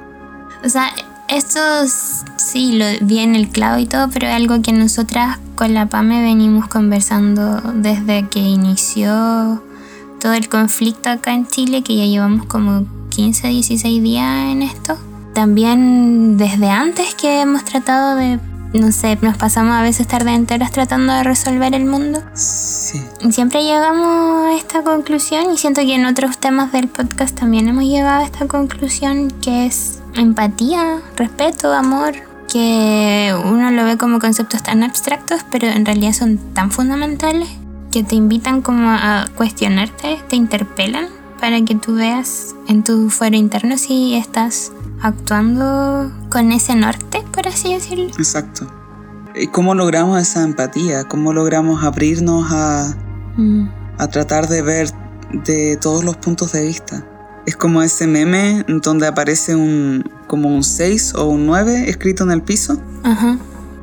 O 0.63 0.69
sea, 0.69 0.87
esto 1.27 1.59
sí 2.37 2.77
lo 2.77 2.85
vi 3.01 3.19
en 3.19 3.35
el 3.35 3.49
clavo 3.49 3.77
y 3.77 3.87
todo, 3.87 4.09
pero 4.09 4.27
es 4.27 4.33
algo 4.33 4.61
que 4.61 4.71
nosotras 4.71 5.37
con 5.55 5.73
la 5.73 5.87
PAME 5.87 6.21
venimos 6.21 6.69
conversando 6.69 7.59
desde 7.75 8.29
que 8.29 8.39
inició 8.39 9.61
todo 10.21 10.31
el 10.31 10.47
conflicto 10.47 11.09
acá 11.09 11.33
en 11.33 11.45
Chile, 11.45 11.81
que 11.81 11.97
ya 11.97 12.05
llevamos 12.05 12.45
como 12.45 12.85
15, 13.09 13.49
16 13.49 14.01
días 14.01 14.49
en 14.49 14.61
esto. 14.61 14.97
También 15.33 16.37
desde 16.37 16.69
antes 16.69 17.15
que 17.15 17.41
hemos 17.41 17.65
tratado 17.65 18.15
de 18.15 18.39
no 18.75 18.91
sé, 18.91 19.17
nos 19.21 19.37
pasamos 19.37 19.75
a 19.75 19.81
veces 19.81 20.07
tarde 20.07 20.33
enteras 20.33 20.71
tratando 20.71 21.13
de 21.13 21.23
resolver 21.23 21.73
el 21.73 21.85
mundo. 21.85 22.21
Sí. 22.33 23.01
Y 23.21 23.31
siempre 23.31 23.63
llegamos 23.63 24.45
a 24.45 24.55
esta 24.55 24.83
conclusión 24.83 25.53
y 25.53 25.57
siento 25.57 25.81
que 25.81 25.95
en 25.95 26.05
otros 26.05 26.37
temas 26.37 26.71
del 26.71 26.87
podcast 26.87 27.37
también 27.37 27.67
hemos 27.67 27.83
llegado 27.83 28.23
a 28.23 28.25
esta 28.25 28.47
conclusión 28.47 29.31
que 29.41 29.65
es 29.65 29.99
empatía, 30.13 31.01
respeto, 31.15 31.73
amor, 31.73 32.15
que 32.51 33.35
uno 33.45 33.71
lo 33.71 33.85
ve 33.85 33.97
como 33.97 34.19
conceptos 34.19 34.63
tan 34.63 34.83
abstractos, 34.83 35.41
pero 35.51 35.67
en 35.67 35.85
realidad 35.85 36.13
son 36.13 36.37
tan 36.53 36.71
fundamentales 36.71 37.49
que 37.91 38.03
te 38.03 38.15
invitan 38.15 38.61
como 38.61 38.89
a 38.89 39.27
cuestionarte, 39.35 40.19
te 40.27 40.35
interpelan 40.35 41.07
para 41.39 41.61
que 41.61 41.75
tú 41.75 41.95
veas 41.95 42.55
en 42.67 42.83
tu 42.83 43.09
fuero 43.09 43.35
interno 43.35 43.77
si 43.77 44.15
estás 44.15 44.71
actuando 45.01 46.11
con 46.29 46.51
ese 46.51 46.75
norte, 46.75 47.23
por 47.31 47.47
así 47.47 47.73
decirlo. 47.73 48.07
Exacto. 48.17 48.67
¿Y 49.35 49.47
cómo 49.47 49.75
logramos 49.75 50.21
esa 50.21 50.43
empatía? 50.43 51.03
¿Cómo 51.03 51.33
logramos 51.33 51.83
abrirnos 51.83 52.51
a, 52.51 52.95
mm. 53.35 53.67
a 53.97 54.07
tratar 54.07 54.47
de 54.47 54.61
ver 54.61 54.89
de 55.45 55.77
todos 55.77 56.03
los 56.03 56.15
puntos 56.17 56.53
de 56.53 56.65
vista? 56.65 57.05
Es 57.45 57.57
como 57.57 57.81
ese 57.81 58.07
meme 58.07 58.65
donde 58.81 59.07
aparece 59.07 59.55
un 59.55 60.09
como 60.27 60.49
un 60.49 60.63
6 60.63 61.13
o 61.15 61.25
un 61.25 61.45
9 61.45 61.89
escrito 61.89 62.23
en 62.23 62.31
el 62.31 62.41
piso. 62.41 62.81
Ajá. 63.03 63.37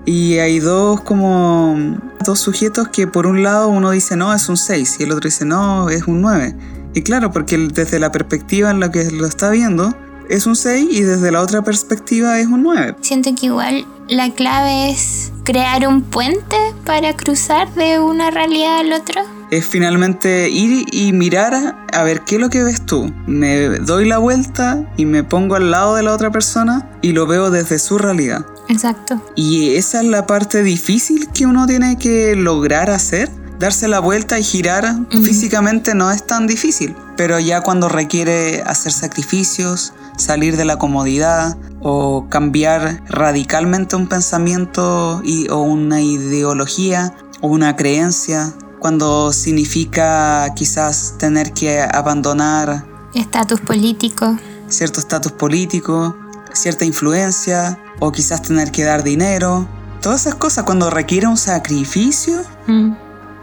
Y 0.04 0.38
hay 0.38 0.58
dos 0.58 1.00
como 1.02 1.76
dos 2.24 2.40
sujetos 2.40 2.88
que 2.88 3.06
por 3.06 3.26
un 3.26 3.42
lado 3.42 3.68
uno 3.68 3.90
dice 3.90 4.16
no, 4.16 4.34
es 4.34 4.48
un 4.48 4.56
6 4.56 4.96
y 4.98 5.02
el 5.04 5.12
otro 5.12 5.28
dice 5.28 5.44
no, 5.44 5.88
es 5.90 6.06
un 6.08 6.22
9. 6.22 6.56
Y 6.94 7.02
claro, 7.02 7.30
porque 7.30 7.56
desde 7.56 7.98
la 7.98 8.10
perspectiva 8.10 8.70
en 8.70 8.80
la 8.80 8.90
que 8.90 9.10
lo 9.10 9.26
está 9.26 9.50
viendo, 9.50 9.94
es 10.32 10.46
un 10.46 10.56
6 10.56 10.88
y 10.90 11.02
desde 11.02 11.30
la 11.30 11.42
otra 11.42 11.60
perspectiva 11.62 12.40
es 12.40 12.46
un 12.46 12.62
9. 12.62 12.96
Siento 13.02 13.34
que 13.34 13.46
igual 13.46 13.86
la 14.08 14.30
clave 14.30 14.90
es 14.90 15.30
crear 15.44 15.86
un 15.86 16.00
puente 16.00 16.56
para 16.86 17.14
cruzar 17.14 17.72
de 17.74 17.98
una 17.98 18.30
realidad 18.30 18.78
al 18.78 18.94
otro. 18.94 19.20
Es 19.50 19.66
finalmente 19.66 20.48
ir 20.48 20.86
y 20.90 21.12
mirar 21.12 21.76
a 21.92 22.02
ver 22.02 22.22
qué 22.22 22.36
es 22.36 22.40
lo 22.40 22.48
que 22.48 22.62
ves 22.62 22.86
tú. 22.86 23.12
Me 23.26 23.68
doy 23.80 24.06
la 24.06 24.16
vuelta 24.16 24.90
y 24.96 25.04
me 25.04 25.22
pongo 25.22 25.56
al 25.56 25.70
lado 25.70 25.96
de 25.96 26.02
la 26.02 26.14
otra 26.14 26.30
persona 26.30 26.88
y 27.02 27.12
lo 27.12 27.26
veo 27.26 27.50
desde 27.50 27.78
su 27.78 27.98
realidad. 27.98 28.46
Exacto. 28.70 29.20
Y 29.36 29.74
esa 29.74 30.00
es 30.00 30.08
la 30.08 30.26
parte 30.26 30.62
difícil 30.62 31.28
que 31.28 31.44
uno 31.44 31.66
tiene 31.66 31.98
que 31.98 32.36
lograr 32.36 32.88
hacer 32.88 33.28
darse 33.58 33.88
la 33.88 34.00
vuelta 34.00 34.38
y 34.38 34.42
girar 34.42 34.94
físicamente 35.10 35.94
no 35.94 36.10
es 36.10 36.26
tan 36.26 36.46
difícil, 36.46 36.96
pero 37.16 37.38
ya 37.38 37.60
cuando 37.60 37.88
requiere 37.88 38.62
hacer 38.62 38.92
sacrificios, 38.92 39.92
salir 40.16 40.56
de 40.56 40.64
la 40.64 40.78
comodidad 40.78 41.56
o 41.80 42.26
cambiar 42.28 43.02
radicalmente 43.08 43.96
un 43.96 44.08
pensamiento 44.08 45.20
y, 45.24 45.48
o 45.48 45.58
una 45.58 46.00
ideología 46.00 47.14
o 47.40 47.48
una 47.48 47.76
creencia, 47.76 48.52
cuando 48.78 49.32
significa 49.32 50.52
quizás 50.54 51.14
tener 51.18 51.52
que 51.52 51.80
abandonar 51.80 52.84
estatus 53.14 53.60
político, 53.60 54.36
cierto 54.68 55.00
estatus 55.00 55.32
político, 55.32 56.16
cierta 56.52 56.84
influencia 56.84 57.78
o 58.00 58.10
quizás 58.10 58.42
tener 58.42 58.72
que 58.72 58.84
dar 58.84 59.02
dinero. 59.02 59.68
Todas 60.00 60.22
esas 60.22 60.34
cosas 60.34 60.64
cuando 60.64 60.90
requiere 60.90 61.28
un 61.28 61.36
sacrificio, 61.36 62.42
mm 62.66 63.01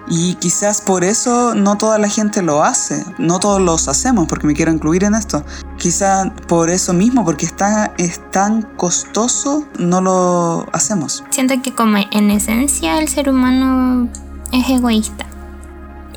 Y 0.09 0.33
quizás 0.35 0.81
por 0.81 1.03
eso 1.03 1.53
no 1.53 1.77
toda 1.77 1.99
la 1.99 2.09
gente 2.09 2.41
lo 2.41 2.63
hace, 2.63 3.05
no 3.19 3.39
todos 3.39 3.61
los 3.61 3.87
hacemos, 3.87 4.27
porque 4.27 4.47
me 4.47 4.55
quiero 4.55 4.71
incluir 4.71 5.03
en 5.03 5.13
esto. 5.13 5.45
Quizás 5.77 6.31
por 6.47 6.71
eso 6.71 6.93
mismo, 6.93 7.23
porque 7.23 7.45
está, 7.45 7.93
es 7.99 8.19
tan 8.31 8.63
costoso, 8.63 9.65
no 9.77 10.01
lo 10.01 10.65
hacemos. 10.73 11.23
Siento 11.29 11.61
que 11.61 11.75
como 11.75 11.97
en 12.11 12.31
esencia 12.31 12.99
el 12.99 13.07
ser 13.07 13.29
humano 13.29 14.09
es 14.51 14.67
egoísta. 14.69 15.27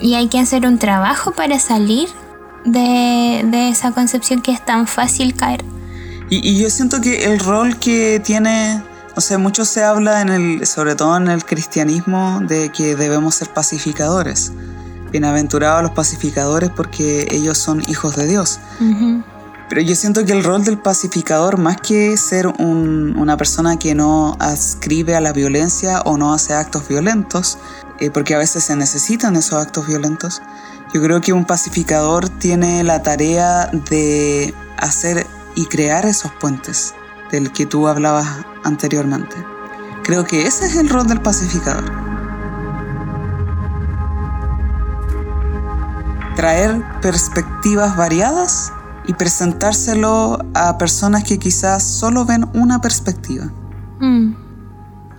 Y 0.00 0.14
hay 0.14 0.28
que 0.28 0.38
hacer 0.38 0.66
un 0.66 0.78
trabajo 0.78 1.32
para 1.32 1.58
salir 1.58 2.08
de, 2.64 3.42
de 3.44 3.68
esa 3.68 3.92
concepción 3.92 4.40
que 4.40 4.52
es 4.52 4.64
tan 4.64 4.86
fácil 4.86 5.34
caer. 5.34 5.62
Y, 6.30 6.48
y 6.48 6.58
yo 6.58 6.70
siento 6.70 7.02
que 7.02 7.26
el 7.26 7.38
rol 7.40 7.76
que 7.76 8.20
tiene 8.24 8.82
o 9.14 9.20
sea, 9.20 9.38
mucho 9.38 9.64
se 9.64 9.82
habla, 9.82 10.22
en 10.22 10.28
el, 10.30 10.66
sobre 10.66 10.94
todo 10.94 11.16
en 11.16 11.28
el 11.28 11.44
cristianismo, 11.44 12.40
de 12.42 12.70
que 12.70 12.96
debemos 12.96 13.34
ser 13.34 13.48
pacificadores. 13.50 14.52
Bienaventurados 15.10 15.82
los 15.82 15.92
pacificadores 15.92 16.70
porque 16.70 17.28
ellos 17.30 17.58
son 17.58 17.82
hijos 17.88 18.16
de 18.16 18.26
Dios. 18.26 18.58
Pero 19.68 19.80
yo 19.82 19.94
siento 19.94 20.24
que 20.24 20.32
el 20.32 20.42
rol 20.42 20.64
del 20.64 20.78
pacificador, 20.78 21.58
más 21.58 21.78
que 21.78 22.16
ser 22.16 22.46
un, 22.46 23.14
una 23.18 23.36
persona 23.36 23.78
que 23.78 23.94
no 23.94 24.36
ascribe 24.38 25.14
a 25.14 25.20
la 25.20 25.32
violencia 25.32 26.00
o 26.02 26.16
no 26.16 26.32
hace 26.32 26.54
actos 26.54 26.88
violentos, 26.88 27.58
eh, 28.00 28.10
porque 28.10 28.34
a 28.34 28.38
veces 28.38 28.64
se 28.64 28.76
necesitan 28.76 29.36
esos 29.36 29.60
actos 29.60 29.86
violentos, 29.86 30.40
yo 30.94 31.02
creo 31.02 31.20
que 31.20 31.32
un 31.32 31.44
pacificador 31.44 32.28
tiene 32.28 32.82
la 32.82 33.02
tarea 33.02 33.66
de 33.90 34.54
hacer 34.78 35.26
y 35.54 35.66
crear 35.66 36.06
esos 36.06 36.32
puentes 36.32 36.94
del 37.32 37.50
que 37.50 37.66
tú 37.66 37.88
hablabas 37.88 38.28
anteriormente. 38.62 39.34
Creo 40.04 40.24
que 40.24 40.46
ese 40.46 40.66
es 40.66 40.76
el 40.76 40.88
rol 40.88 41.08
del 41.08 41.20
pacificador. 41.20 41.90
Traer 46.36 46.82
perspectivas 47.00 47.96
variadas 47.96 48.72
y 49.06 49.14
presentárselo 49.14 50.38
a 50.54 50.78
personas 50.78 51.24
que 51.24 51.38
quizás 51.38 51.82
solo 51.82 52.24
ven 52.24 52.48
una 52.54 52.80
perspectiva. 52.80 53.50
Mm. 53.98 54.34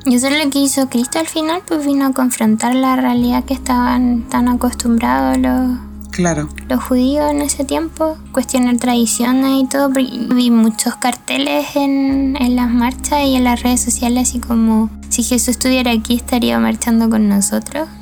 Y 0.05 0.15
eso 0.15 0.27
es 0.27 0.43
lo 0.43 0.51
que 0.51 0.59
hizo 0.59 0.89
Cristo 0.89 1.19
al 1.19 1.27
final, 1.27 1.61
pues 1.65 1.85
vino 1.85 2.05
a 2.05 2.11
confrontar 2.11 2.75
la 2.75 2.95
realidad 2.95 3.45
que 3.45 3.53
estaban 3.53 4.23
tan 4.29 4.49
acostumbrados 4.49 5.37
los, 5.37 5.79
Claro. 6.13 6.47
los 6.69 6.83
judíos 6.83 7.31
en 7.31 7.41
ese 7.41 7.65
tiempo, 7.65 8.17
cuestionar 8.31 8.77
tradiciones 8.77 9.63
y 9.63 9.67
todo. 9.67 9.89
Vi 9.89 10.51
muchos 10.51 10.95
carteles 10.97 11.75
en, 11.75 12.37
en 12.39 12.55
las 12.55 12.69
marchas 12.69 13.25
y 13.25 13.35
en 13.35 13.43
las 13.43 13.63
redes 13.63 13.81
sociales, 13.81 14.29
así 14.29 14.39
como 14.39 14.91
si 15.09 15.23
Jesús 15.23 15.49
estuviera 15.49 15.91
aquí 15.91 16.15
estaría 16.15 16.59
marchando 16.59 17.09
con 17.09 17.27
nosotros. 17.27 17.87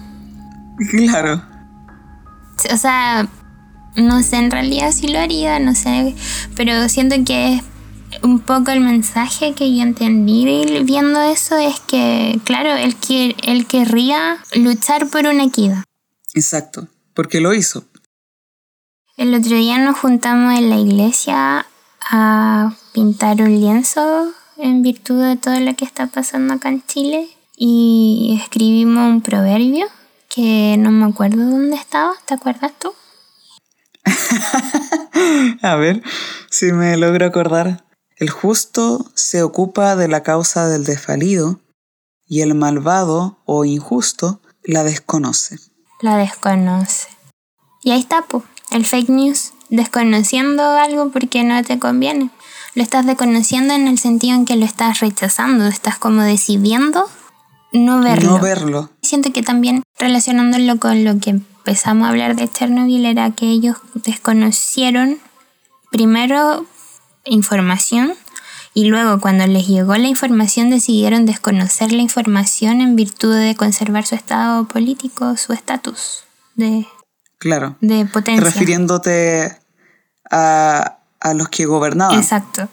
Claro. 0.89 1.43
O 2.73 2.77
sea, 2.77 3.27
no 3.95 4.23
sé 4.23 4.37
en 4.37 4.51
realidad 4.51 4.91
si 4.91 5.07
lo 5.07 5.19
haría, 5.19 5.59
no 5.59 5.75
sé, 5.75 6.15
pero 6.55 6.89
siento 6.89 7.15
que 7.23 7.55
es 7.55 7.63
un 8.23 8.39
poco 8.39 8.71
el 8.71 8.81
mensaje 8.81 9.53
que 9.53 9.75
yo 9.75 9.83
entendí 9.83 10.45
viendo 10.83 11.21
eso 11.21 11.57
es 11.57 11.79
que, 11.79 12.39
claro, 12.43 12.73
él, 12.73 12.95
que, 12.95 13.35
él 13.43 13.65
querría 13.67 14.37
luchar 14.55 15.07
por 15.07 15.25
una 15.25 15.45
equidad. 15.45 15.83
Exacto. 16.33 16.87
Porque 17.13 17.41
lo 17.41 17.53
hizo. 17.53 17.85
El 19.17 19.33
otro 19.33 19.55
día 19.55 19.77
nos 19.77 19.99
juntamos 19.99 20.57
en 20.57 20.69
la 20.69 20.77
iglesia 20.77 21.65
a 22.09 22.73
pintar 22.93 23.41
un 23.41 23.59
lienzo 23.59 24.31
en 24.57 24.81
virtud 24.81 25.21
de 25.21 25.35
todo 25.35 25.59
lo 25.59 25.75
que 25.75 25.83
está 25.83 26.07
pasando 26.07 26.53
acá 26.53 26.69
en 26.69 26.85
Chile 26.85 27.29
y 27.57 28.39
escribimos 28.41 29.09
un 29.09 29.21
proverbio 29.21 29.87
que 30.29 30.77
no 30.79 30.91
me 30.91 31.05
acuerdo 31.05 31.43
dónde 31.45 31.75
estaba, 31.75 32.13
¿te 32.25 32.33
acuerdas 32.33 32.71
tú? 32.79 32.93
A 35.61 35.75
ver 35.75 36.01
si 36.49 36.71
me 36.71 36.95
logro 36.95 37.25
acordar. 37.25 37.83
El 38.15 38.29
justo 38.29 39.11
se 39.13 39.43
ocupa 39.43 39.95
de 39.95 40.07
la 40.07 40.23
causa 40.23 40.69
del 40.69 40.85
desvalido 40.85 41.59
y 42.27 42.41
el 42.41 42.55
malvado 42.55 43.39
o 43.45 43.65
injusto 43.65 44.41
la 44.63 44.83
desconoce. 44.83 45.57
La 46.01 46.15
desconoce. 46.15 47.09
Y 47.83 47.91
ahí 47.91 47.99
está, 47.99 48.21
po, 48.21 48.43
el 48.71 48.85
fake 48.85 49.09
news, 49.09 49.53
desconociendo 49.69 50.63
algo 50.63 51.09
porque 51.09 51.43
no 51.43 51.61
te 51.63 51.79
conviene. 51.79 52.29
Lo 52.73 52.83
estás 52.83 53.05
desconociendo 53.05 53.73
en 53.73 53.87
el 53.87 53.99
sentido 53.99 54.35
en 54.35 54.45
que 54.45 54.55
lo 54.55 54.65
estás 54.65 55.01
rechazando, 55.01 55.67
estás 55.67 55.97
como 55.97 56.23
decidiendo 56.23 57.05
no 57.71 58.01
verlo. 58.01 58.31
No 58.31 58.39
verlo. 58.39 58.89
Siento 59.01 59.31
que 59.31 59.43
también 59.43 59.83
relacionándolo 59.97 60.77
con 60.77 61.03
lo 61.03 61.19
que 61.19 61.31
empezamos 61.31 62.05
a 62.05 62.09
hablar 62.09 62.35
de 62.35 62.49
Chernobyl 62.49 63.05
era 63.05 63.31
que 63.31 63.47
ellos 63.47 63.77
desconocieron 63.93 65.19
primero 65.89 66.65
información 67.25 68.13
y 68.73 68.85
luego 68.85 69.19
cuando 69.19 69.45
les 69.47 69.67
llegó 69.67 69.95
la 69.95 70.07
información 70.07 70.69
decidieron 70.69 71.25
desconocer 71.25 71.91
la 71.91 72.01
información 72.01 72.81
en 72.81 72.95
virtud 72.95 73.35
de 73.35 73.55
conservar 73.55 74.05
su 74.05 74.15
estado 74.15 74.65
político, 74.65 75.35
su 75.37 75.53
estatus 75.53 76.23
de, 76.55 76.87
Claro. 77.41 77.75
de 77.81 78.05
potencia. 78.05 78.43
Refiriéndote 78.43 79.57
a, 80.29 80.97
a 81.19 81.33
los 81.33 81.49
que 81.49 81.65
gobernaban. 81.65 82.17
Exacto, 82.17 82.69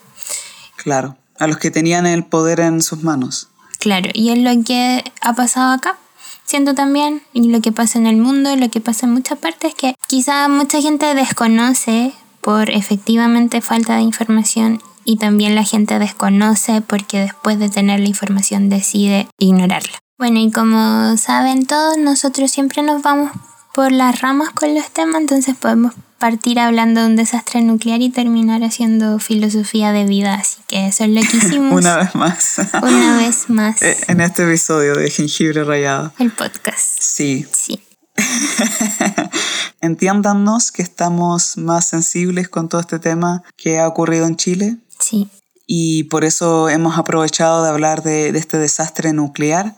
Claro. 0.77 1.17
A 1.41 1.47
los 1.47 1.59
que 1.59 1.71
tenían 1.71 2.07
el 2.07 2.25
poder 2.25 2.61
en 2.61 2.83
sus 2.83 3.03
manos. 3.03 3.49
claro. 3.81 4.11
Y 4.13 4.31
es 4.31 4.39
lo 4.39 4.65
que 4.65 5.03
ha 5.23 5.33
pasado 5.35 5.73
acá. 5.73 5.97
Siento 6.45 6.75
también, 6.75 7.23
y 7.33 7.49
lo 7.49 7.61
que 7.61 7.73
pasa 7.73 7.99
en 7.99 8.07
el 8.07 8.17
mundo, 8.17 8.55
lo 8.57 8.69
que 8.71 8.81
pasa 8.81 9.07
en 9.07 9.13
muchas 9.13 9.39
partes, 9.39 9.75
que 9.75 9.95
quizá 10.07 10.49
mucha 10.49 10.81
gente 10.81 11.15
desconoce 11.15 12.13
por 12.41 12.71
efectivamente 12.71 13.61
falta 13.61 13.97
de 13.97 14.03
información 14.03 14.81
y 15.05 15.17
también 15.19 15.55
la 15.55 15.65
gente 15.65 15.99
desconoce 15.99 16.81
porque 16.81 17.21
después 17.21 17.59
de 17.59 17.69
tener 17.69 18.01
la 18.01 18.09
información 18.09 18.69
decide 18.69 19.29
ignorarla. 19.39 19.99
Bueno, 20.19 20.39
y 20.41 20.51
como 20.51 21.17
saben 21.17 21.67
todos, 21.67 21.99
nosotros 21.99 22.51
siempre 22.51 22.83
nos 22.83 23.03
vamos 23.03 23.31
por 23.79 23.93
las 23.93 24.21
ramas 24.23 24.51
con 24.55 24.75
los 24.75 24.91
temas, 24.91 25.21
entonces 25.21 25.55
podemos 25.57 25.93
partir 26.19 26.59
hablando 26.59 27.01
de 27.03 27.07
un 27.07 27.15
desastre 27.15 27.61
nuclear 27.63 28.01
y 28.03 28.11
terminar 28.11 28.65
haciendo 28.65 29.21
filosofía 29.21 29.93
de 29.93 30.05
vida, 30.05 30.35
así 30.35 30.57
que 30.67 30.89
eso 30.89 31.05
es 31.05 31.11
lo 31.11 31.21
que 31.21 31.37
hicimos 31.47 31.73
Una 31.81 31.97
vez 31.99 32.13
más. 32.17 32.57
una 32.83 33.17
vez 33.19 33.49
más 33.49 33.81
Eh, 33.83 33.97
en 34.09 34.21
este 34.21 34.43
episodio 34.43 34.97
de 34.97 35.09
Jengibre 35.13 35.63
Rayado. 35.63 36.13
el 36.19 36.33
podcast. 36.33 36.99
Sí. 37.01 37.47
Sí, 37.57 37.81
Entiéndanos 39.81 40.73
que 40.73 40.83
estamos 40.83 41.57
más 41.57 41.87
sensibles 41.89 42.49
con 42.49 42.69
todo 42.69 42.81
este 42.81 42.99
tema 42.99 43.45
que 43.57 43.79
ha 43.79 43.87
ocurrido 43.87 44.27
en 44.27 44.35
Chile 44.35 44.79
sí, 44.99 45.29
y 45.69 46.03
por 46.05 46.25
eso 46.25 46.69
hemos 46.69 46.99
aprovechado 46.99 47.63
de 47.63 47.71
hablar 47.71 48.03
de, 48.03 48.33
de 48.33 48.39
este 48.41 48.59
desastre 48.59 49.13
nuclear 49.13 49.77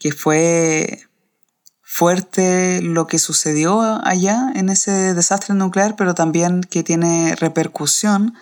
que 0.00 0.10
fue 0.10 1.02
fuerte 1.96 2.82
lo 2.82 3.06
que 3.06 3.18
sucedió 3.18 3.80
allá 4.06 4.52
en 4.54 4.68
ese 4.68 5.14
desastre 5.14 5.54
nuclear, 5.54 5.96
pero 5.96 6.14
también 6.14 6.60
que 6.60 6.82
tiene 6.82 7.34
repercusión 7.36 8.34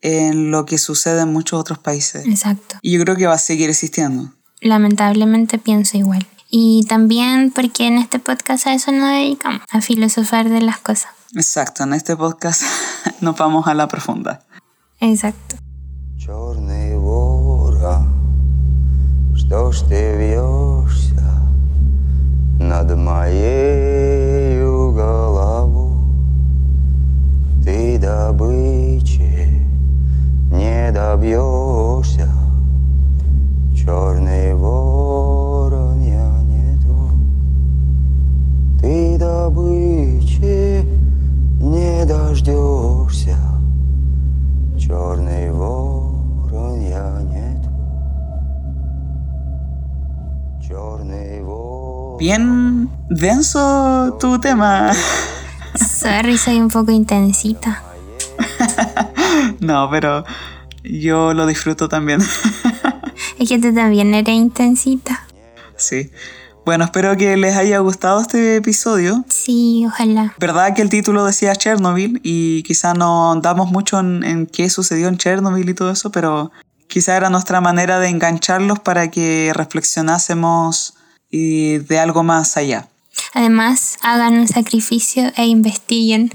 en 0.00 0.52
lo 0.52 0.64
que 0.64 0.78
sucede 0.78 1.22
en 1.22 1.32
muchos 1.32 1.58
otros 1.58 1.80
países. 1.80 2.24
exacto. 2.24 2.76
Y 2.80 2.92
yo 2.92 3.02
creo 3.02 3.16
que 3.16 3.26
va 3.26 3.34
a 3.34 3.38
seguir 3.38 3.68
existiendo. 3.68 4.32
Lamentablemente 4.60 5.58
pienso 5.58 5.96
igual. 5.96 6.24
Y 6.50 6.86
también 6.88 7.50
porque 7.50 7.88
en 7.88 7.98
este 7.98 8.20
podcast 8.20 8.68
a 8.68 8.74
eso 8.74 8.92
nos 8.92 9.10
dedicamos, 9.10 9.62
a 9.72 9.80
filosofar 9.80 10.48
de 10.48 10.60
las 10.60 10.78
cosas. 10.78 11.10
Exacto, 11.34 11.82
en 11.82 11.94
este 11.94 12.16
podcast 12.16 12.62
nos 13.20 13.36
vamos 13.36 13.66
a 13.66 13.74
la 13.74 13.88
profunda. 13.88 14.46
Exacto. 15.00 15.56
Над 22.58 22.96
моей 22.96 24.60
головой? 24.92 25.88
Ты 27.64 27.98
добычи 27.98 29.64
не 30.50 30.90
добьешься, 30.92 32.28
Bien 52.28 52.90
denso 53.08 54.18
tu 54.20 54.38
tema. 54.38 54.92
Sorry, 55.74 56.36
soy 56.36 56.60
un 56.60 56.68
poco 56.68 56.90
intensita. 56.92 57.82
No, 59.60 59.88
pero 59.90 60.26
yo 60.84 61.32
lo 61.32 61.46
disfruto 61.46 61.88
también. 61.88 62.20
Es 63.38 63.48
que 63.48 63.58
tú 63.58 63.74
también 63.74 64.12
eres 64.12 64.34
intensita. 64.34 65.26
Sí. 65.78 66.10
Bueno, 66.66 66.84
espero 66.84 67.16
que 67.16 67.34
les 67.38 67.56
haya 67.56 67.78
gustado 67.78 68.20
este 68.20 68.56
episodio. 68.56 69.24
Sí, 69.28 69.86
ojalá. 69.86 70.34
Verdad 70.38 70.74
que 70.74 70.82
el 70.82 70.90
título 70.90 71.24
decía 71.24 71.56
Chernobyl 71.56 72.20
y 72.22 72.62
quizá 72.62 72.92
no 72.92 73.32
andamos 73.32 73.72
mucho 73.72 74.00
en, 74.00 74.22
en 74.22 74.46
qué 74.46 74.68
sucedió 74.68 75.08
en 75.08 75.16
Chernobyl 75.16 75.66
y 75.66 75.74
todo 75.74 75.90
eso, 75.90 76.12
pero 76.12 76.52
quizá 76.88 77.16
era 77.16 77.30
nuestra 77.30 77.62
manera 77.62 77.98
de 77.98 78.08
engancharlos 78.10 78.80
para 78.80 79.10
que 79.10 79.52
reflexionásemos 79.54 80.97
y 81.30 81.78
de 81.78 81.98
algo 81.98 82.22
más 82.22 82.56
allá. 82.56 82.88
Además, 83.34 83.96
hagan 84.02 84.38
un 84.38 84.48
sacrificio 84.48 85.32
e 85.36 85.46
investiguen 85.46 86.30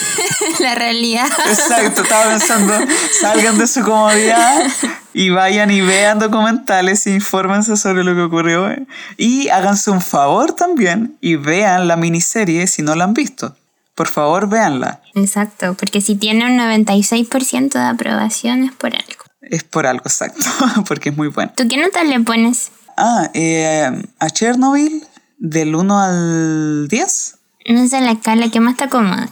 la 0.58 0.74
realidad. 0.74 1.28
Exacto, 1.48 2.02
estaba 2.02 2.30
pensando, 2.30 2.74
salgan 3.20 3.58
de 3.58 3.66
su 3.66 3.82
comodidad 3.82 4.66
y 5.14 5.30
vayan 5.30 5.70
y 5.70 5.80
vean 5.80 6.18
documentales 6.18 7.06
e 7.06 7.10
infórmense 7.14 7.76
sobre 7.76 8.04
lo 8.04 8.14
que 8.14 8.22
ocurrió. 8.22 8.74
Y 9.16 9.48
háganse 9.48 9.90
un 9.90 10.00
favor 10.00 10.52
también 10.52 11.16
y 11.20 11.36
vean 11.36 11.86
la 11.88 11.96
miniserie 11.96 12.66
si 12.66 12.82
no 12.82 12.94
la 12.94 13.04
han 13.04 13.14
visto. 13.14 13.56
Por 13.94 14.08
favor, 14.08 14.48
véanla. 14.48 15.02
Exacto, 15.14 15.74
porque 15.74 16.00
si 16.00 16.16
tiene 16.16 16.46
un 16.46 16.58
96% 16.58 17.72
de 17.72 17.84
aprobación 17.84 18.64
es 18.64 18.72
por 18.72 18.94
algo. 18.94 19.24
Es 19.42 19.64
por 19.64 19.86
algo 19.86 20.04
exacto, 20.06 20.44
porque 20.88 21.10
es 21.10 21.16
muy 21.16 21.28
bueno. 21.28 21.52
¿Tú 21.56 21.68
qué 21.68 21.76
nota 21.76 22.02
le 22.04 22.20
pones? 22.20 22.70
Ah, 22.96 23.30
eh, 23.34 23.90
a 24.18 24.30
Chernobyl, 24.30 25.06
del 25.38 25.74
1 25.74 25.98
al 26.00 26.88
10, 26.88 27.34
No 27.68 27.88
sé 27.88 28.00
la 28.00 28.12
escala 28.12 28.48
que 28.50 28.60
más 28.60 28.76
te 28.76 28.84
acomode. 28.84 29.28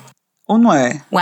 un 0.46 0.62
9. 0.62 1.04
¡Wow! 1.12 1.20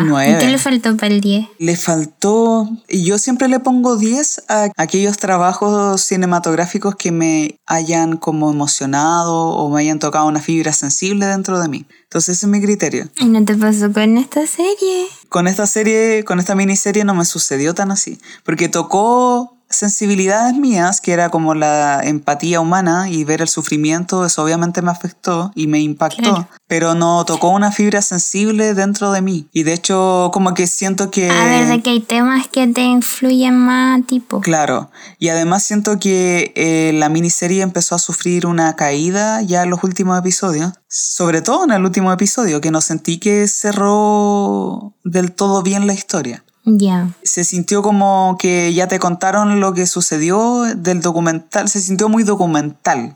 Un 0.00 0.08
nueve. 0.08 0.32
¿Y 0.32 0.38
qué 0.44 0.50
le 0.50 0.58
faltó 0.58 0.96
para 0.96 1.14
el 1.14 1.20
10? 1.20 1.46
Le 1.60 1.76
faltó, 1.76 2.68
yo 2.88 3.18
siempre 3.18 3.46
le 3.46 3.60
pongo 3.60 3.96
10 3.96 4.42
a 4.48 4.66
aquellos 4.76 5.16
trabajos 5.18 6.00
cinematográficos 6.00 6.96
que 6.96 7.12
me 7.12 7.60
hayan 7.66 8.16
como 8.16 8.50
emocionado 8.50 9.32
o 9.50 9.70
me 9.70 9.80
hayan 9.82 10.00
tocado 10.00 10.26
una 10.26 10.40
fibra 10.40 10.72
sensible 10.72 11.26
dentro 11.26 11.60
de 11.60 11.68
mí. 11.68 11.86
Entonces 12.02 12.36
ese 12.38 12.46
es 12.46 12.50
mi 12.50 12.60
criterio. 12.60 13.08
¿Y 13.20 13.26
no 13.26 13.44
te 13.44 13.54
pasó 13.54 13.92
con 13.92 14.18
esta 14.18 14.44
serie? 14.48 15.06
Con 15.28 15.46
esta 15.46 15.68
serie, 15.68 16.24
con 16.24 16.40
esta 16.40 16.56
miniserie 16.56 17.04
no 17.04 17.14
me 17.14 17.24
sucedió 17.24 17.74
tan 17.74 17.92
así, 17.92 18.18
porque 18.44 18.68
tocó 18.68 19.53
sensibilidades 19.74 20.54
mías, 20.54 21.00
que 21.00 21.12
era 21.12 21.28
como 21.30 21.54
la 21.54 22.00
empatía 22.02 22.60
humana 22.60 23.08
y 23.10 23.24
ver 23.24 23.42
el 23.42 23.48
sufrimiento, 23.48 24.24
eso 24.24 24.42
obviamente 24.42 24.82
me 24.82 24.90
afectó 24.90 25.52
y 25.54 25.66
me 25.66 25.80
impactó, 25.80 26.22
Claro. 26.22 26.48
pero 26.66 26.94
no 26.94 27.24
tocó 27.24 27.48
una 27.50 27.72
fibra 27.72 28.02
sensible 28.02 28.74
dentro 28.74 29.12
de 29.12 29.22
mí. 29.22 29.48
Y 29.52 29.62
de 29.64 29.72
hecho 29.74 30.30
como 30.32 30.54
que 30.54 30.66
siento 30.66 31.10
que... 31.10 31.30
A 31.30 31.44
ver, 31.44 31.66
de 31.68 31.82
que 31.82 31.90
hay 31.90 32.00
temas 32.00 32.48
que 32.48 32.66
te 32.66 32.82
influyen 32.82 33.56
más, 33.56 34.04
tipo. 34.06 34.40
Claro, 34.40 34.90
y 35.18 35.28
además 35.28 35.62
siento 35.62 35.98
que 35.98 36.52
eh, 36.56 36.92
la 36.94 37.08
miniserie 37.08 37.62
empezó 37.62 37.94
a 37.94 37.98
sufrir 37.98 38.46
una 38.46 38.76
caída 38.76 39.42
ya 39.42 39.62
en 39.62 39.70
los 39.70 39.82
últimos 39.84 40.18
episodios, 40.18 40.72
sobre 40.88 41.42
todo 41.42 41.64
en 41.64 41.72
el 41.72 41.84
último 41.84 42.12
episodio, 42.12 42.60
que 42.60 42.70
no 42.70 42.80
sentí 42.80 43.18
que 43.18 43.48
cerró 43.48 44.94
del 45.04 45.32
todo 45.32 45.62
bien 45.62 45.86
la 45.86 45.94
historia. 45.94 46.43
Ya. 46.64 47.10
Se 47.22 47.44
sintió 47.44 47.82
como 47.82 48.36
que 48.38 48.72
ya 48.72 48.88
te 48.88 48.98
contaron 48.98 49.60
lo 49.60 49.74
que 49.74 49.86
sucedió 49.86 50.62
del 50.62 51.00
documental, 51.00 51.68
se 51.68 51.80
sintió 51.80 52.08
muy 52.08 52.22
documental. 52.24 53.14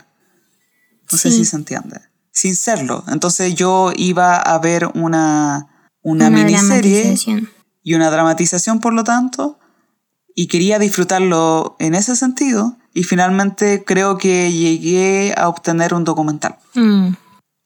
No 1.10 1.16
sé 1.16 1.30
si 1.30 1.44
se 1.44 1.56
entiende. 1.56 2.00
Sin 2.30 2.54
serlo. 2.54 3.04
Entonces 3.08 3.54
yo 3.54 3.92
iba 3.96 4.36
a 4.36 4.58
ver 4.58 4.90
una, 4.94 5.68
una, 6.02 6.28
miniserie 6.28 7.14
y 7.82 7.94
una 7.94 8.10
dramatización, 8.10 8.80
por 8.80 8.92
lo 8.92 9.04
tanto, 9.04 9.58
y 10.34 10.46
quería 10.46 10.78
disfrutarlo 10.78 11.76
en 11.78 11.94
ese 11.94 12.14
sentido, 12.14 12.76
y 12.92 13.04
finalmente 13.04 13.82
creo 13.84 14.18
que 14.18 14.52
llegué 14.52 15.34
a 15.36 15.48
obtener 15.48 15.94
un 15.94 16.04
documental. 16.04 16.56
Mm. 16.74 17.14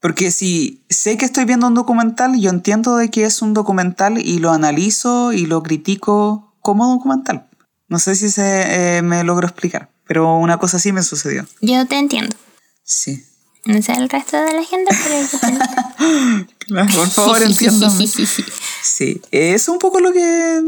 Porque 0.03 0.33
si 0.33 0.85
sé 0.91 1.17
que 1.17 1.25
estoy 1.25 1.45
viendo 1.45 1.69
un 1.69 1.75
documental, 1.75 2.37
yo 2.37 2.51
entiendo 2.51 2.97
de 2.97 3.09
que 3.09 3.25
es 3.25 3.41
un 3.41 3.55
documental 3.55 4.19
y 4.19 4.41
lo 4.41 4.51
analizo 4.51 5.33
y 5.33 5.47
lo 5.47 5.63
critico 5.63 6.53
como 6.61 6.89
documental. 6.89 7.47
No 7.87 8.01
sé 8.01 8.17
si 8.17 8.29
se, 8.29 8.97
eh, 8.97 9.03
me 9.03 9.23
logro 9.23 9.47
explicar, 9.47 9.91
pero 10.05 10.37
una 10.37 10.59
cosa 10.59 10.79
así 10.79 10.91
me 10.91 11.05
sucedió. 11.05 11.47
Yo 11.61 11.87
te 11.87 11.99
entiendo. 11.99 12.35
Sí. 12.83 13.25
No 13.65 13.81
sé 13.81 13.93
el 13.93 14.09
resto 14.09 14.39
de 14.39 14.53
la 14.53 14.65
gente, 14.65 14.93
pero 15.05 15.15
entiendo. 15.15 16.97
Por 16.97 17.09
favor, 17.09 17.43
entiéndame. 17.47 18.05
Sí, 18.83 19.23
es 19.31 19.69
un 19.69 19.79
poco 19.79 20.01
lo 20.01 20.13
que... 20.13 20.61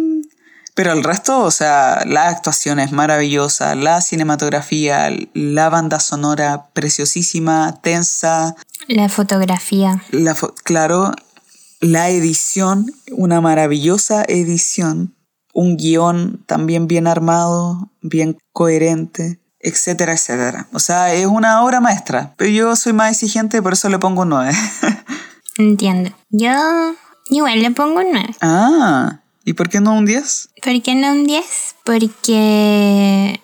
Pero 0.75 0.93
el 0.93 1.05
resto, 1.05 1.39
o 1.41 1.51
sea, 1.53 2.03
la 2.05 2.29
actuación 2.29 2.81
es 2.81 2.91
maravillosa, 2.91 3.75
la 3.77 4.01
cinematografía, 4.01 5.09
la 5.33 5.68
banda 5.68 6.01
sonora 6.01 6.66
preciosísima, 6.72 7.79
tensa, 7.81 8.57
La 8.89 9.09
fotografía. 9.09 10.03
la 10.11 10.35
fo- 10.35 10.53
claro, 10.64 11.12
la 11.81 12.09
edición, 12.11 12.93
una 13.12 13.41
maravillosa 13.41 14.25
edición, 14.27 15.14
un 15.53 15.77
guion 15.77 16.43
también 16.47 16.89
bien 16.89 17.07
armado, 17.07 17.91
bien 18.03 18.37
coherente, 18.53 19.39
etcétera, 19.61 20.14
etcétera. 20.14 20.66
O 20.72 20.81
sea, 20.81 21.14
es 21.14 21.27
una 21.27 21.62
obra 21.62 21.81
maestra, 21.81 22.35
pero 22.37 22.51
yo 22.51 22.75
soy 22.75 22.93
más 22.95 23.12
exigente, 23.12 23.62
por 23.62 23.75
eso 23.75 23.89
le 23.89 24.01
pongo 24.01 24.22
un 24.22 24.31
9. 24.31 24.53
Entiendo. 25.59 26.11
Yo 26.31 26.51
igual 27.31 27.62
le 27.62 27.70
pongo 27.70 28.01
un 28.01 28.11
9. 28.12 28.35
ah, 28.41 29.20
¿y 29.45 29.53
por 29.55 29.68
qué 29.68 29.80
no 29.80 29.95
un 29.95 30.05
10? 30.07 30.49
¿Por 30.62 30.82
qué 30.82 30.95
no 30.95 31.12
un 31.12 31.24
10? 31.24 31.76
Porque 31.84 33.40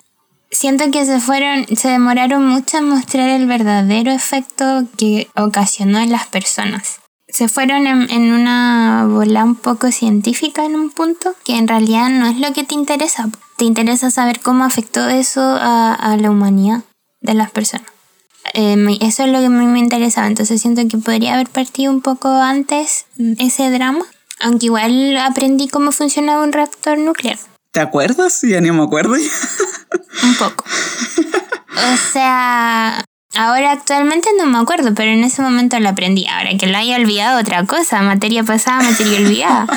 siento 0.49 0.89
que 0.91 1.05
se 1.05 1.19
fueron, 1.19 1.65
se 1.75 1.89
demoraron 1.89 2.45
mucho 2.45 2.77
en 2.77 2.89
mostrar 2.89 3.29
el 3.29 3.47
verdadero 3.47 4.11
efecto 4.11 4.85
que 4.97 5.27
ocasionó 5.35 5.99
en 5.99 6.11
las 6.11 6.27
personas. 6.27 6.99
Se 7.27 7.47
fueron 7.47 7.87
en, 7.87 8.09
en 8.11 8.33
una 8.33 9.05
bola 9.07 9.45
un 9.45 9.55
poco 9.55 9.91
científica 9.91 10.65
en 10.65 10.75
un 10.75 10.89
punto, 10.89 11.33
que 11.45 11.55
en 11.57 11.67
realidad 11.67 12.09
no 12.09 12.27
es 12.27 12.37
lo 12.37 12.51
que 12.51 12.63
te 12.65 12.75
interesa. 12.75 13.29
Te 13.57 13.63
interesa 13.65 14.11
saber 14.11 14.41
cómo 14.41 14.65
afectó 14.65 15.07
eso 15.07 15.39
a, 15.41 15.93
a 15.93 16.17
la 16.17 16.29
humanidad 16.29 16.81
de 17.21 17.33
las 17.33 17.51
personas. 17.51 17.87
Eh, 18.53 18.75
me- 18.75 18.97
eso 19.01 19.23
es 19.23 19.29
lo 19.31 19.39
que 19.39 19.45
a 19.45 19.49
mí 19.49 19.65
me 19.65 19.79
interesaba, 19.79 20.27
entonces 20.27 20.61
siento 20.61 20.85
que 20.89 20.97
podría 20.97 21.35
haber 21.35 21.47
partido 21.47 21.91
un 21.93 22.01
poco 22.01 22.27
antes 22.29 23.05
ese 23.37 23.69
drama, 23.69 24.03
aunque 24.41 24.67
igual 24.67 25.17
aprendí 25.17 25.67
cómo 25.67 25.91
funcionaba 25.91 26.43
un 26.43 26.51
reactor 26.51 26.97
nuclear. 26.97 27.37
¿Te 27.71 27.79
acuerdas? 27.79 28.41
Ya 28.41 28.59
ni 28.59 28.71
me 28.71 28.83
acuerdo. 28.83 29.13
Un 29.13 30.35
poco. 30.37 30.65
O 31.73 31.97
sea, 32.11 33.03
ahora 33.35 33.71
actualmente 33.71 34.29
no 34.37 34.45
me 34.45 34.57
acuerdo, 34.57 34.93
pero 34.93 35.11
en 35.11 35.23
ese 35.23 35.41
momento 35.41 35.79
lo 35.79 35.89
aprendí. 35.89 36.27
Ahora 36.27 36.51
que 36.57 36.67
lo 36.67 36.77
haya 36.77 36.97
olvidado, 36.97 37.39
otra 37.39 37.65
cosa. 37.65 38.01
Materia 38.01 38.43
pasada, 38.43 38.81
materia 38.81 39.19
olvidada. 39.19 39.67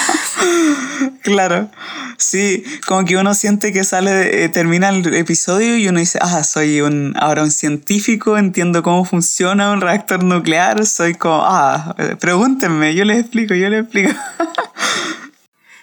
claro. 1.22 1.70
Sí, 2.16 2.64
como 2.86 3.04
que 3.04 3.16
uno 3.16 3.34
siente 3.34 3.72
que 3.72 3.84
sale, 3.84 4.44
eh, 4.44 4.48
termina 4.48 4.88
el 4.88 5.14
episodio 5.14 5.76
y 5.76 5.88
uno 5.88 5.98
dice, 5.98 6.18
ah, 6.22 6.44
soy 6.44 6.80
un, 6.80 7.14
ahora 7.18 7.42
un 7.42 7.50
científico, 7.50 8.38
entiendo 8.38 8.82
cómo 8.82 9.04
funciona 9.04 9.72
un 9.72 9.80
reactor 9.80 10.22
nuclear, 10.22 10.86
soy 10.86 11.14
como, 11.14 11.42
ah, 11.44 11.94
eh, 11.98 12.16
pregúntenme, 12.18 12.94
yo 12.94 13.04
les 13.04 13.18
explico, 13.18 13.54
yo 13.54 13.68
les 13.68 13.82
explico. 13.82 14.12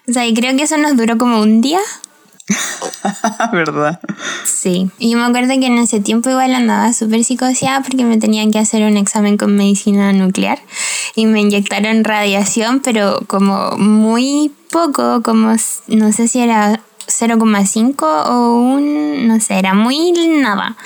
O 0.07 0.13
sea, 0.13 0.25
y 0.27 0.33
creo 0.33 0.57
que 0.57 0.63
eso 0.63 0.77
nos 0.77 0.97
duró 0.97 1.17
como 1.17 1.39
un 1.39 1.61
día. 1.61 1.79
¿Verdad? 3.51 3.99
Sí. 4.45 4.89
Y 4.99 5.11
yo 5.11 5.17
me 5.17 5.25
acuerdo 5.25 5.59
que 5.59 5.67
en 5.67 5.77
ese 5.77 5.99
tiempo 5.99 6.29
igual 6.29 6.53
andaba 6.53 6.93
súper 6.93 7.23
psicoseada 7.23 7.81
porque 7.81 8.03
me 8.03 8.17
tenían 8.17 8.51
que 8.51 8.59
hacer 8.59 8.83
un 8.83 8.97
examen 8.97 9.37
con 9.37 9.55
medicina 9.55 10.13
nuclear 10.13 10.59
y 11.15 11.25
me 11.25 11.41
inyectaron 11.41 12.03
radiación, 12.03 12.81
pero 12.81 13.19
como 13.27 13.71
muy 13.77 14.51
poco, 14.69 15.21
como 15.21 15.55
no 15.87 16.11
sé 16.11 16.27
si 16.27 16.39
era 16.39 16.81
0,5 17.07 18.03
o 18.03 18.53
un, 18.55 19.27
no 19.27 19.39
sé, 19.39 19.59
era 19.59 19.73
muy 19.73 20.11
nada. 20.11 20.77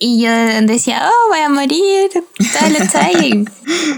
Y 0.00 0.22
yo 0.22 0.30
decía, 0.62 1.02
oh, 1.08 1.28
voy 1.28 1.40
a 1.40 1.48
morir, 1.48 2.08
todo 2.12 2.68
lo 2.70 2.78
está 2.78 3.06
ahí. 3.06 3.44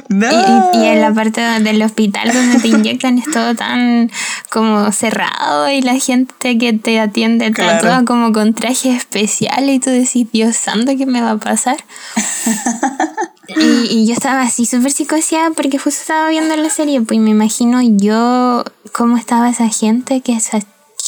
No. 0.09 0.29
Y, 0.73 0.79
y 0.79 0.87
en 0.87 1.03
la 1.03 1.13
parte 1.13 1.43
del 1.43 1.83
hospital 1.83 2.33
donde 2.33 2.59
te 2.59 2.69
inyectan 2.69 3.19
es 3.19 3.31
todo 3.31 3.55
tan 3.55 4.11
como 4.51 4.91
cerrado 4.93 5.71
y 5.71 5.83
la 5.83 5.99
gente 5.99 6.57
que 6.57 6.73
te 6.73 6.99
atiende 6.99 7.53
Claro. 7.53 7.81
toda 7.81 8.05
como 8.07 8.33
con 8.33 8.55
traje 8.55 8.91
especial 8.97 9.69
y 9.69 9.79
tú 9.79 9.91
decís, 9.91 10.27
Dios 10.33 10.57
santo, 10.57 10.93
¿qué 10.97 11.05
me 11.05 11.21
va 11.21 11.33
a 11.33 11.37
pasar? 11.39 11.77
y, 13.49 13.87
y 13.91 14.07
yo 14.07 14.15
estaba 14.15 14.41
así 14.43 14.65
súper 14.65 14.93
psicoseada 14.93 15.51
porque 15.51 15.79
justo 15.79 16.01
estaba 16.01 16.29
viendo 16.31 16.57
la 16.57 16.71
serie, 16.71 17.01
pues 17.03 17.19
y 17.19 17.21
me 17.21 17.31
imagino 17.31 17.81
yo 17.83 18.65
cómo 18.93 19.17
estaba 19.19 19.51
esa 19.51 19.69
gente 19.69 20.23
que, 20.23 20.33
esa- 20.33 20.61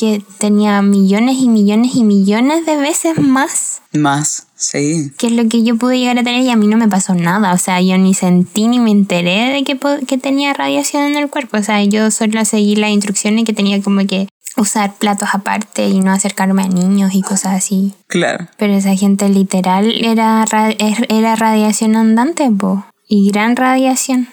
que 0.03 0.21
tenía 0.39 0.83
millones 0.83 1.37
y 1.39 1.49
millones 1.49 1.95
y 1.95 2.03
millones 2.03 2.67
de 2.67 2.77
veces 2.77 3.19
más 3.21 3.83
Más, 3.93 4.49
sí. 4.57 5.13
que 5.17 5.29
es 5.29 5.33
lo 5.33 5.49
que 5.49 5.63
yo 5.63 5.77
pude 5.77 5.97
llegar 6.01 6.19
a 6.19 6.25
tener 6.25 6.43
y 6.43 6.51
a 6.51 6.57
mí 6.57 6.67
no 6.67 6.77
me 6.77 6.89
pasó 6.89 7.15
nada. 7.15 7.53
O 7.53 7.59
sea, 7.59 7.81
yo 7.81 7.97
ni 7.99 8.13
sentí 8.13 8.67
ni 8.67 8.81
me 8.81 8.91
enteré 8.91 9.53
de 9.53 9.63
que, 9.63 9.79
que 10.09 10.19
tenía 10.19 10.53
radiación 10.55 11.05
en 11.05 11.17
el 11.17 11.31
cuerpo. 11.31 11.59
O 11.59 11.63
sea, 11.63 11.85
yo 11.85 12.11
solo 12.11 12.45
seguí 12.45 12.75
las 12.75 12.91
instrucciones 12.91 13.45
que 13.45 13.53
tenía 13.53 13.81
como 13.81 14.05
que 14.09 14.27
usar 14.57 14.95
platos 14.97 15.29
aparte 15.33 15.87
y 15.89 16.01
no 16.01 16.11
acercarme 16.11 16.63
a 16.65 16.69
niños 16.69 17.15
y 17.15 17.23
cosas 17.23 17.55
así. 17.55 17.95
Claro. 18.09 18.49
Pero 18.59 18.75
esa 18.75 18.97
gente 18.97 19.29
literal 19.29 19.93
era, 20.05 20.45
ra- 20.47 20.73
er- 20.73 21.07
era 21.11 21.37
radiación 21.37 21.95
andante, 21.95 22.51
po. 22.51 22.85
Y 23.07 23.31
gran 23.31 23.55
radiación. 23.55 24.27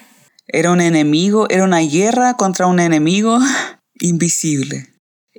Era 0.47 0.72
un 0.72 0.82
enemigo, 0.82 1.47
era 1.49 1.63
una 1.63 1.80
guerra 1.82 2.34
contra 2.34 2.65
un 2.65 2.80
enemigo 2.80 3.38
invisible. 4.01 4.88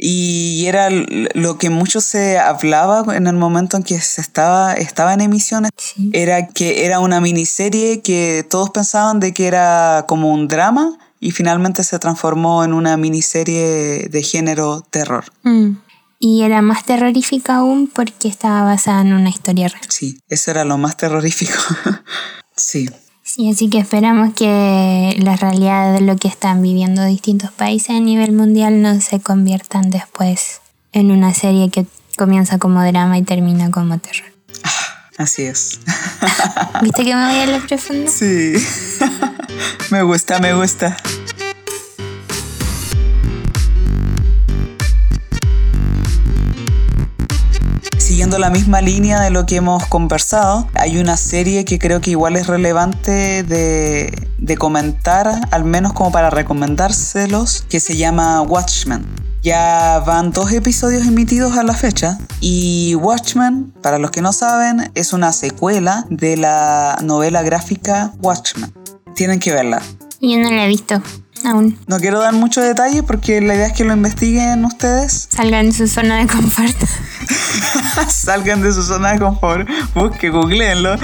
Y 0.03 0.65
era 0.67 0.89
lo 0.91 1.59
que 1.59 1.69
mucho 1.69 2.01
se 2.01 2.39
hablaba 2.39 3.15
en 3.15 3.27
el 3.27 3.37
momento 3.37 3.77
en 3.77 3.83
que 3.83 4.01
se 4.01 4.23
estaba, 4.23 4.73
estaba 4.73 5.13
en 5.13 5.21
emisiones. 5.21 5.71
Sí. 5.77 6.11
Era 6.15 6.47
que 6.47 6.87
era 6.87 7.01
una 7.01 7.21
miniserie 7.21 8.01
que 8.01 8.47
todos 8.49 8.71
pensaban 8.71 9.21
de 9.21 9.35
que 9.35 9.47
era 9.47 10.07
como 10.09 10.33
un 10.33 10.49
drama 10.49 10.97
y 11.21 11.33
finalmente 11.33 11.85
se 11.85 11.99
transformó 11.99 12.65
en 12.65 12.73
una 12.73 12.97
miniserie 12.97 14.09
de 14.09 14.23
género 14.23 14.81
terror. 14.81 15.25
Mm. 15.43 15.73
Y 16.19 16.43
era 16.43 16.63
más 16.63 16.85
terrorífica 16.85 17.57
aún 17.57 17.87
porque 17.87 18.29
estaba 18.29 18.63
basada 18.63 19.03
en 19.03 19.13
una 19.13 19.29
historia 19.29 19.69
real. 19.69 19.85
Sí, 19.89 20.23
eso 20.29 20.51
era 20.51 20.65
lo 20.65 20.79
más 20.79 20.97
terrorífico. 20.97 21.59
sí. 22.57 22.89
Sí, 23.33 23.49
así 23.49 23.71
que 23.71 23.79
esperamos 23.79 24.35
que 24.35 25.17
la 25.21 25.37
realidad 25.37 25.95
de 25.95 26.01
lo 26.01 26.17
que 26.17 26.27
están 26.27 26.63
viviendo 26.63 27.05
distintos 27.05 27.53
países 27.53 27.91
a 27.91 28.01
nivel 28.01 28.33
mundial 28.33 28.83
no 28.83 29.01
se 29.01 29.21
conviertan 29.21 29.89
después 29.89 30.61
en 30.91 31.13
una 31.13 31.33
serie 31.33 31.71
que 31.71 31.87
comienza 32.17 32.59
como 32.59 32.83
drama 32.83 33.19
y 33.19 33.23
termina 33.23 33.71
como 33.71 33.99
terror. 33.99 34.27
Así 35.17 35.45
es. 35.45 35.79
¿Viste 36.83 37.05
que 37.05 37.15
me 37.15 37.25
voy 37.25 37.39
a 37.39 37.47
lo 37.47 37.65
profundo? 37.65 38.11
Sí. 38.11 38.55
me 39.93 40.03
gusta, 40.03 40.41
me 40.41 40.53
gusta. 40.53 40.97
Siguiendo 48.11 48.39
la 48.39 48.51
misma 48.51 48.81
línea 48.81 49.21
de 49.21 49.31
lo 49.31 49.47
que 49.47 49.55
hemos 49.55 49.87
conversado, 49.87 50.69
hay 50.75 50.99
una 50.99 51.17
serie 51.17 51.65
que 51.65 51.79
creo 51.79 52.01
que 52.01 52.11
igual 52.11 52.35
es 52.35 52.49
relevante 52.49 53.45
de, 53.45 54.13
de 54.37 54.57
comentar, 54.57 55.43
al 55.53 55.63
menos 55.63 55.93
como 55.93 56.11
para 56.11 56.29
recomendárselos, 56.29 57.65
que 57.69 57.79
se 57.79 57.97
llama 57.97 58.43
Watchmen. 58.43 59.07
Ya 59.45 60.03
van 60.05 60.33
dos 60.33 60.51
episodios 60.51 61.07
emitidos 61.07 61.57
a 61.57 61.63
la 61.63 61.73
fecha 61.73 62.19
y 62.41 62.97
Watchmen, 62.97 63.73
para 63.81 64.01
los 64.01 64.11
que 64.11 64.23
no 64.23 64.33
saben, 64.33 64.91
es 64.97 65.13
una 65.13 65.33
secuela 65.33 66.05
de 66.11 66.37
la 66.37 66.99
novela 67.05 67.43
gráfica 67.43 68.13
Watchmen. 68.21 68.73
Tienen 69.15 69.39
que 69.39 69.53
verla. 69.53 69.81
Yo 70.21 70.37
no 70.37 70.51
la 70.51 70.65
he 70.65 70.69
visto 70.69 71.01
aún. 71.45 71.79
No 71.87 71.99
quiero 71.99 72.19
dar 72.19 72.35
muchos 72.35 72.65
detalles 72.65 73.05
porque 73.05 73.41
la 73.41 73.55
idea 73.55 73.69
es 73.69 73.73
que 73.73 73.85
lo 73.85 73.93
investiguen 73.93 74.65
ustedes. 74.65 75.29
Salgan 75.31 75.67
de 75.67 75.73
su 75.73 75.87
zona 75.87 76.19
de 76.19 76.27
confort. 76.27 76.77
Salgan 78.09 78.63
de 78.63 78.73
su 78.73 78.83
zona 78.83 79.13
de 79.13 79.19
confort, 79.19 79.69
busquen, 79.95 80.33
googleenlo. 80.33 80.97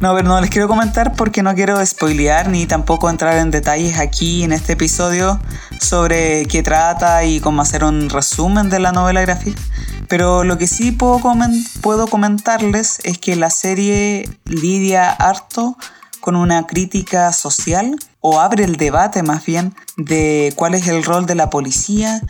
No, 0.00 0.14
pero 0.14 0.28
no 0.28 0.40
les 0.40 0.50
quiero 0.50 0.68
comentar 0.68 1.14
porque 1.14 1.42
no 1.42 1.54
quiero 1.54 1.84
spoilear 1.84 2.48
ni 2.48 2.66
tampoco 2.66 3.08
entrar 3.08 3.36
en 3.38 3.50
detalles 3.50 3.98
aquí 3.98 4.42
en 4.42 4.52
este 4.52 4.72
episodio 4.72 5.40
sobre 5.80 6.46
qué 6.46 6.62
trata 6.62 7.24
y 7.24 7.40
cómo 7.40 7.62
hacer 7.62 7.84
un 7.84 8.10
resumen 8.10 8.68
de 8.68 8.78
la 8.80 8.92
novela 8.92 9.20
gráfica. 9.20 9.60
Pero 10.08 10.44
lo 10.44 10.58
que 10.58 10.66
sí 10.66 10.92
puedo, 10.92 11.18
comen- 11.20 11.64
puedo 11.80 12.06
comentarles 12.06 12.98
es 13.04 13.18
que 13.18 13.36
la 13.36 13.50
serie 13.50 14.28
lidia 14.44 15.10
harto 15.10 15.76
con 16.20 16.36
una 16.36 16.66
crítica 16.66 17.32
social 17.32 17.96
o 18.20 18.40
abre 18.40 18.64
el 18.64 18.76
debate 18.76 19.22
más 19.22 19.44
bien 19.44 19.74
de 19.96 20.52
cuál 20.56 20.74
es 20.74 20.86
el 20.86 21.02
rol 21.02 21.26
de 21.26 21.34
la 21.34 21.50
policía. 21.50 22.20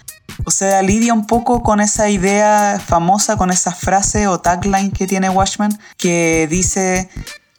O 0.44 0.50
sea, 0.50 0.82
lidia 0.82 1.14
un 1.14 1.26
poco 1.26 1.62
con 1.62 1.80
esa 1.80 2.08
idea 2.08 2.80
famosa, 2.84 3.36
con 3.36 3.50
esa 3.50 3.72
frase 3.72 4.26
o 4.26 4.40
tagline 4.40 4.90
que 4.90 5.06
tiene 5.06 5.30
Watchmen 5.30 5.78
que 5.96 6.46
dice 6.50 7.08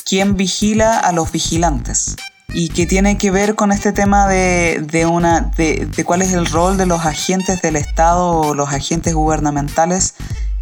¿quién 0.06 0.36
vigila 0.36 1.00
a 1.00 1.12
los 1.12 1.32
vigilantes? 1.32 2.16
Y 2.56 2.70
que 2.70 2.86
tiene 2.86 3.18
que 3.18 3.32
ver 3.32 3.56
con 3.56 3.72
este 3.72 3.94
tema 3.94 4.28
de, 4.28 4.86
de 4.86 5.06
una, 5.08 5.52
de, 5.58 5.88
de 5.88 6.04
cuál 6.06 6.22
es 6.22 6.34
el 6.34 6.46
rol 6.46 6.78
de 6.78 6.86
los 6.86 7.04
agentes 7.06 7.62
del 7.62 7.76
Estado 7.76 8.30
o 8.30 8.54
los 8.54 8.70
agentes 8.70 9.16
gubernamentales 9.16 10.14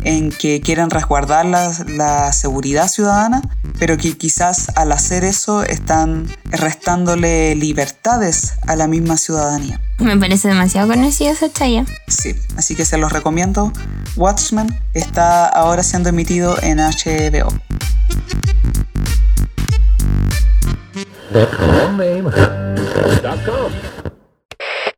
en 0.03 0.31
que 0.31 0.61
quieren 0.61 0.89
resguardar 0.89 1.45
la, 1.45 1.71
la 1.87 2.33
seguridad 2.33 2.87
ciudadana, 2.87 3.41
pero 3.79 3.97
que 3.97 4.17
quizás 4.17 4.69
al 4.75 4.91
hacer 4.91 5.23
eso 5.23 5.63
están 5.63 6.27
restándole 6.45 7.55
libertades 7.55 8.53
a 8.67 8.75
la 8.75 8.87
misma 8.87 9.17
ciudadanía. 9.17 9.79
Me 9.99 10.17
parece 10.17 10.47
demasiado 10.47 10.87
conocido 10.87 11.31
esa 11.31 11.51
chaya. 11.51 11.85
Sí, 12.07 12.35
así 12.57 12.75
que 12.75 12.85
se 12.85 12.97
los 12.97 13.11
recomiendo. 13.11 13.71
Watchmen 14.15 14.67
está 14.93 15.47
ahora 15.47 15.83
siendo 15.83 16.09
emitido 16.09 16.55
en 16.61 16.79
HBO. 16.79 17.53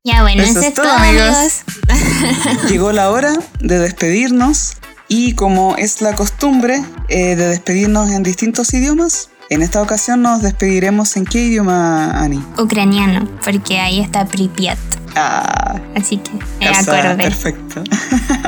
Ya 0.06 0.22
bueno, 0.22 0.44
Eso 0.44 0.60
eso, 0.60 0.68
es 0.68 0.74
todo, 0.74 0.92
amigos. 0.92 1.62
Llegó 2.70 2.92
la 2.92 3.10
hora 3.10 3.34
de 3.60 3.80
despedirnos 3.80 4.78
y 5.16 5.34
como 5.36 5.76
es 5.78 6.02
la 6.02 6.16
costumbre 6.16 6.82
eh, 7.10 7.36
de 7.36 7.48
despedirnos 7.50 8.10
en 8.12 8.24
distintos 8.24 8.74
idiomas, 8.74 9.30
en 9.52 9.62
esta 9.62 9.80
ocasión 9.82 10.22
nos 10.24 10.42
despediremos 10.42 11.16
en 11.18 11.26
qué 11.26 11.44
idioma, 11.46 12.20
Ani? 12.20 12.44
Ucraniano, 12.58 13.28
porque 13.46 13.80
ahí 13.80 14.00
está 14.00 14.26
Pripyat. 14.26 14.80
Ah, 15.16 15.76
Así 15.96 16.18
que 16.18 16.32
me 16.60 16.68
acordé. 16.68 17.24
perfecto. 17.24 17.84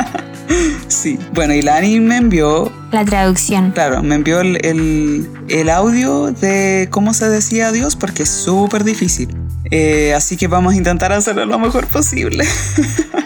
sí, 0.87 1.19
bueno, 1.33 1.53
y 1.53 1.61
la 1.61 1.77
Ani 1.77 1.99
me 1.99 2.17
envió, 2.17 2.71
La 2.91 3.05
traducción. 3.05 3.71
claro, 3.71 4.01
me 4.01 4.15
envió 4.15 4.39
el, 4.41 4.57
el- 4.65 5.29
el 5.47 5.69
audio 5.69 6.31
de 6.31 6.87
cómo 6.89 7.13
se 7.13 7.29
decía 7.29 7.67
adiós 7.67 7.95
porque 7.95 8.23
es 8.23 8.29
súper 8.29 8.83
difícil. 8.83 9.29
Eh, 9.69 10.13
así 10.15 10.37
que 10.37 10.47
vamos 10.47 10.73
a 10.73 10.77
intentar 10.77 11.11
hacerlo 11.11 11.45
lo 11.45 11.59
mejor 11.59 11.85
posible. 11.87 12.43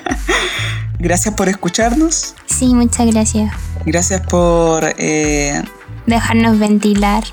Gracias 1.02 1.34
por 1.34 1.48
escucharnos. 1.48 2.36
Sí, 2.46 2.76
muchas 2.76 3.08
gracias. 3.08 3.54
Gracias 3.86 4.20
por... 4.28 4.84
Eh, 4.98 5.64
Dejarnos 6.06 6.60
ventilar. 6.60 7.24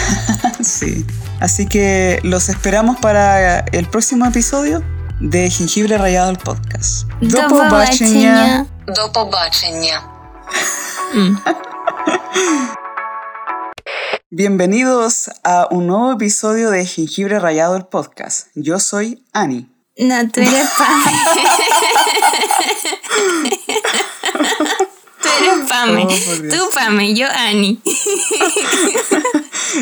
sí. 0.60 1.06
Así 1.38 1.68
que 1.68 2.18
los 2.24 2.48
esperamos 2.48 2.98
para 2.98 3.60
el 3.60 3.86
próximo 3.86 4.26
episodio 4.26 4.82
de 5.20 5.48
Jengibre 5.48 5.96
Rayado 5.96 6.30
el 6.30 6.38
podcast. 6.38 7.08
Dopo 7.20 7.56
pobaczenia. 7.56 8.66
Dopo 8.86 9.30
pobaczenia. 9.30 10.02
Mm. 11.14 11.36
Bienvenidos 14.30 15.30
a 15.44 15.68
un 15.70 15.86
nuevo 15.86 16.10
episodio 16.10 16.70
de 16.70 16.84
Jengibre 16.84 17.38
Rayado 17.38 17.76
el 17.76 17.86
podcast. 17.86 18.48
Yo 18.56 18.80
soy 18.80 19.24
Ani. 19.32 19.70
No, 19.96 20.28
tú 20.28 20.40
eres 20.40 20.68
tú 25.22 25.28
eres 25.40 25.58
Pame. 25.68 26.06
Oh, 26.08 26.56
tú 26.56 26.70
Pame, 26.74 27.14
yo 27.14 27.26
Ani. 27.30 27.80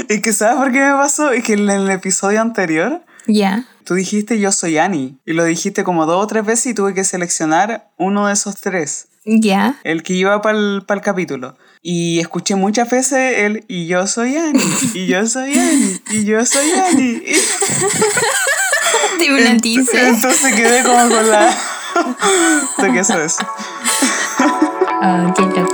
Es 0.09 0.23
que 0.23 0.33
¿sabes 0.33 0.57
por 0.57 0.73
qué 0.73 0.79
me 0.81 0.93
pasó? 0.93 1.31
Es 1.33 1.45
que 1.45 1.53
en 1.55 1.69
el 1.69 1.91
episodio 1.91 2.41
anterior 2.41 3.03
ya. 3.27 3.67
tú 3.85 3.95
dijiste 3.95 4.39
yo 4.41 4.51
soy 4.53 4.79
Ani. 4.79 5.19
Y 5.27 5.33
lo 5.35 5.45
dijiste 5.45 5.85
como 5.85 6.07
dos 6.07 6.25
o 6.25 6.27
tres 6.27 6.45
veces 6.47 6.67
y 6.67 6.75
tuve 6.75 6.95
que 6.95 7.05
seleccionar 7.05 7.91
uno 7.99 8.27
de 8.27 8.33
esos 8.33 8.57
tres. 8.57 9.09
Ya. 9.25 9.79
El 9.85 10.03
que 10.03 10.15
iba 10.15 10.41
para 10.43 10.59
el, 10.59 10.85
capítulo. 11.03 11.57
Y 11.83 12.19
escuché 12.21 12.55
muchas 12.57 12.89
veces 12.91 13.39
el 13.39 13.65
y 13.69 13.87
yo 13.87 14.07
soy 14.07 14.37
Ani, 14.37 14.65
y 14.95 15.07
yo 15.07 15.27
soy 15.27 15.57
Ani, 15.59 16.01
y 16.11 16.25
yo 16.25 16.45
soy 16.47 16.71
Ani. 16.73 17.03
Y- 17.03 17.23
Te 19.19 19.25
hipnotice. 19.27 20.09
Entonces 20.09 20.55
quedé 20.55 20.83
como 20.83 21.09
con 21.09 21.29
la... 21.31 21.57
¿De 22.79 22.93
qué 22.93 23.01
eso 23.01 23.21
es? 23.21 23.39
Oh, 25.03 25.33
qué 25.35 25.43
loco. 25.43 25.72